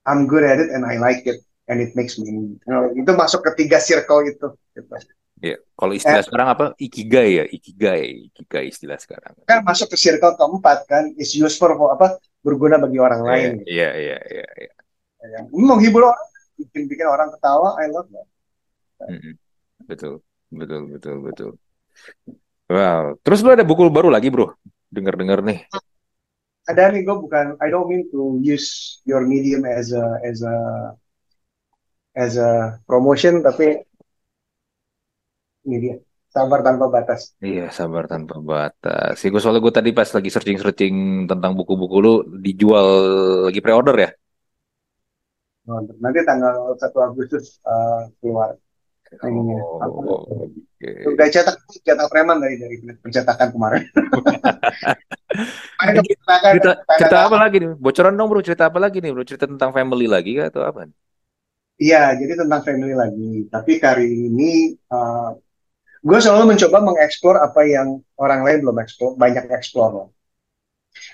I'm 0.02 0.26
good 0.26 0.42
at 0.42 0.58
it 0.58 0.74
and 0.74 0.82
I 0.82 0.98
like 0.98 1.22
it 1.22 1.38
and 1.70 1.78
it 1.78 1.94
makes 1.94 2.18
me 2.18 2.26
you 2.26 2.58
know, 2.66 2.90
itu 2.90 3.14
masuk 3.14 3.46
ke 3.46 3.62
tiga 3.62 3.78
circle 3.78 4.26
itu 4.26 4.50
gitu. 4.74 4.94
Iya. 5.40 5.56
kalau 5.72 5.96
istilah 5.96 6.20
sekarang 6.20 6.48
apa 6.52 6.64
ikigai 6.76 7.40
ya 7.40 7.44
ikigai 7.48 8.28
ikigai 8.28 8.68
istilah 8.68 9.00
sekarang 9.00 9.32
kan 9.48 9.64
masuk 9.64 9.88
ke 9.88 9.96
circle 9.96 10.36
keempat 10.36 10.84
kan 10.84 11.08
is 11.16 11.32
useful 11.32 11.72
for 11.80 11.96
apa 11.96 12.20
berguna 12.44 12.76
bagi 12.76 13.00
orang 13.00 13.24
iya 13.24 13.30
lain 13.32 13.52
iya 13.64 13.90
iya 13.96 14.18
iya 14.20 14.46
iya. 14.60 14.70
yang 15.40 15.48
menghibur 15.48 16.12
orang 16.12 16.28
bikin 16.60 16.84
bikin 16.92 17.08
orang 17.08 17.32
ketawa 17.32 17.72
I 17.80 17.88
love 17.88 18.12
that 18.12 18.28
Mhm. 19.08 19.32
betul 19.88 20.20
betul 20.50 20.80
betul 20.90 21.16
betul. 21.22 21.50
Wow. 22.70 23.18
Terus 23.26 23.42
lu 23.42 23.50
ada 23.50 23.66
buku 23.66 23.90
baru 23.90 24.10
lagi 24.14 24.30
bro? 24.30 24.54
Dengar-dengar 24.90 25.42
nih. 25.42 25.66
Ada 26.70 26.94
nih 26.94 27.02
gue 27.02 27.16
bukan 27.18 27.58
I 27.58 27.66
don't 27.66 27.90
mean 27.90 28.06
to 28.14 28.38
use 28.38 29.00
your 29.02 29.26
medium 29.26 29.66
as 29.66 29.90
a 29.90 30.22
as 30.22 30.38
a 30.46 30.56
as 32.14 32.38
a 32.38 32.78
promotion 32.86 33.42
tapi 33.42 33.82
ini 35.66 35.76
dia 35.82 35.96
sabar 36.30 36.62
tanpa 36.62 36.86
batas. 36.86 37.34
Iya, 37.42 37.74
sabar 37.74 38.06
tanpa 38.06 38.38
batas. 38.38 39.18
Ya, 39.18 39.28
gue 39.34 39.40
soalnya 39.42 39.62
gue 39.62 39.74
tadi 39.74 39.90
pas 39.90 40.06
lagi 40.06 40.30
searching-searching 40.30 41.26
tentang 41.26 41.52
buku-buku 41.58 41.96
lu 41.98 42.14
dijual 42.38 42.86
lagi 43.50 43.60
pre-order 43.60 43.96
ya. 43.98 44.10
nanti 45.70 46.18
tanggal 46.26 46.74
1 46.74 46.98
Agustus 46.98 47.62
uh, 47.62 48.10
keluar 48.18 48.58
Oh, 49.10 50.22
oke. 50.46 50.90
udah 51.10 51.26
cetak 51.26 51.58
cetak 51.82 52.06
preman 52.06 52.38
dari 52.38 52.62
dari 52.62 52.76
pencetakan 53.02 53.50
kemarin 53.50 53.82
Kemarin 53.90 55.94
pencetakan- 55.98 56.50
Cerita, 56.54 56.54
pencetakan- 56.54 56.98
cerita 56.98 57.18
apa 57.26 57.36
lagi 57.42 57.56
nih? 57.58 57.70
Bocoran 57.74 58.14
dong 58.14 58.28
bro, 58.30 58.42
cerita 58.42 58.64
apa 58.70 58.78
lagi 58.78 58.98
nih 59.02 59.10
bro? 59.10 59.26
Cerita 59.26 59.46
tentang 59.50 59.70
family 59.74 60.06
lagi 60.06 60.38
kah 60.38 60.46
atau 60.50 60.62
apa? 60.62 60.86
Iya, 61.80 62.14
jadi 62.22 62.32
tentang 62.46 62.62
family 62.62 62.94
lagi. 62.94 63.50
Tapi 63.50 63.72
kali 63.82 64.30
ini 64.30 64.78
gue 66.00 66.18
selalu 66.22 66.56
mencoba 66.56 66.78
mengeksplor 66.80 67.36
apa 67.40 67.60
yang 67.66 68.00
orang 68.16 68.40
lain 68.46 68.58
belum 68.64 68.78
eksplor, 68.84 69.18
banyak 69.18 69.50
eksplor 69.52 69.90
loh. 69.90 70.08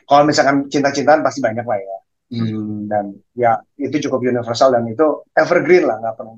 Kalau 0.05 0.23
misalkan 0.29 0.69
cinta-cintaan 0.69 1.25
pasti 1.25 1.41
banyak 1.41 1.65
lah 1.65 1.79
ya. 1.81 1.97
Hmm, 2.27 2.91
dan 2.91 3.15
ya 3.39 3.55
itu 3.79 4.11
cukup 4.11 4.27
universal 4.27 4.75
dan 4.75 4.83
itu 4.91 5.23
evergreen 5.39 5.87
lah 5.87 6.03
nggak 6.03 6.15
pernah. 6.19 6.35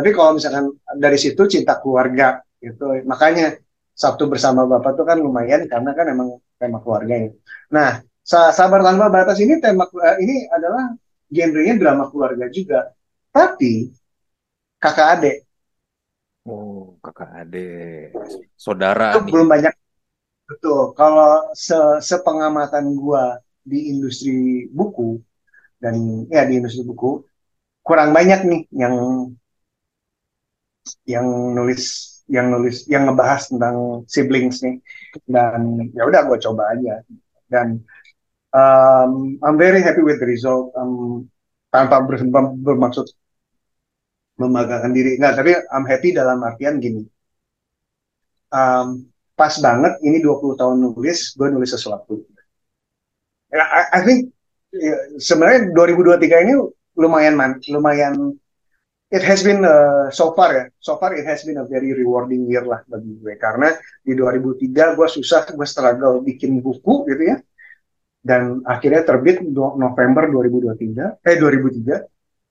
Tapi 0.00 0.10
kalau 0.16 0.32
misalkan 0.40 0.72
dari 0.96 1.18
situ 1.20 1.44
cinta 1.44 1.76
keluarga 1.82 2.40
itu 2.64 3.04
makanya 3.04 3.60
Sabtu 3.92 4.24
bersama 4.32 4.64
Bapak 4.64 4.96
tuh 4.96 5.04
kan 5.04 5.20
lumayan 5.20 5.68
karena 5.68 5.92
kan 5.92 6.06
emang 6.08 6.28
tema 6.56 6.80
keluarga 6.80 7.14
ya. 7.20 7.30
Nah, 7.76 7.90
Sa- 8.24 8.52
sabar 8.54 8.80
tanpa 8.84 9.10
batas 9.12 9.40
ini 9.44 9.58
tema 9.60 9.84
eh, 10.08 10.16
ini 10.24 10.46
adalah 10.48 10.92
genrenya 11.28 11.74
drama 11.80 12.04
keluarga 12.08 12.46
juga. 12.52 12.92
Tapi 13.34 13.92
kakak 14.82 15.08
adik 15.18 15.36
Oh, 16.48 16.96
kakak 17.04 17.30
adik. 17.40 18.16
Saudara 18.64 19.04
itu 19.08 19.18
nih. 19.24 19.32
belum 19.32 19.46
banyak 19.54 19.74
betul. 20.50 20.80
Kalau 20.98 21.52
se 21.66 21.78
sepengamatan 22.10 22.84
gua 23.00 23.38
di 23.70 23.92
industri 23.92 24.66
buku 24.72 25.20
dan 25.82 26.26
ya 26.34 26.42
di 26.48 26.54
industri 26.60 26.82
buku 26.90 27.22
kurang 27.86 28.10
banyak 28.16 28.40
nih 28.50 28.62
yang 28.82 28.94
yang 31.04 31.26
nulis 31.54 32.10
yang 32.30 32.46
nulis 32.54 32.86
yang 32.86 33.10
ngebahas 33.10 33.50
tentang 33.50 34.06
siblings 34.06 34.62
nih. 34.62 34.78
Dan 35.26 35.90
ya 35.92 36.06
udah 36.06 36.26
gue 36.30 36.38
coba 36.38 36.70
aja. 36.72 37.02
Dan 37.50 37.82
um, 38.54 39.36
I'm 39.42 39.58
very 39.58 39.82
happy 39.82 40.06
with 40.06 40.22
the 40.22 40.28
result. 40.30 40.70
Um, 40.78 41.26
tanpa 41.70 42.02
ber, 42.06 42.18
bermaksud 42.54 43.10
membanggakan 44.38 44.94
diri. 44.94 45.18
Nggak 45.20 45.34
tapi 45.42 45.50
I'm 45.74 45.86
happy 45.86 46.14
dalam 46.14 46.40
artian 46.46 46.78
gini. 46.78 47.04
Um, 48.50 49.10
pas 49.34 49.54
banget 49.62 49.96
ini 50.04 50.20
20 50.20 50.58
tahun 50.58 50.76
nulis 50.80 51.34
gue 51.34 51.48
nulis 51.50 51.70
sesuatu. 51.70 52.22
I, 53.50 53.82
I 53.90 54.00
think 54.06 54.30
ya, 54.70 55.18
sebenarnya 55.18 55.74
2023 55.74 56.46
ini 56.46 56.54
lumayan 56.94 57.34
man, 57.34 57.58
lumayan 57.66 58.38
it 59.10 59.22
has 59.26 59.42
been 59.42 59.66
uh, 59.66 60.08
so 60.14 60.32
far 60.32 60.54
ya. 60.54 60.64
So 60.78 60.96
far 60.96 61.18
it 61.18 61.26
has 61.26 61.42
been 61.42 61.58
a 61.58 61.66
very 61.66 61.90
rewarding 61.92 62.46
year 62.46 62.62
lah 62.62 62.86
bagi 62.86 63.18
gue. 63.18 63.34
Karena 63.36 63.74
di 64.06 64.14
2003 64.14 64.96
gue 64.96 65.08
susah 65.10 65.50
gue 65.50 65.66
struggle 65.66 66.22
bikin 66.22 66.62
buku 66.62 67.04
gitu 67.10 67.22
ya. 67.34 67.36
Dan 68.22 68.62
akhirnya 68.62 69.02
terbit 69.02 69.42
November 69.52 70.30
2023 70.30 71.26
eh 71.26 71.36
2003 71.40 72.04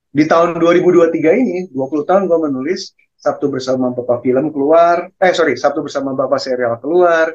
di 0.09 0.25
tahun 0.25 0.57
2023 0.57 1.41
ini 1.41 1.57
20 1.71 2.09
tahun 2.09 2.23
gue 2.27 2.39
menulis 2.49 2.97
Sabtu 3.19 3.51
bersama 3.51 3.93
Bapak 3.93 4.25
film 4.25 4.49
keluar 4.49 5.11
eh 5.15 5.31
sorry 5.31 5.55
Sabtu 5.55 5.85
bersama 5.85 6.11
Bapak 6.11 6.43
serial 6.43 6.75
keluar. 6.83 7.31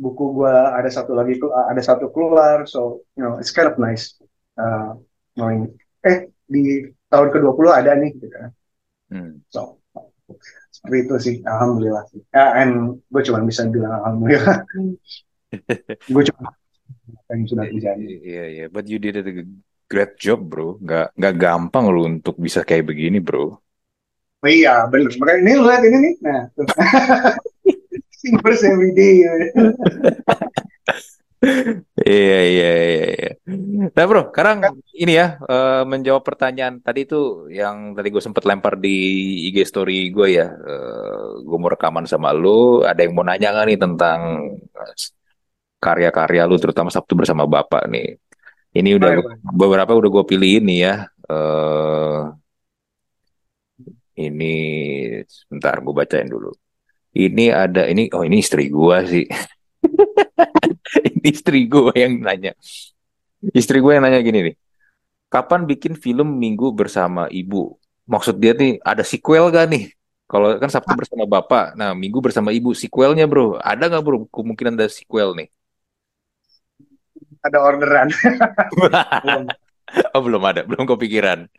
Buku 0.00 0.40
gue 0.42 0.54
ada 0.56 0.88
satu 0.88 1.12
lagi 1.12 1.36
ada 1.44 1.82
satu 1.84 2.08
keluar 2.10 2.64
so 2.64 3.04
you 3.14 3.22
know 3.22 3.36
it's 3.36 3.52
kind 3.52 3.68
of 3.68 3.76
nice 3.78 4.16
uh, 4.58 4.96
knowing. 5.36 5.70
Eh 6.00 6.32
di 6.48 6.88
tahun 7.10 7.28
ke-20 7.34 7.66
ada 7.68 7.92
nih 7.98 8.10
gitu 8.16 8.28
kan. 8.30 8.50
Hmm. 9.10 9.32
So 9.50 9.82
seperti 10.70 10.98
itu 11.04 11.14
sih 11.18 11.36
alhamdulillah 11.44 12.04
sih. 12.08 12.22
Uh, 12.32 12.52
and 12.56 12.72
gue 13.10 13.22
cuma 13.26 13.42
bisa 13.44 13.66
bilang 13.68 13.92
alhamdulillah. 14.00 14.64
gue 16.14 16.22
cuma 16.30 16.48
yang 17.28 17.42
sudah 17.46 17.66
terjadi. 17.66 18.04
Iya 18.06 18.16
yeah, 18.16 18.46
iya, 18.46 18.58
yeah. 18.64 18.68
but 18.70 18.86
you 18.86 19.02
did 19.02 19.18
a 19.18 19.24
great 19.90 20.14
job 20.16 20.40
bro. 20.40 20.78
Gak 20.80 21.12
gak 21.18 21.34
gampang 21.36 21.90
lo 21.90 22.06
untuk 22.06 22.38
bisa 22.38 22.62
kayak 22.62 22.88
begini 22.88 23.18
bro. 23.18 23.58
Oh 24.40 24.48
iya 24.48 24.88
bener. 24.88 25.12
Makanya 25.20 25.40
ini 25.44 25.52
lihat 25.60 25.82
ini 25.84 25.98
nih. 26.00 26.14
Nah. 26.24 26.42
Singers 28.20 28.62
every 28.64 28.92
day. 28.96 29.24
Iya 31.40 32.38
iya 32.52 32.70
iya 32.92 33.06
iya. 33.16 33.30
Nah 33.96 34.04
bro, 34.04 34.28
sekarang 34.28 34.58
ini 34.92 35.12
ya 35.16 35.40
uh, 35.40 35.82
menjawab 35.88 36.20
pertanyaan 36.20 36.84
tadi 36.84 37.08
itu 37.08 37.48
yang 37.48 37.96
tadi 37.96 38.08
gue 38.12 38.20
sempat 38.20 38.44
lempar 38.44 38.76
di 38.76 38.92
IG 39.48 39.56
story 39.64 40.12
gue 40.12 40.28
ya. 40.36 40.46
Uh, 40.52 41.40
gue 41.40 41.56
mau 41.56 41.72
rekaman 41.72 42.04
sama 42.04 42.36
lu, 42.36 42.84
ada 42.84 43.00
yang 43.00 43.16
mau 43.16 43.24
nanya 43.24 43.56
nggak 43.56 43.66
nih 43.72 43.78
tentang 43.80 44.20
karya-karya 45.80 46.42
lu 46.44 46.56
terutama 46.60 46.92
Sabtu 46.92 47.16
bersama 47.16 47.48
Bapak 47.48 47.88
nih. 47.88 48.20
Ini 48.70 48.90
udah 49.00 49.10
gua, 49.18 49.34
beberapa 49.42 49.92
udah 49.96 50.10
gue 50.12 50.24
pilih 50.28 50.50
ini 50.60 50.84
ya. 50.84 51.08
Uh, 51.24 52.36
ini 54.20 54.54
sebentar 55.24 55.80
gue 55.80 55.94
bacain 55.96 56.28
dulu. 56.28 56.52
Ini 57.16 57.44
ada 57.50 57.88
ini 57.90 58.12
oh 58.14 58.22
ini 58.28 58.44
istri 58.44 58.68
gue 58.68 58.96
sih. 59.08 59.26
istri 61.30 61.66
gue 61.66 61.92
yang 61.94 62.20
nanya. 62.20 62.52
Istri 63.40 63.78
gue 63.80 63.92
yang 63.96 64.04
nanya 64.04 64.20
gini 64.20 64.52
nih. 64.52 64.56
Kapan 65.30 65.64
bikin 65.64 65.94
film 65.94 66.36
Minggu 66.36 66.74
bersama 66.74 67.30
Ibu? 67.30 67.78
Maksud 68.10 68.42
dia 68.42 68.52
nih 68.52 68.82
ada 68.82 69.06
sequel 69.06 69.48
gak 69.54 69.70
nih? 69.70 69.94
Kalau 70.30 70.54
kan 70.62 70.70
Sabtu 70.70 70.94
bersama 70.94 71.26
Bapak, 71.26 71.74
nah 71.74 71.90
Minggu 71.90 72.22
bersama 72.22 72.54
Ibu, 72.54 72.70
sequelnya 72.70 73.26
bro, 73.26 73.58
ada 73.58 73.90
nggak 73.90 74.02
bro 74.06 74.30
kemungkinan 74.30 74.78
ada 74.78 74.86
sequel 74.86 75.34
nih? 75.34 75.50
Ada 77.42 77.58
orderan. 77.58 78.06
oh 80.14 80.22
belum 80.22 80.42
ada, 80.46 80.62
belum 80.62 80.86
kepikiran. 80.86 81.50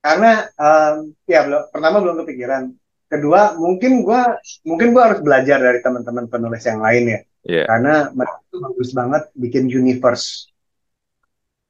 Karena 0.00 0.48
um, 0.56 1.12
ya 1.28 1.44
belum, 1.44 1.62
pertama 1.68 1.96
belum 2.00 2.16
kepikiran. 2.24 2.72
Kedua 3.08 3.56
mungkin 3.56 4.04
gue 4.04 4.20
mungkin 4.68 4.92
gua 4.92 5.12
harus 5.12 5.20
belajar 5.24 5.58
dari 5.64 5.80
teman-teman 5.80 6.28
penulis 6.28 6.60
yang 6.68 6.84
lain 6.84 7.04
ya 7.08 7.20
Yeah. 7.48 7.64
Karena 7.64 8.12
mereka 8.12 8.44
tuh 8.52 8.60
bagus 8.60 8.90
banget 8.92 9.22
bikin 9.32 9.72
universe. 9.72 10.52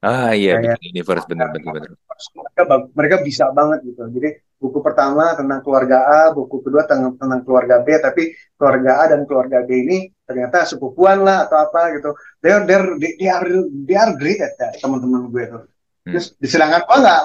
Ah 0.03 0.31
iya, 0.35 0.59
Kayak, 0.59 0.79
bikin 0.79 0.91
universe 0.95 1.25
benar-benar. 1.27 1.95
Mereka, 2.35 2.63
mereka 2.95 3.15
bisa 3.23 3.51
banget 3.55 3.87
gitu. 3.87 4.03
Jadi 4.11 4.29
buku 4.59 4.79
pertama 4.83 5.35
tentang 5.39 5.63
keluarga 5.63 6.03
A, 6.03 6.21
buku 6.35 6.63
kedua 6.63 6.83
tentang, 6.83 7.15
tentang 7.15 7.47
keluarga 7.47 7.79
B, 7.79 7.95
tapi 7.99 8.35
keluarga 8.59 8.91
A 8.99 9.03
dan 9.07 9.23
keluarga 9.23 9.63
B 9.63 9.69
ini 9.87 9.97
ternyata 10.27 10.67
sepupuan 10.67 11.23
lah 11.23 11.47
atau 11.47 11.63
apa 11.63 11.95
gitu. 11.95 12.11
They 12.43 12.51
are, 12.51 12.63
they, 12.67 13.15
they 13.19 13.29
are, 13.31 13.47
they 13.87 13.95
are 13.95 14.11
great 14.19 14.43
at 14.43 14.55
that, 14.59 14.79
teman-teman 14.83 15.31
gue 15.31 15.43
tuh. 15.47 15.63
Hmm. 15.63 16.11
Terus 16.15 16.35
diselangkan 16.43 16.83
gue 16.87 16.97
enggak, 16.99 17.21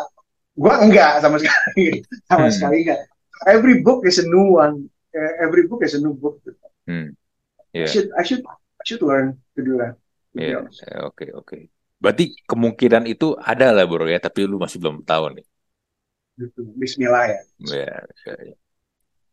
gue 0.54 0.74
enggak 0.78 1.12
sama 1.22 1.36
sekali, 1.42 1.84
sama 2.30 2.46
hmm. 2.46 2.54
sekali 2.54 2.76
enggak. 2.86 3.00
Every 3.44 3.80
book 3.84 4.08
is 4.08 4.18
a 4.20 4.26
new 4.26 4.58
one. 4.58 4.88
Every 5.14 5.70
book 5.70 5.86
is 5.86 5.94
a 5.94 6.00
new 6.02 6.16
book. 6.16 6.42
Hmm. 6.88 7.14
Yeah. 7.70 7.86
I 7.86 7.90
should 7.90 8.08
I 8.14 8.22
should 8.26 8.42
I 8.46 8.84
should 8.86 9.02
learn 9.02 9.38
to 9.54 9.60
do 9.62 9.78
that. 9.78 9.94
Iya, 10.34 10.66
oke 11.06 11.30
oke. 11.30 11.58
Berarti 12.02 12.34
kemungkinan 12.44 13.06
itu 13.06 13.38
ada 13.38 13.70
lah 13.70 13.86
bro 13.86 14.04
ya, 14.04 14.18
tapi 14.18 14.44
lu 14.44 14.58
masih 14.58 14.82
belum 14.82 15.06
tahu 15.06 15.38
nih. 15.38 15.46
Bismillah 16.74 17.30
ya. 17.30 17.40
Yeah, 17.62 18.02
yeah. 18.26 18.58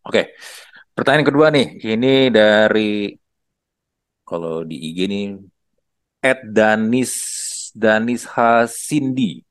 Oke, 0.05 0.37
pertanyaan 0.93 1.25
kedua 1.25 1.49
nih, 1.49 1.81
ini 1.81 2.29
dari 2.29 3.13
kalau 4.21 4.61
di 4.61 4.77
IG 4.77 5.09
nih, 5.09 5.25
at 6.21 6.45
Danis 6.45 7.13
Danis 7.73 8.29
Hasindi. 8.29 9.41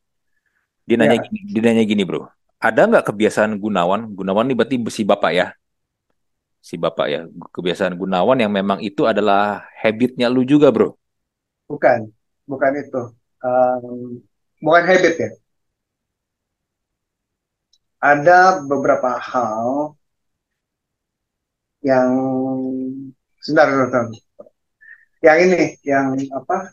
Dia 0.87 0.95
nanya 0.95 1.19
yeah. 1.19 1.27
gini, 1.27 1.39
dia 1.51 1.63
nanya 1.67 1.85
gini 1.87 2.03
bro, 2.07 2.31
ada 2.61 2.81
nggak 2.87 3.05
kebiasaan 3.09 3.57
Gunawan? 3.57 4.13
Gunawan 4.13 4.47
ini 4.47 4.55
berarti 4.55 4.77
besi 4.77 5.03
bapak 5.03 5.33
ya? 5.33 5.47
si 6.61 6.77
bapak 6.77 7.07
ya. 7.09 7.21
Kebiasaan 7.51 7.97
Gunawan 7.97 8.39
yang 8.39 8.53
memang 8.53 8.79
itu 8.85 9.09
adalah 9.09 9.65
habitnya 9.81 10.29
lu 10.29 10.45
juga 10.45 10.69
bro? 10.69 10.95
Bukan. 11.67 12.13
Bukan 12.45 12.73
itu. 12.77 13.03
Um, 13.41 14.21
bukan 14.61 14.85
habit 14.85 15.15
ya. 15.17 15.31
Ada 18.01 18.65
beberapa 18.65 19.21
hal 19.21 19.97
yang 21.85 22.09
sebentar, 23.41 23.69
sebentar. 23.73 24.05
yang 25.21 25.39
ini 25.49 25.77
yang 25.85 26.17
apa? 26.33 26.73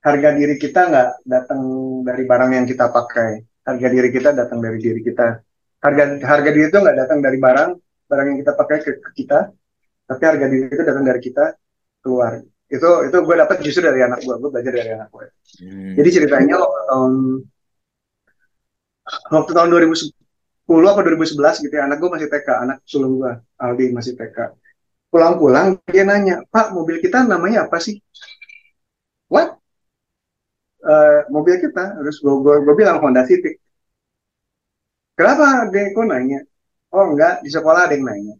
Harga 0.00 0.38
diri 0.38 0.56
kita 0.56 0.88
nggak 0.88 1.10
datang 1.26 1.60
dari 2.06 2.22
barang 2.24 2.52
yang 2.54 2.66
kita 2.68 2.88
pakai 2.88 3.42
harga 3.66 3.88
diri 3.90 4.08
kita 4.14 4.30
datang 4.32 4.58
dari 4.62 4.78
diri 4.78 5.00
kita. 5.02 5.42
Harga 5.82 6.04
harga 6.22 6.50
diri 6.54 6.66
itu 6.70 6.78
nggak 6.78 6.96
datang 6.96 7.18
dari 7.20 7.38
barang 7.38 7.70
barang 8.06 8.26
yang 8.30 8.38
kita 8.40 8.52
pakai 8.54 8.76
ke, 8.80 8.90
ke 9.02 9.10
kita 9.22 9.50
tapi 10.06 10.22
harga 10.22 10.46
diri 10.46 10.70
itu 10.70 10.82
datang 10.86 11.04
dari 11.04 11.20
kita 11.20 11.44
keluar. 12.00 12.38
Itu 12.66 12.88
itu 13.06 13.16
gue 13.22 13.34
dapat 13.38 13.56
justru 13.62 13.82
dari 13.86 14.02
anak 14.02 14.22
gue 14.26 14.34
gue 14.42 14.50
belajar 14.50 14.74
dari 14.74 14.90
anak 14.90 15.06
gue 15.14 15.26
hmm. 15.62 15.94
jadi 16.02 16.08
ceritanya 16.18 16.58
waktu 16.58 16.82
tahun 16.90 17.12
waktu 19.30 19.52
tahun 19.54 19.68
2010 19.70 20.74
apa 20.90 21.00
2011 21.06 21.62
gitu 21.62 21.74
ya 21.78 21.86
anak 21.86 22.02
gue 22.02 22.10
masih 22.10 22.26
TK 22.26 22.48
anak 22.66 22.82
sulung 22.82 23.22
gue 23.22 23.32
Aldi 23.62 23.94
masih 23.94 24.18
TK 24.18 24.50
pulang-pulang 25.10 25.78
dia 25.88 26.04
nanya 26.04 26.42
Pak 26.50 26.74
mobil 26.74 27.00
kita 27.00 27.24
namanya 27.24 27.64
apa 27.64 27.80
sih? 27.80 28.02
What 29.32 29.58
uh, 30.86 31.26
mobil 31.34 31.58
kita 31.58 31.98
terus 31.98 32.22
gue, 32.22 32.34
gue, 32.40 32.54
gue 32.62 32.74
bilang 32.78 33.02
Honda 33.02 33.26
Civic 33.26 33.58
kenapa 35.18 35.68
dia 35.74 35.90
kok 35.90 36.06
nanya 36.06 36.40
Oh 36.94 37.04
enggak, 37.12 37.42
di 37.44 37.50
sekolah 37.50 37.80
ada 37.90 37.94
yang 37.94 38.06
nanya. 38.06 38.34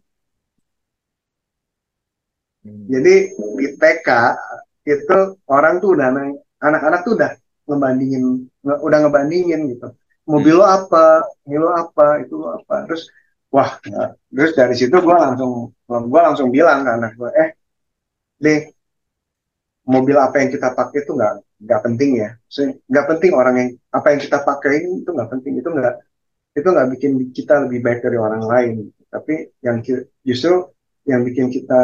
Hmm. 2.64 2.86
Jadi 2.88 3.14
di 3.36 3.66
TK 3.74 4.09
itu 4.86 5.18
orang 5.51 5.82
tuh 5.82 5.99
udah 5.99 6.09
anak-anak 6.62 7.01
tuh 7.05 7.12
udah 7.18 7.30
ngebandingin, 7.66 8.47
udah 8.64 8.99
ngebandingin 9.05 9.61
gitu. 9.74 9.88
Mobil 10.26 10.57
hmm. 10.57 10.62
lo 10.62 10.66
apa, 10.66 11.07
ini 11.47 11.57
lo 11.59 11.70
apa, 11.74 12.22
itu 12.22 12.34
lo 12.38 12.49
apa. 12.59 12.86
Terus 12.86 13.03
wah, 13.51 13.70
nah, 13.92 14.14
terus 14.30 14.53
dari 14.55 14.74
situ 14.78 14.97
gue 14.97 15.16
langsung 15.16 15.74
gue 15.86 16.20
langsung 16.22 16.49
bilang 16.55 16.86
ke 16.86 16.90
anak 16.97 17.12
gue, 17.18 17.30
eh, 17.36 17.51
deh 18.42 18.61
mobil 19.86 20.16
apa 20.18 20.42
yang 20.42 20.51
kita 20.51 20.74
pakai 20.74 20.99
itu 21.05 21.14
nggak 21.14 21.45
nggak 21.62 21.80
penting 21.86 22.11
ya. 22.20 22.30
Nggak 22.90 23.07
penting 23.11 23.32
orang 23.32 23.54
yang 23.61 23.70
apa 23.92 24.07
yang 24.12 24.20
kita 24.20 24.38
pakai 24.44 24.72
itu 24.84 25.11
nggak 25.11 25.30
penting. 25.32 25.52
Itu 25.61 25.68
nggak 25.72 25.94
itu 26.57 26.68
nggak 26.68 26.88
bikin 26.96 27.12
kita 27.32 27.54
lebih 27.68 27.80
baik 27.84 28.00
dari 28.04 28.18
orang 28.20 28.44
lain. 28.44 28.74
Tapi 29.09 29.34
yang 29.64 29.80
justru 30.24 30.54
yang 31.07 31.20
bikin 31.24 31.48
kita 31.52 31.82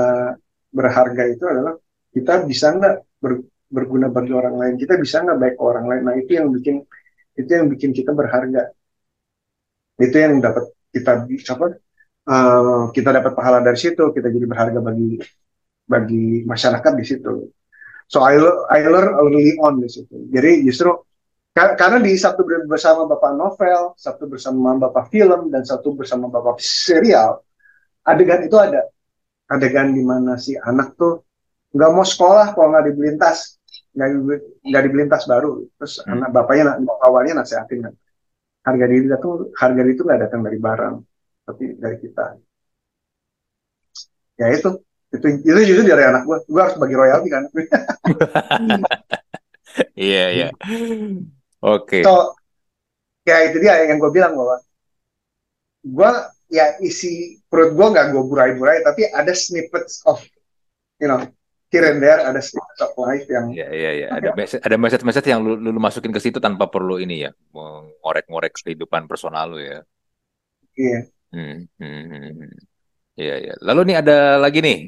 berharga 0.72 1.22
itu 1.28 1.44
adalah 1.46 1.74
kita 2.12 2.44
bisa 2.44 2.66
nggak 2.76 2.96
ber, 3.22 3.32
berguna 3.72 4.08
bagi 4.12 4.32
orang 4.32 4.56
lain. 4.60 4.74
Kita 4.76 4.96
bisa 5.00 5.24
nggak 5.24 5.38
baik 5.40 5.54
ke 5.56 5.62
orang 5.64 5.86
lain. 5.88 6.02
Nah 6.04 6.14
itu 6.20 6.30
yang 6.36 6.48
bikin 6.52 6.76
itu 7.36 7.50
yang 7.50 7.66
bikin 7.72 7.90
kita 7.96 8.12
berharga. 8.12 8.72
Itu 9.96 10.16
yang 10.16 10.40
dapat 10.44 10.64
kita 10.92 11.24
apa 11.28 11.66
uh, 12.28 12.82
kita 12.92 13.08
dapat 13.16 13.32
pahala 13.32 13.58
dari 13.64 13.78
situ. 13.80 14.04
Kita 14.12 14.28
jadi 14.28 14.44
berharga 14.44 14.80
bagi 14.84 15.16
bagi 15.88 16.44
masyarakat 16.46 16.92
di 17.00 17.04
situ 17.04 17.32
so 18.12 18.20
I, 18.20 18.36
I 18.68 18.84
learn 18.84 19.16
early 19.16 19.56
on 19.64 19.80
di 19.80 19.88
situ 19.88 20.28
jadi 20.28 20.60
justru 20.68 20.92
karena 21.56 22.00
di 22.00 22.12
satu 22.16 22.44
bersama 22.68 23.08
bapak 23.08 23.32
novel 23.32 23.96
satu 23.96 24.28
bersama 24.28 24.76
bapak 24.76 25.08
film 25.08 25.48
dan 25.48 25.64
satu 25.64 25.96
bersama 25.96 26.28
bapak 26.28 26.60
serial 26.60 27.40
adegan 28.06 28.42
itu 28.46 28.56
ada. 28.58 28.82
Adegan 29.50 29.94
di 29.94 30.02
mana 30.02 30.38
si 30.38 30.56
anak 30.58 30.98
tuh 30.98 31.22
nggak 31.72 31.90
mau 31.92 32.04
sekolah 32.04 32.52
kalau 32.54 32.68
nggak 32.74 32.84
dibeliin 32.92 33.18
tas. 33.18 33.58
Nggak 33.94 34.08
nggak 34.64 34.82
dibeliin 34.88 35.10
tas 35.10 35.24
baru. 35.28 35.62
Terus 35.78 36.02
hmm. 36.02 36.12
anak 36.12 36.28
bapaknya 36.34 36.64
awalnya 37.02 37.42
nasihatin 37.42 37.90
kan. 37.90 37.94
Harga 38.62 38.86
diri 38.86 39.10
itu 39.10 39.30
harga 39.58 39.80
diri 39.82 39.92
itu 39.94 40.04
nggak 40.06 40.20
datang 40.28 40.40
dari 40.46 40.58
barang 40.58 40.94
tapi 41.42 41.64
dari 41.78 41.96
kita. 41.98 42.26
Ya 44.38 44.46
itu 44.54 44.70
itu 45.12 45.26
itu 45.44 45.60
justru 45.68 45.84
dari 45.84 46.04
anak 46.08 46.24
gue 46.24 46.38
gue 46.48 46.60
harus 46.60 46.76
bagi 46.80 46.96
royalti 46.96 47.28
kan. 47.28 47.42
Iya 49.96 50.24
iya. 50.36 50.48
Oke. 51.64 52.04
So 52.04 52.36
ya 53.24 53.48
itu 53.48 53.56
dia 53.62 53.80
yang 53.88 53.96
gue 53.96 54.12
bilang 54.12 54.36
bahwa 54.36 54.60
gue 55.80 56.10
ya 56.52 56.76
isi 56.84 57.40
perut 57.48 57.72
gue 57.72 57.86
nggak 57.88 58.12
gue 58.12 58.22
burai-burai 58.28 58.84
tapi 58.84 59.08
ada 59.08 59.32
snippets 59.32 60.04
of 60.04 60.20
you 61.00 61.08
know 61.08 61.24
here 61.72 61.88
and 61.88 62.04
there 62.04 62.20
ada 62.20 62.44
snippets 62.44 62.84
of 62.84 62.92
life 63.00 63.24
yang 63.32 63.48
Iya 63.48 63.68
iya 63.72 63.90
iya. 63.96 64.06
Ada 64.12 64.36
message, 64.36 64.60
ada 64.60 64.76
message 64.76 65.04
message 65.08 65.28
yang 65.32 65.40
lu, 65.40 65.56
lu 65.56 65.80
masukin 65.80 66.12
ke 66.12 66.20
situ 66.20 66.36
tanpa 66.36 66.68
perlu 66.68 67.00
ini 67.00 67.24
ya 67.24 67.30
mengorek-ngorek 67.56 68.52
kehidupan 68.60 69.08
personal 69.08 69.56
lu 69.56 69.58
ya. 69.64 69.80
Iya. 70.76 71.00
Hmm, 71.32 71.64
hmm, 71.80 72.02
hmm. 72.12 72.32
hmm. 72.44 72.71
Iya, 73.20 73.34
iya. 73.42 73.54
Lalu 73.66 73.80
nih 73.92 73.96
ada 74.00 74.16
lagi 74.40 74.58
nih. 74.66 74.78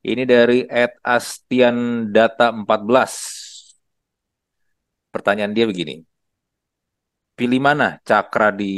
Ini 0.00 0.22
dari 0.24 0.64
Ed 0.64 0.92
Astian 1.04 2.08
Data 2.14 2.50
14. 2.50 3.14
Pertanyaan 5.14 5.52
dia 5.56 5.66
begini. 5.70 6.02
Pilih 7.38 7.60
mana 7.62 7.96
Cakra 8.04 8.52
di 8.52 8.74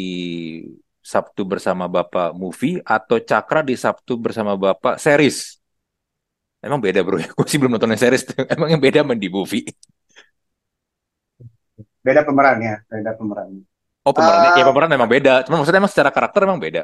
Sabtu 1.02 1.42
bersama 1.42 1.90
Bapak 1.90 2.30
movie 2.32 2.78
atau 2.86 3.18
Cakra 3.18 3.60
di 3.66 3.74
Sabtu 3.74 4.14
bersama 4.18 4.54
Bapak 4.54 5.02
series? 5.02 5.58
Emang 6.62 6.78
beda 6.78 7.02
bro, 7.02 7.18
gue 7.38 7.46
sih 7.50 7.58
belum 7.58 7.74
nonton 7.74 7.90
series. 7.98 8.22
Emang 8.54 8.70
yang 8.70 8.82
beda 8.82 9.02
main 9.02 9.18
di 9.18 9.26
movie? 9.26 9.66
Beda 12.02 12.22
pemerannya, 12.22 12.86
beda 12.86 13.10
pemerannya. 13.18 13.62
Oh 14.02 14.14
pemerannya, 14.14 14.50
uh, 14.54 14.58
ya 14.58 14.64
pemeran 14.66 14.90
memang 14.90 15.10
beda. 15.10 15.46
Cuma 15.46 15.62
maksudnya 15.62 15.78
emang 15.82 15.92
secara 15.94 16.10
karakter 16.10 16.42
memang 16.42 16.58
beda. 16.58 16.82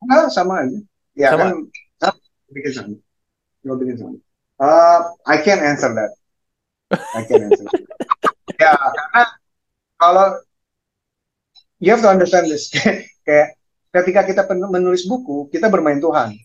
Enggak, 0.00 0.32
sama 0.32 0.64
aja. 0.64 0.78
Ya 1.16 1.28
sama. 1.36 1.44
kan, 2.00 2.14
bikin 2.50 2.72
sama. 2.72 2.96
Gue 3.62 3.76
bikin 3.84 3.96
sama. 4.00 4.16
Uh, 4.60 5.00
I 5.24 5.40
can't 5.40 5.64
answer 5.64 5.92
that. 5.92 6.12
I 6.92 7.22
can't 7.24 7.48
answer 7.48 7.64
that. 7.64 7.84
ya, 8.62 8.72
karena 8.76 9.22
kalau 9.96 10.26
you 11.80 11.88
have 11.92 12.04
to 12.04 12.10
understand 12.12 12.48
this. 12.48 12.68
Kayak 13.26 13.56
ketika 13.90 14.20
kita 14.28 14.42
menulis 14.68 15.08
buku, 15.08 15.48
kita 15.48 15.68
bermain 15.72 16.00
Tuhan. 16.00 16.36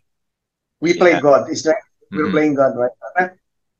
We 0.83 0.95
play 0.99 1.17
yeah. 1.17 1.23
God, 1.23 1.47
is 1.47 1.63
that 1.63 1.79
we're 2.11 2.31
mm. 2.31 2.35
playing 2.35 2.55
God, 2.55 2.75
right? 2.75 2.91
Karena 2.99 3.23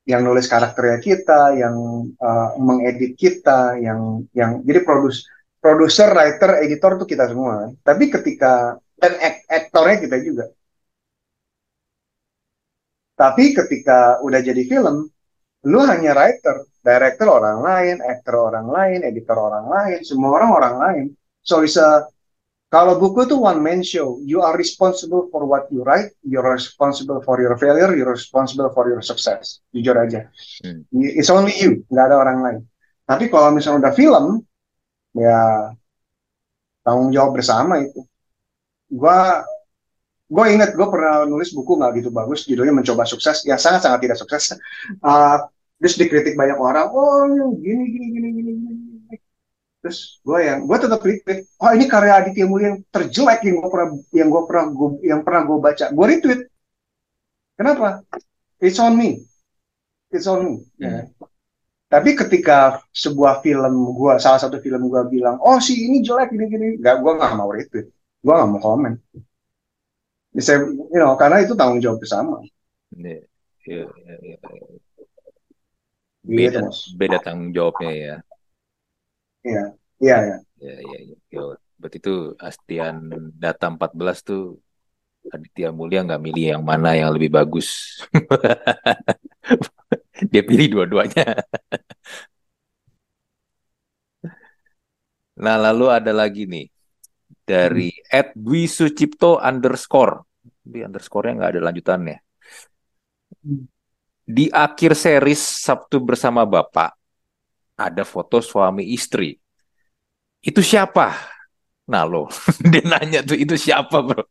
yang 0.06 0.22
nulis 0.22 0.46
karakternya 0.48 1.02
kita, 1.02 1.40
yang 1.58 1.76
uh, 2.16 2.48
mengedit 2.56 3.18
kita, 3.18 3.76
yang 3.76 4.24
yang 4.32 4.64
jadi 4.64 4.80
produs 4.86 5.26
produser, 5.60 6.14
writer, 6.14 6.62
editor 6.62 6.94
itu 6.96 7.04
kita 7.16 7.26
semua. 7.26 7.74
Tapi 7.82 8.08
ketika 8.08 8.78
dan 8.96 9.12
ak 9.20 9.36
aktornya 9.48 9.96
kita 10.00 10.16
juga. 10.24 10.44
Tapi 13.16 13.56
ketika 13.56 14.20
udah 14.20 14.40
jadi 14.44 14.60
film, 14.68 15.08
lu 15.64 15.80
hanya 15.88 16.12
writer, 16.12 16.68
director 16.84 17.28
orang 17.32 17.64
lain, 17.64 17.96
aktor 18.04 18.52
orang 18.52 18.68
lain, 18.68 19.00
editor 19.08 19.40
orang 19.40 19.66
lain, 19.72 19.98
semua 20.04 20.36
orang 20.36 20.50
orang 20.52 20.74
lain. 20.76 21.04
So 21.40 21.64
it's 21.64 21.80
a 21.80 22.04
kalau 22.66 22.98
buku 22.98 23.24
itu 23.24 23.38
one 23.38 23.62
man 23.62 23.80
show, 23.80 24.20
you 24.26 24.42
are 24.42 24.52
responsible 24.52 25.30
for 25.32 25.46
what 25.48 25.70
you 25.72 25.86
write, 25.86 26.12
you're 26.26 26.44
responsible 26.44 27.22
for 27.22 27.40
your 27.40 27.54
failure, 27.56 27.94
you're 27.94 28.10
responsible 28.10 28.68
for 28.74 28.90
your 28.90 29.00
success. 29.00 29.64
Jujur 29.72 29.96
aja. 29.96 30.28
Hmm. 30.60 30.84
It's 30.92 31.32
only 31.32 31.56
you, 31.56 31.86
nggak 31.88 32.04
ada 32.10 32.16
orang 32.20 32.38
lain. 32.42 32.60
Tapi 33.06 33.30
kalau 33.30 33.54
misalnya 33.54 33.86
udah 33.86 33.94
film, 33.94 34.42
ya 35.14 35.72
tanggung 36.82 37.14
jawab 37.14 37.38
bersama 37.38 37.80
itu 37.80 38.02
gue 38.90 39.20
gue 40.26 40.44
inget 40.50 40.74
gue 40.74 40.86
pernah 40.90 41.22
nulis 41.22 41.54
buku 41.54 41.78
nggak 41.78 41.92
gitu 42.02 42.10
bagus 42.10 42.46
judulnya 42.46 42.74
mencoba 42.74 43.06
sukses. 43.06 43.46
Yang 43.46 43.60
sangat 43.62 43.80
sangat 43.86 44.00
tidak 44.02 44.18
sukses. 44.18 44.54
Uh, 45.02 45.38
terus 45.80 45.94
dikritik 46.00 46.34
banyak 46.34 46.56
orang 46.56 46.88
oh 46.88 47.52
gini 47.60 47.84
gini 47.92 48.06
gini 48.16 48.28
gini 48.32 48.52
gini 48.56 49.16
terus 49.84 50.18
gue 50.24 50.40
yang 50.40 50.64
gue 50.64 50.78
tetap 50.80 51.00
retweet 51.04 51.46
oh 51.62 51.70
ini 51.70 51.84
karya 51.86 52.12
Aditya 52.24 52.46
Mulia 52.48 52.74
yang 52.74 52.78
terjelek 52.90 53.40
yang 53.44 53.56
gue 53.60 53.70
pernah 53.70 53.88
yang 54.10 54.28
gue 54.32 54.42
pernah 54.48 54.64
gua, 54.72 54.90
yang 55.04 55.20
pernah 55.22 55.42
gue 55.46 55.58
baca. 55.62 55.86
Gue 55.94 56.06
retweet. 56.10 56.40
Kenapa? 57.54 58.02
It's 58.58 58.80
on 58.82 58.96
me. 58.98 59.22
It's 60.10 60.26
on 60.26 60.40
me. 60.42 60.54
Ya. 60.80 61.06
tapi 61.86 62.18
ketika 62.18 62.82
sebuah 62.90 63.46
film 63.46 63.94
gue 63.94 64.12
salah 64.18 64.42
satu 64.42 64.58
film 64.58 64.90
gue 64.90 65.02
bilang 65.06 65.38
oh 65.38 65.62
si 65.62 65.86
ini 65.86 66.02
jelek 66.02 66.34
gini 66.34 66.46
gini. 66.50 66.68
Gak 66.82 66.98
gue 67.04 67.12
nggak 67.14 67.32
mau 67.36 67.52
retweet 67.52 67.86
gue 68.26 68.34
gak 68.34 68.50
mau 68.50 68.58
komen. 68.58 68.98
Bisa 70.34 70.58
you 70.66 70.98
know 70.98 71.14
karena 71.14 71.46
itu 71.46 71.54
tanggung 71.54 71.78
jawab 71.78 72.02
bersama. 72.02 72.42
Yeah, 72.90 73.22
yeah, 73.62 73.86
yeah, 74.02 74.18
yeah. 74.34 74.38
beda 76.26 76.66
gitu, 76.66 76.98
beda 76.98 77.22
tanggung 77.22 77.54
jawabnya 77.54 77.90
ya. 77.94 78.14
Iya 79.46 79.64
iya 80.02 80.16
iya. 80.26 80.36
Ya 80.58 80.74
ya 80.82 80.98
ya 81.30 81.42
berarti 81.78 82.02
itu 82.02 82.34
Astian 82.42 82.96
data 83.38 83.70
14 83.70 84.26
tuh 84.26 84.58
Aditya 85.30 85.70
Mulia 85.70 86.02
nggak 86.02 86.22
milih 86.22 86.58
yang 86.58 86.64
mana 86.66 86.98
yang 86.98 87.14
lebih 87.14 87.30
bagus. 87.30 88.02
Dia 90.32 90.42
pilih 90.42 90.66
dua-duanya. 90.74 91.46
Nah 95.36 95.60
lalu 95.60 95.92
ada 95.92 96.10
lagi 96.10 96.48
nih 96.48 96.66
dari 97.46 97.94
at 98.10 98.34
Dwi 98.34 98.66
Sucipto 98.66 99.38
underscore. 99.38 100.26
Di 100.66 100.82
underscore-nya 100.82 101.32
nggak 101.38 101.50
ada 101.54 101.62
lanjutannya. 101.70 102.18
Di 104.26 104.50
akhir 104.50 104.98
series 104.98 105.38
Sabtu 105.38 106.02
bersama 106.02 106.42
Bapak, 106.42 106.90
ada 107.78 108.02
foto 108.02 108.42
suami 108.42 108.90
istri. 108.90 109.38
Itu 110.42 110.58
siapa? 110.58 111.14
Nah 111.86 112.02
lo, 112.02 112.26
dia 112.74 112.82
nanya 112.82 113.22
tuh 113.22 113.38
itu 113.38 113.54
siapa 113.54 114.02
bro? 114.02 114.26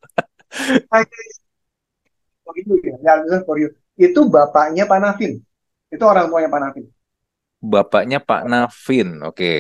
Oh 2.46 2.54
itu 2.54 2.78
ya, 2.86 2.94
ya 3.02 3.42
for 3.42 3.58
you. 3.58 3.74
Itu 3.98 4.30
bapaknya 4.30 4.86
Pak 4.86 5.00
Navin. 5.02 5.42
Itu 5.90 6.06
orang 6.06 6.30
tuanya 6.30 6.46
Pak 6.46 6.62
Navin. 6.62 6.86
Bapaknya 7.58 8.22
Pak 8.22 8.46
Navin, 8.46 9.26
oke. 9.26 9.34
Okay. 9.34 9.58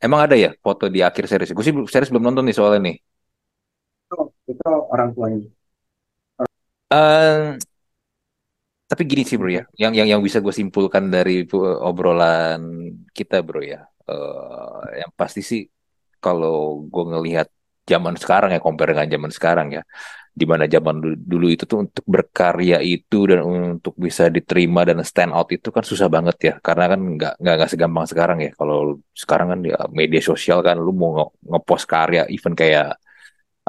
Emang 0.00 0.20
ada 0.24 0.36
ya 0.36 0.50
foto 0.64 0.88
di 0.88 1.04
akhir 1.04 1.28
series? 1.28 1.52
Gue 1.52 1.64
sih 1.64 1.74
series 1.92 2.08
belum 2.08 2.24
nonton 2.32 2.44
nih 2.48 2.56
soalnya 2.56 2.80
nih. 2.88 2.96
Itu, 4.08 4.16
itu 4.48 4.64
orang 4.88 5.08
tuanya. 5.12 5.46
Uh, 6.90 7.54
tapi 8.90 9.06
gini 9.06 9.22
sih 9.22 9.38
bro 9.38 9.46
ya, 9.46 9.62
yang 9.78 9.94
yang 9.94 10.18
yang 10.18 10.22
bisa 10.26 10.42
gue 10.42 10.50
simpulkan 10.50 11.06
dari 11.06 11.46
obrolan 11.86 12.90
kita 13.14 13.38
bro 13.46 13.62
ya, 13.62 13.86
uh, 14.10 14.82
yang 14.98 15.14
pasti 15.14 15.46
sih 15.46 15.62
kalau 16.18 16.82
gue 16.90 17.04
ngelihat 17.14 17.46
zaman 17.86 18.18
sekarang 18.18 18.50
ya, 18.50 18.58
compare 18.58 18.90
dengan 18.90 19.06
zaman 19.06 19.30
sekarang 19.30 19.68
ya, 19.78 19.82
di 20.30 20.44
mana 20.46 20.64
zaman 20.70 20.96
dulu 21.18 21.46
itu 21.50 21.66
tuh 21.66 21.84
untuk 21.84 22.04
berkarya 22.06 22.78
itu 22.80 23.26
dan 23.26 23.40
untuk 23.42 23.94
bisa 23.98 24.30
diterima 24.30 24.86
dan 24.86 25.02
stand 25.02 25.34
out 25.34 25.50
itu 25.50 25.68
kan 25.74 25.82
susah 25.82 26.06
banget 26.06 26.36
ya 26.38 26.54
karena 26.62 26.84
kan 26.92 27.00
nggak 27.18 27.32
nggak 27.42 27.54
nggak 27.58 27.70
segampang 27.70 28.06
sekarang 28.06 28.38
ya 28.46 28.50
kalau 28.54 29.02
sekarang 29.10 29.48
kan 29.52 29.60
ya 29.66 29.76
media 29.90 30.22
sosial 30.22 30.62
kan 30.62 30.78
lu 30.78 30.92
mau 30.94 31.10
nge 31.18 31.26
ngepost 31.50 31.86
karya 31.90 32.22
even 32.30 32.54
kayak 32.54 32.94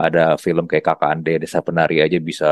ada 0.02 0.40
film 0.40 0.66
kayak 0.66 0.86
Kakak 0.88 1.10
Ande 1.14 1.34
Desa 1.44 1.60
Penari 1.62 2.02
aja 2.02 2.18
bisa 2.18 2.50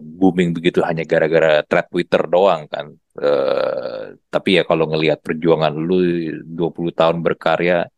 booming 0.00 0.54
begitu 0.56 0.80
hanya 0.86 1.04
gara-gara 1.04 1.60
thread 1.66 1.86
Twitter 1.92 2.22
doang 2.30 2.64
kan. 2.70 2.94
Uh, 3.20 4.16
tapi 4.32 4.56
ya 4.56 4.62
kalau 4.64 4.88
ngelihat 4.88 5.18
perjuangan 5.20 5.74
lu 5.74 5.98
20 6.46 6.94
tahun 6.94 7.16
berkarya 7.20 7.90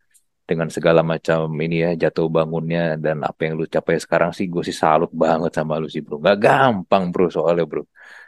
dengan 0.49 0.69
segala 0.77 1.01
macam 1.13 1.39
ini 1.65 1.77
ya 1.85 1.91
jatuh 2.03 2.27
bangunnya 2.37 2.99
dan 3.05 3.17
apa 3.29 3.41
yang 3.47 3.55
lu 3.59 3.65
capai 3.75 3.97
sekarang 4.05 4.31
sih 4.37 4.47
gue 4.53 4.63
sih 4.69 4.77
salut 4.83 5.11
banget 5.23 5.51
sama 5.59 5.79
lu 5.83 5.89
sih 5.95 6.03
bro. 6.05 6.17
Gak 6.27 6.37
gampang 6.45 7.05
bro 7.13 7.27
soalnya 7.37 7.65
bro. 7.71 7.83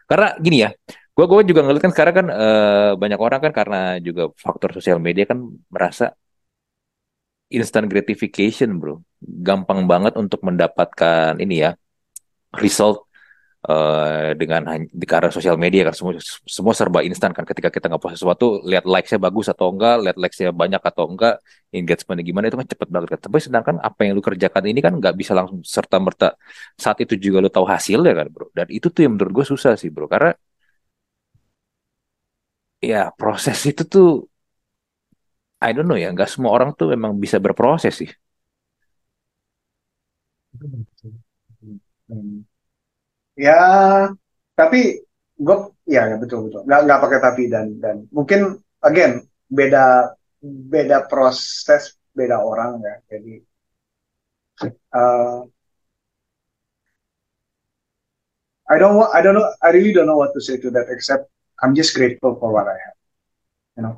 Karena 0.09 0.27
gini 0.45 0.57
ya, 0.65 0.71
gue 1.17 1.25
gue 1.31 1.41
juga 1.51 1.61
ngeliat 1.65 1.83
kan 1.85 1.93
sekarang 1.95 2.15
kan 2.19 2.27
uh, 2.31 2.91
banyak 3.03 3.21
orang 3.27 3.41
kan 3.45 3.53
karena 3.59 3.79
juga 4.07 4.23
faktor 4.45 4.71
sosial 4.77 4.99
media 5.07 5.25
kan 5.31 5.39
merasa 5.75 6.05
instant 7.55 7.87
gratification 7.87 8.71
bro 8.81 8.99
gampang 9.23 9.87
banget 9.87 10.19
untuk 10.19 10.41
mendapatkan 10.43 11.39
ini 11.39 11.55
ya 11.65 11.71
result 12.59 13.07
uh, 13.71 14.37
dengan 14.41 14.63
karena 15.13 15.31
sosial 15.37 15.57
media 15.65 15.83
kan 15.89 15.95
semua 15.99 16.13
semua 16.57 16.75
serba 16.79 17.01
instan 17.09 17.31
kan 17.37 17.45
ketika 17.51 17.69
kita 17.75 17.87
ngepost 17.91 18.15
sesuatu 18.21 18.45
lihat 18.71 18.85
likes-nya 18.93 19.19
bagus 19.27 19.47
atau 19.53 19.67
enggak 19.73 19.95
lihat 20.05 20.17
likes-nya 20.23 20.51
banyak 20.63 20.83
atau 20.91 21.05
enggak 21.13 21.35
engagement 21.77 22.19
gimana 22.29 22.45
itu 22.49 22.57
kan 22.61 22.69
cepet 22.73 22.89
banget 22.95 23.09
kan. 23.17 23.21
Tapi 23.27 23.39
sedangkan 23.47 23.77
apa 23.89 24.01
yang 24.05 24.13
lu 24.19 24.23
kerjakan 24.29 24.65
ini 24.71 24.81
kan 24.87 24.93
nggak 25.01 25.15
bisa 25.21 25.33
langsung 25.39 25.61
serta 25.65 25.97
merta 26.01 26.29
saat 26.83 26.99
itu 27.05 27.15
juga 27.25 27.39
lu 27.45 27.51
tahu 27.53 27.67
hasilnya 27.75 28.13
kan 28.19 28.27
bro. 28.35 28.47
Dan 28.57 28.67
itu 28.77 28.87
tuh 28.95 29.01
yang 29.05 29.13
menurut 29.17 29.33
gue 29.43 29.47
susah 29.53 29.73
sih 29.81 29.91
bro. 29.95 30.07
Karena 30.11 30.31
ya 32.91 33.01
proses 33.19 33.59
itu 33.71 33.83
tuh 33.93 34.07
I 35.67 35.71
don't 35.75 35.89
know 35.91 35.99
ya, 36.03 36.09
nggak 36.15 36.29
semua 36.33 36.51
orang 36.57 36.71
tuh 36.79 36.87
memang 36.95 37.13
bisa 37.25 37.37
berproses 37.45 37.95
sih. 38.01 38.11
Ya, 43.37 43.55
tapi 44.55 45.03
gue 45.35 45.57
ya, 45.91 46.03
ya 46.11 46.17
betul 46.23 46.47
betul 46.47 46.63
nggak 46.67 46.81
nggak 46.87 47.01
pakai 47.03 47.19
tapi 47.27 47.43
dan 47.51 47.67
dan 47.83 47.97
mungkin 48.15 48.55
again 48.87 49.19
beda 49.51 50.15
beda 50.73 51.11
proses 51.11 51.99
beda 52.15 52.39
orang 52.39 52.79
ya 52.87 52.95
jadi 53.11 53.43
uh, 54.93 55.45
I 58.71 58.79
don't 58.79 58.97
want 58.97 59.15
I 59.15 59.23
don't 59.23 59.35
know 59.35 59.49
I 59.63 59.71
really 59.71 59.93
don't 59.93 60.07
know 60.07 60.17
what 60.17 60.33
to 60.35 60.41
say 60.41 60.57
to 60.59 60.71
that 60.73 60.87
except 60.91 61.29
I'm 61.63 61.75
just 61.75 61.95
grateful 61.95 62.37
for 62.41 62.53
what 62.53 62.67
I 62.69 62.77
have 62.85 62.97
you 63.79 63.83
know 63.85 63.97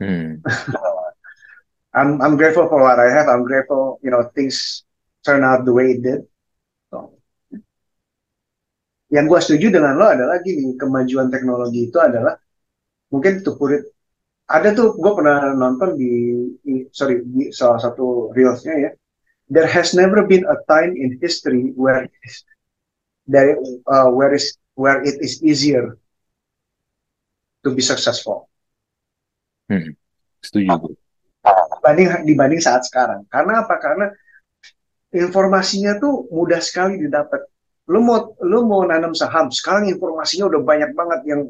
Hmm. 0.00 0.42
I'm 1.94 2.20
I'm 2.20 2.36
grateful 2.36 2.68
for 2.68 2.80
what 2.82 2.98
I 2.98 3.10
have. 3.10 3.28
I'm 3.28 3.44
grateful, 3.44 3.98
you 4.02 4.10
know, 4.10 4.22
things 4.34 4.84
turn 5.24 5.44
out 5.44 5.64
the 5.64 5.72
way 5.72 5.92
it 5.92 6.02
did. 6.02 6.26
Yang 9.14 9.24
gue 9.30 9.40
setuju 9.46 9.66
dengan 9.78 9.94
lo 9.94 10.10
adalah 10.10 10.42
gini, 10.42 10.74
kemajuan 10.74 11.30
teknologi 11.30 11.86
itu 11.86 11.98
adalah 12.02 12.34
mungkin 13.14 13.46
to 13.46 13.54
put 13.54 13.78
it, 13.78 13.86
ada 14.50 14.74
tuh 14.74 14.98
gue 14.98 15.12
pernah 15.14 15.54
nonton 15.54 15.94
di, 15.94 16.10
sorry 16.90 17.22
di 17.22 17.54
salah 17.54 17.78
satu 17.78 18.34
reelsnya 18.34 18.74
ya. 18.74 18.90
There 19.46 19.70
has 19.70 19.94
never 19.94 20.26
been 20.26 20.42
a 20.50 20.58
time 20.66 20.98
in 20.98 21.20
history 21.22 21.70
where 21.78 22.10
there 23.30 23.54
uh, 23.86 24.10
where 24.10 24.34
is 24.34 24.56
where 24.74 24.98
it 25.04 25.20
is 25.22 25.38
easier 25.44 25.94
to 27.62 27.70
be 27.70 27.84
successful. 27.84 28.48
Hmm. 29.70 29.94
Setuju. 30.42 30.96
Dibanding 31.44 32.08
dibanding 32.24 32.60
saat 32.64 32.88
sekarang. 32.88 33.28
Karena 33.28 33.62
apa? 33.62 33.76
Karena 33.78 34.06
informasinya 35.12 36.00
tuh 36.00 36.26
mudah 36.32 36.58
sekali 36.58 36.98
didapat. 36.98 37.44
Lu 37.90 38.00
mau 38.00 38.32
lu 38.40 38.64
mau 38.64 38.82
nanam 38.84 39.12
saham, 39.12 39.52
sekarang 39.52 39.92
informasinya 39.92 40.48
udah 40.48 40.60
banyak 40.64 40.90
banget 40.96 41.20
yang 41.28 41.40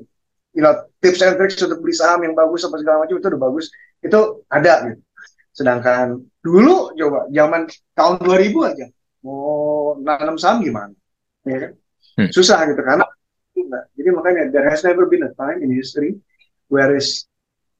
you 0.54 0.62
know, 0.62 0.74
tips 1.02 1.20
and 1.20 1.34
tricks 1.36 1.58
untuk 1.62 1.82
beli 1.82 1.94
saham 1.94 2.22
yang 2.22 2.34
bagus 2.38 2.62
apa 2.62 2.78
segala 2.78 3.04
macam 3.04 3.18
itu 3.18 3.26
udah 3.26 3.42
bagus. 3.42 3.66
Itu 4.00 4.46
ada 4.48 4.72
gitu. 4.88 5.02
Sedangkan 5.54 6.18
dulu 6.42 6.94
coba 6.98 7.30
zaman 7.30 7.70
tahun 7.94 8.14
2000 8.22 8.70
aja 8.70 8.86
mau 9.22 9.96
nanam 10.02 10.38
saham 10.38 10.62
gimana? 10.62 10.94
Ya 11.46 11.58
kan? 11.68 11.72
Hmm. 12.14 12.30
Susah 12.30 12.66
gitu 12.70 12.82
karena 12.82 13.06
jadi 13.94 14.10
makanya 14.10 14.42
there 14.50 14.66
has 14.66 14.82
never 14.82 15.06
been 15.06 15.22
a 15.22 15.32
time 15.38 15.62
in 15.62 15.70
history 15.70 16.18
where 16.66 16.94
is 16.94 17.26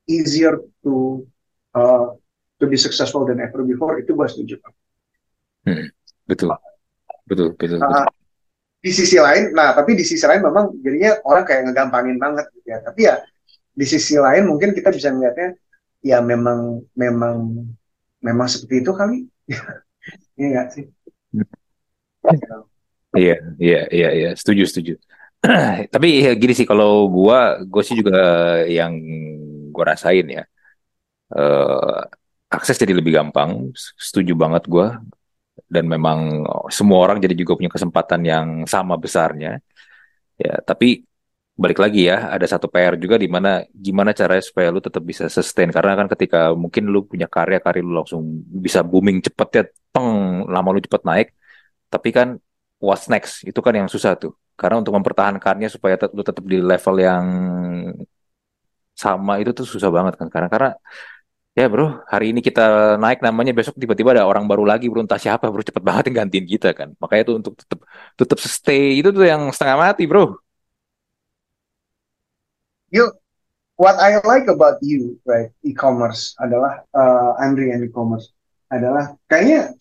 easier 0.07 0.63
to 0.87 1.27
uh, 1.75 2.15
to 2.63 2.65
be 2.71 2.79
successful 2.79 3.27
than 3.27 3.43
ever 3.43 3.67
before 3.67 3.99
itu 3.99 4.15
gue 4.15 4.29
setuju. 4.31 4.57
Hmm, 5.67 5.91
betul, 6.31 6.55
betul, 7.27 7.59
betul. 7.59 7.79
Uh, 7.83 8.07
Di 8.85 8.93
sisi 8.93 9.17
lain, 9.17 9.57
nah 9.57 9.73
tapi 9.73 9.97
di 9.97 10.05
sisi 10.05 10.29
lain 10.29 10.45
memang 10.45 10.77
jadinya 10.85 11.17
orang 11.25 11.45
kayak 11.49 11.73
ngegampangin 11.73 12.21
banget 12.21 12.45
gitu 12.53 12.69
ya. 12.69 12.79
Tapi 12.85 13.01
ya 13.09 13.15
di 13.73 13.87
sisi 13.89 14.21
lain 14.21 14.45
mungkin 14.45 14.77
kita 14.77 14.93
bisa 14.93 15.09
melihatnya 15.09 15.57
ya 16.05 16.21
memang 16.21 16.85
memang 16.93 17.65
memang 18.21 18.47
seperti 18.47 18.85
itu 18.85 18.93
kali. 18.93 19.19
Iya 20.37 20.47
nggak 20.53 20.69
sih? 20.69 20.85
Iya, 23.17 23.37
iya, 23.57 23.81
iya, 23.89 24.09
iya, 24.13 24.31
setuju, 24.37 24.69
setuju. 24.69 24.95
Tapi 25.95 26.09
ya 26.21 26.37
gini 26.37 26.53
sih 26.53 26.69
kalau 26.69 27.09
gua, 27.09 27.57
gue 27.65 27.83
sih 27.87 27.97
juga 27.97 28.21
yang 28.69 28.93
gue 29.73 29.85
rasain 29.87 30.27
ya 30.29 30.45
uh, 31.35 32.01
akses 32.47 32.79
jadi 32.79 32.95
lebih 32.95 33.19
gampang 33.19 33.75
setuju 33.99 34.39
banget 34.39 34.71
gue 34.71 34.87
dan 35.75 35.85
memang 35.95 36.19
semua 36.77 36.99
orang 37.05 37.19
jadi 37.25 37.35
juga 37.41 37.53
punya 37.59 37.73
kesempatan 37.77 38.21
yang 38.33 38.47
sama 38.71 38.95
besarnya. 39.05 39.59
Ya 40.39 40.55
tapi 40.69 40.87
balik 41.55 41.79
lagi 41.85 42.11
ya 42.11 42.35
ada 42.35 42.47
satu 42.53 42.67
PR 42.67 42.95
juga 42.99 43.15
di 43.15 43.31
mana 43.31 43.63
gimana 43.87 44.11
caranya 44.11 44.43
supaya 44.43 44.69
lu 44.75 44.81
tetap 44.87 45.03
bisa 45.11 45.25
sustain. 45.37 45.71
Karena 45.77 45.93
kan 45.99 46.07
ketika 46.13 46.39
mungkin 46.63 46.91
lu 46.93 47.07
punya 47.11 47.27
karya 47.31 47.59
karya 47.65 47.83
lu 47.87 47.95
langsung 47.99 48.23
bisa 48.65 48.81
booming 48.91 49.19
cepet 49.27 49.49
ya 49.59 49.63
teng 49.95 50.11
lama 50.55 50.69
lu 50.75 50.81
cepet 50.87 51.03
naik. 51.11 51.29
Tapi 51.93 52.09
kan 52.17 52.29
what's 52.83 53.07
next? 53.13 53.33
Itu 53.49 53.61
kan 53.65 53.75
yang 53.79 53.89
susah 53.95 54.13
tuh. 54.23 54.33
Karena 54.61 54.77
untuk 54.83 54.95
mempertahankannya 54.99 55.69
supaya 55.75 55.95
lu 56.15 56.23
tetap 56.23 56.45
di 56.47 56.59
level 56.63 56.97
yang 57.03 57.27
sama 58.95 59.43
itu 59.43 59.51
tuh 59.59 59.67
susah 59.67 59.91
banget 59.91 60.15
kan. 60.19 60.29
Karena 60.31 60.49
karena 60.55 60.71
ya 61.55 61.71
bro 61.71 62.03
hari 62.11 62.35
ini 62.35 62.43
kita 62.43 62.99
naik 62.99 63.23
namanya 63.23 63.55
besok 63.55 63.79
tiba-tiba 63.79 64.11
ada 64.11 64.27
orang 64.27 64.45
baru 64.51 64.67
lagi 64.67 64.91
bro. 64.91 65.01
Entah 65.03 65.23
siapa 65.23 65.47
bro. 65.49 65.63
Cepet 65.63 65.83
banget 65.83 66.11
yang 66.11 66.27
gantiin 66.27 66.47
kita 66.51 66.75
kan. 66.75 66.93
Makanya 66.99 67.23
tuh 67.31 67.37
untuk 67.41 67.55
tetap 67.55 67.81
tetap 68.19 68.39
stay 68.43 68.99
itu 68.99 69.09
tuh 69.15 69.25
yang 69.25 69.49
setengah 69.55 69.77
mati 69.79 70.05
bro. 70.11 70.35
You 72.91 73.11
what 73.79 73.99
I 73.99 74.23
like 74.23 74.47
about 74.47 74.79
you 74.83 75.19
right 75.27 75.51
e-commerce 75.67 76.35
adalah 76.39 76.87
uh, 76.95 77.35
Andre 77.43 77.75
and 77.75 77.83
e-commerce 77.87 78.31
adalah 78.71 79.19
kayaknya 79.27 79.75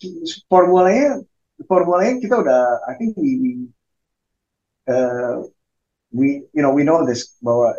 formulanya 0.50 1.22
formulanya 1.66 2.18
kita 2.18 2.34
udah 2.42 2.62
I 2.90 2.94
think 2.98 3.14
we 3.14 3.70
uh, 4.90 5.46
we 6.10 6.46
you 6.50 6.62
know 6.62 6.74
we 6.74 6.82
know 6.82 7.06
this 7.06 7.38
bahwa 7.38 7.74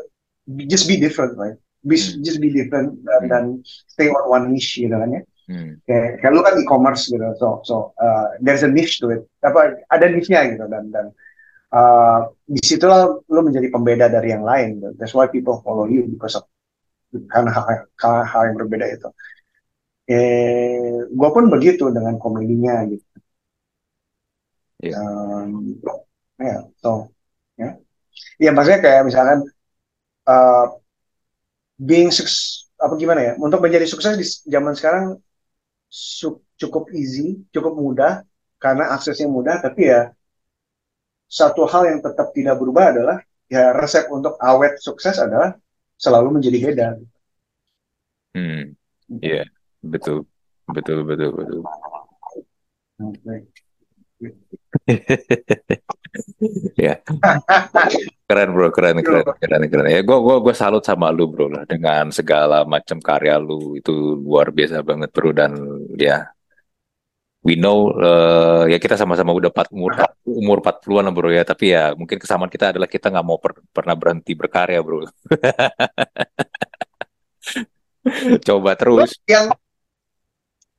just 0.72 0.88
be 0.88 0.96
different 0.96 1.36
right 1.36 1.60
be, 1.86 1.96
hmm. 1.96 2.22
just 2.26 2.42
be 2.42 2.50
different 2.50 2.98
dan, 3.06 3.22
hmm. 3.22 3.30
dan 3.30 3.44
stay 3.64 4.10
on 4.10 4.26
one 4.26 4.46
niche 4.52 4.82
gitu 4.82 4.92
kan 4.92 5.10
ya 5.14 5.22
hmm. 5.48 5.72
kayak, 5.86 6.20
kayak 6.20 6.32
lu 6.34 6.42
kan 6.42 6.58
e-commerce 6.58 7.08
gitu 7.08 7.30
so 7.38 7.62
so 7.62 7.94
uh, 8.02 8.34
there's 8.42 8.66
a 8.66 8.70
niche 8.70 8.98
to 8.98 9.14
it 9.14 9.22
apa 9.46 9.86
ada 9.94 10.06
niche-nya 10.10 10.50
gitu 10.58 10.66
dan 10.66 10.90
dan 10.90 11.14
uh, 11.72 12.30
di 12.50 12.62
situlah 12.66 13.22
lu 13.30 13.40
menjadi 13.46 13.70
pembeda 13.70 14.10
dari 14.10 14.34
yang 14.34 14.44
lain 14.44 14.82
gitu. 14.82 14.90
that's 14.98 15.14
why 15.14 15.30
people 15.30 15.62
follow 15.62 15.86
you 15.86 16.10
because 16.10 16.34
of 16.34 16.44
karena 17.32 17.54
hal, 17.54 17.64
hal, 18.02 18.16
hal 18.28 18.42
yang 18.52 18.58
berbeda 18.60 18.86
itu 18.92 19.10
eh 20.06 21.06
gue 21.10 21.30
pun 21.34 21.50
begitu 21.50 21.90
dengan 21.90 22.22
komedinya 22.22 22.86
gitu 22.86 23.06
yeah. 24.86 24.98
um, 25.02 25.74
ya 26.38 26.46
yeah, 26.46 26.60
so 26.78 27.10
ya 27.58 27.64
yeah. 27.66 27.74
ya 28.38 28.50
maksudnya 28.54 28.82
kayak 28.84 29.02
misalkan 29.08 29.40
uh, 30.30 30.66
being 31.76 32.11
sukses 32.11 32.67
apa 32.76 32.95
gimana 32.99 33.21
ya 33.21 33.34
untuk 33.39 33.63
menjadi 33.63 33.88
sukses 33.88 34.13
di 34.19 34.26
zaman 34.51 34.76
sekarang 34.76 35.15
cukup 36.59 36.91
easy 36.91 37.39
cukup 37.51 37.76
mudah 37.76 38.23
karena 38.59 38.95
aksesnya 38.95 39.28
mudah 39.32 39.59
tapi 39.63 39.91
ya 39.91 40.11
satu 41.26 41.67
hal 41.67 41.89
yang 41.89 41.99
tetap 41.99 42.32
tidak 42.32 42.55
berubah 42.59 42.95
adalah 42.95 43.17
ya 43.51 43.73
resep 43.76 44.07
untuk 44.09 44.38
awet 44.39 44.78
sukses 44.82 45.17
adalah 45.19 45.53
selalu 45.95 46.39
menjadi 46.39 46.57
beda. 46.71 46.88
Hmm, 48.36 48.76
iya 49.23 49.43
yeah, 49.43 49.45
betul, 49.80 50.28
betul, 50.69 51.07
betul, 51.07 51.32
betul. 51.32 51.61
Okay. 52.95 53.43
ya. 56.78 57.02
Keren 58.26 58.50
bro. 58.54 58.70
Keren 58.70 59.02
keren 59.02 59.26
keren 59.38 59.64
keren. 59.70 59.88
Ya 59.90 60.02
gue 60.06 60.18
gue 60.18 60.36
gue 60.42 60.54
salut 60.54 60.86
sama 60.86 61.10
lu 61.10 61.30
bro 61.30 61.50
lah 61.50 61.66
dengan 61.66 62.10
segala 62.14 62.66
macam 62.66 63.02
karya 63.02 63.42
lu. 63.42 63.78
Itu 63.78 64.18
luar 64.22 64.54
biasa 64.54 64.86
banget 64.86 65.10
bro. 65.10 65.34
Dan 65.34 65.52
ya 65.98 66.30
we 67.46 67.58
know 67.58 67.94
uh, 67.94 68.66
ya 68.66 68.82
kita 68.82 68.98
sama-sama 68.98 69.30
udah 69.34 69.54
4, 69.54 69.70
umur 69.74 69.94
umur 70.26 70.58
40-an 70.62 71.06
lah 71.10 71.14
bro 71.14 71.30
ya. 71.34 71.44
Tapi 71.46 71.74
ya 71.74 71.98
mungkin 71.98 72.18
kesamaan 72.22 72.50
kita 72.54 72.74
adalah 72.74 72.90
kita 72.90 73.10
nggak 73.10 73.26
mau 73.26 73.42
per, 73.42 73.58
pernah 73.74 73.98
berhenti 73.98 74.38
berkarya 74.38 74.82
bro. 74.86 75.06
Coba 78.46 78.78
terus. 78.78 79.18
Yang 79.26 79.58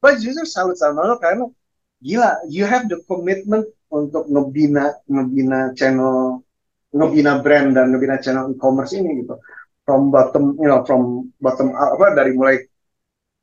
gue 0.06 0.12
justru 0.22 0.46
salut 0.46 0.78
sama 0.78 1.02
lo 1.02 1.18
karena 1.18 1.50
gila 1.98 2.38
you 2.46 2.62
have 2.62 2.86
the 2.86 3.00
commitment 3.10 3.66
untuk 3.92 4.26
ngebina 4.26 4.94
ngebina 5.06 5.72
channel 5.78 6.42
ngebina 6.90 7.42
brand 7.42 7.76
dan 7.76 7.94
ngebina 7.94 8.18
channel 8.18 8.50
e-commerce 8.50 8.96
ini 8.96 9.22
gitu. 9.22 9.38
From 9.86 10.10
bottom 10.10 10.58
you 10.58 10.66
know 10.66 10.82
from 10.82 11.30
bottom 11.38 11.70
up, 11.78 11.94
apa 11.94 12.18
dari 12.18 12.34
mulai 12.34 12.58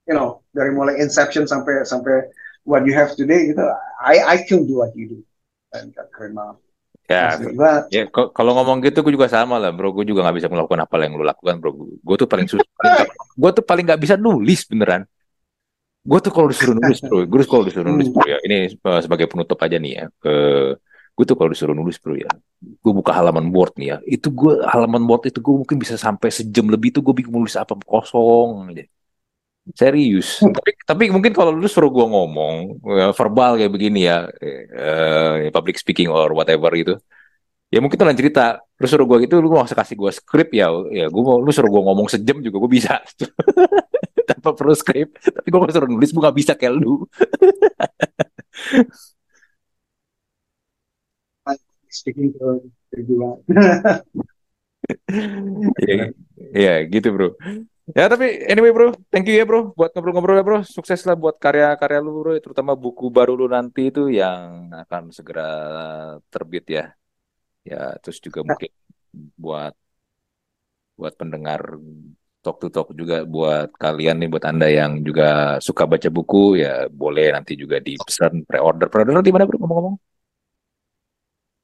you 0.08 0.16
know 0.16 0.44
dari 0.52 0.76
mulai 0.76 1.00
inception 1.00 1.48
sampai 1.48 1.88
sampai 1.88 2.28
what 2.68 2.84
you 2.84 2.92
have 2.92 3.16
today 3.16 3.52
gitu. 3.52 3.64
I 4.04 4.20
I 4.20 4.38
can 4.44 4.68
do 4.68 4.84
what 4.84 4.92
you 4.96 5.08
do. 5.08 5.20
Dan 5.72 5.96
keren 6.12 6.36
banget. 6.36 6.58
Ya, 7.12 7.36
ya 7.92 8.04
kalau 8.10 8.56
ngomong 8.56 8.80
gitu 8.80 9.04
gue 9.04 9.12
juga 9.12 9.28
sama 9.28 9.60
lah 9.60 9.76
bro, 9.76 9.92
gue 9.92 10.08
juga 10.08 10.24
nggak 10.24 10.40
bisa 10.40 10.48
melakukan 10.48 10.88
apa 10.88 10.96
yang 11.04 11.20
lu 11.20 11.28
lakukan 11.28 11.60
bro. 11.60 11.76
Gue 12.00 12.16
tuh 12.16 12.32
paling 12.32 12.48
susah, 12.48 12.64
gue 13.36 13.52
tuh 13.52 13.66
paling 13.66 13.84
nggak 13.84 14.02
bisa 14.02 14.16
nulis 14.16 14.64
beneran. 14.64 15.04
Gue 16.04 16.20
tuh 16.20 16.32
kalau 16.36 16.52
disuruh 16.52 16.76
nulis 16.76 17.00
bro, 17.00 17.24
gue 17.24 17.40
kalau 17.48 17.64
disuruh 17.64 17.88
nulis 17.88 18.12
bro 18.12 18.28
ya, 18.28 18.38
ini 18.44 18.76
eh, 18.76 19.00
sebagai 19.00 19.32
penutup 19.32 19.56
aja 19.64 19.80
nih 19.80 19.92
ya. 20.04 20.06
Uh, 20.28 20.76
gue 21.16 21.26
tuh 21.30 21.36
kalau 21.40 21.50
disuruh 21.54 21.72
nulis 21.78 21.96
bro 22.02 22.18
ya 22.18 22.28
gue 22.60 22.94
buka 22.96 23.12
halaman 23.16 23.48
word 23.56 23.72
nih 23.80 23.88
ya. 23.96 23.98
Itu 24.04 24.28
gue 24.36 24.64
halaman 24.68 25.04
word 25.08 25.32
itu 25.32 25.40
gue 25.40 25.56
mungkin 25.64 25.78
bisa 25.80 25.96
sampai 25.96 26.28
sejam 26.28 26.68
lebih 26.68 26.92
itu 26.92 27.00
gue 27.00 27.14
bingung 27.16 27.44
nulis 27.44 27.56
apa 27.56 27.76
kosong 27.80 28.76
aja. 28.76 28.84
Serius. 29.72 30.44
Tapi 30.44 30.70
tapi 30.84 31.04
mungkin 31.08 31.32
kalau 31.32 31.56
lu 31.56 31.68
suruh 31.72 31.88
gue 31.88 32.04
ngomong 32.04 32.84
ya, 32.84 33.16
verbal 33.16 33.56
kayak 33.56 33.72
begini 33.72 34.12
ya 34.12 34.28
uh, 34.28 35.48
public 35.56 35.80
speaking 35.80 36.12
or 36.12 36.36
whatever 36.36 36.68
gitu 36.76 37.00
ya 37.72 37.80
mungkin 37.80 37.96
tuh 37.96 38.08
lain 38.08 38.20
cerita. 38.20 38.60
Lu 38.76 38.86
suruh 38.92 39.08
gue 39.08 39.24
gitu 39.24 39.40
lu 39.40 39.48
mau 39.56 39.64
kasih 39.64 39.96
gue 39.96 40.12
skrip 40.12 40.52
ya 40.52 40.68
ya 40.92 41.08
gue 41.08 41.24
mau 41.24 41.40
lu 41.40 41.52
suruh 41.56 41.72
gue 41.72 41.84
ngomong 41.88 42.12
sejam 42.12 42.44
juga 42.44 42.58
gue 42.60 42.72
bisa 42.72 43.00
tanpa 44.30 44.56
perlu 44.56 44.76
skrip 44.76 45.16
tapi 45.20 45.48
gue 45.48 45.60
suruh 45.74 45.90
nulis 45.90 46.10
gue 46.12 46.22
gak 46.22 46.38
bisa 46.38 46.54
kayak 46.56 46.76
lu 46.80 47.04
speaking 51.94 52.34
to 52.34 52.66
berdua. 52.90 53.38
ya, 55.86 56.10
ya 56.52 56.74
gitu 56.90 57.08
bro. 57.14 57.30
Ya 57.94 58.08
tapi 58.08 58.42
anyway 58.50 58.72
bro, 58.74 58.96
thank 59.14 59.28
you 59.30 59.36
ya 59.38 59.46
bro 59.46 59.76
buat 59.78 59.94
ngobrol-ngobrol 59.94 60.40
ya 60.40 60.44
bro. 60.44 60.60
Sukses 60.66 61.06
lah 61.06 61.14
buat 61.14 61.38
karya-karya 61.38 62.00
lu 62.02 62.12
bro, 62.20 62.34
terutama 62.42 62.74
buku 62.74 63.14
baru 63.14 63.38
lu 63.38 63.46
nanti 63.46 63.94
itu 63.94 64.10
yang 64.10 64.74
akan 64.74 65.14
segera 65.14 65.50
terbit 66.34 66.66
ya. 66.68 66.84
Ya 67.64 67.96
terus 68.02 68.20
juga 68.20 68.44
mungkin 68.44 68.72
buat 69.40 69.74
buat 70.98 71.14
pendengar 71.18 71.62
talk 72.44 72.60
to 72.60 72.68
talk 72.68 72.92
juga 72.92 73.24
buat 73.24 73.72
kalian 73.80 74.20
nih 74.20 74.30
buat 74.30 74.44
anda 74.44 74.68
yang 74.68 75.00
juga 75.00 75.58
suka 75.64 75.88
baca 75.88 76.12
buku 76.12 76.60
ya 76.60 76.92
boleh 76.92 77.32
nanti 77.32 77.56
juga 77.56 77.80
dipesan 77.80 78.44
pre-order 78.44 78.92
pre-order 78.92 79.24
di 79.24 79.32
mana 79.32 79.48
bro 79.48 79.58
ngomong-ngomong 79.58 79.96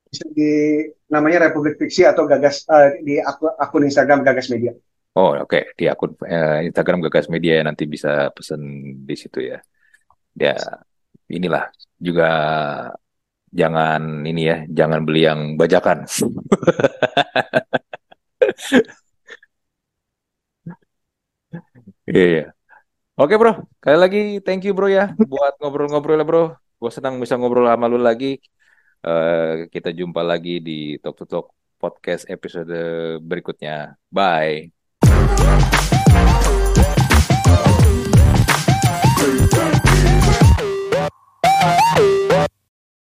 di 0.10 0.82
namanya 1.10 1.50
Republik 1.50 1.78
Fiksi 1.78 2.06
atau 2.06 2.26
Gagas 2.26 2.66
uh, 2.66 2.98
di 3.06 3.22
akun, 3.22 3.54
akun 3.54 3.86
Instagram 3.86 4.26
Gagas 4.26 4.50
Media. 4.50 4.74
Oh 5.14 5.38
oke 5.38 5.46
okay. 5.46 5.70
di 5.78 5.86
akun 5.86 6.18
uh, 6.26 6.66
Instagram 6.66 7.06
Gagas 7.06 7.30
Media 7.30 7.62
ya, 7.62 7.64
nanti 7.66 7.86
bisa 7.86 8.34
pesen 8.34 8.62
di 9.06 9.14
situ 9.14 9.46
ya. 9.46 9.62
Ya 10.34 10.58
inilah 11.30 11.70
juga 12.02 12.30
jangan 13.54 14.26
ini 14.26 14.50
ya 14.50 14.66
jangan 14.70 15.06
beli 15.06 15.30
yang 15.30 15.58
bajakan. 15.58 16.06
Iya. 22.10 22.26
Yeah. 22.42 22.48
Oke 23.20 23.36
bro, 23.38 23.68
kali 23.84 23.98
lagi 24.00 24.22
thank 24.42 24.66
you 24.66 24.74
bro 24.74 24.90
ya 24.90 25.14
buat 25.14 25.60
ngobrol-ngobrol 25.62 26.18
ya 26.18 26.26
bro. 26.26 26.44
Gue 26.82 26.90
senang 26.90 27.22
bisa 27.22 27.38
ngobrol 27.38 27.70
sama 27.70 27.86
lu 27.86 28.02
lagi. 28.02 28.42
Uh, 29.06 29.70
kita 29.70 29.94
jumpa 29.94 30.26
lagi 30.26 30.58
di 30.58 30.98
Talk 30.98 31.20
to 31.22 31.26
Talk 31.30 31.54
podcast 31.78 32.26
episode 32.32 32.74
berikutnya. 33.22 33.94
Bye. 34.10 34.74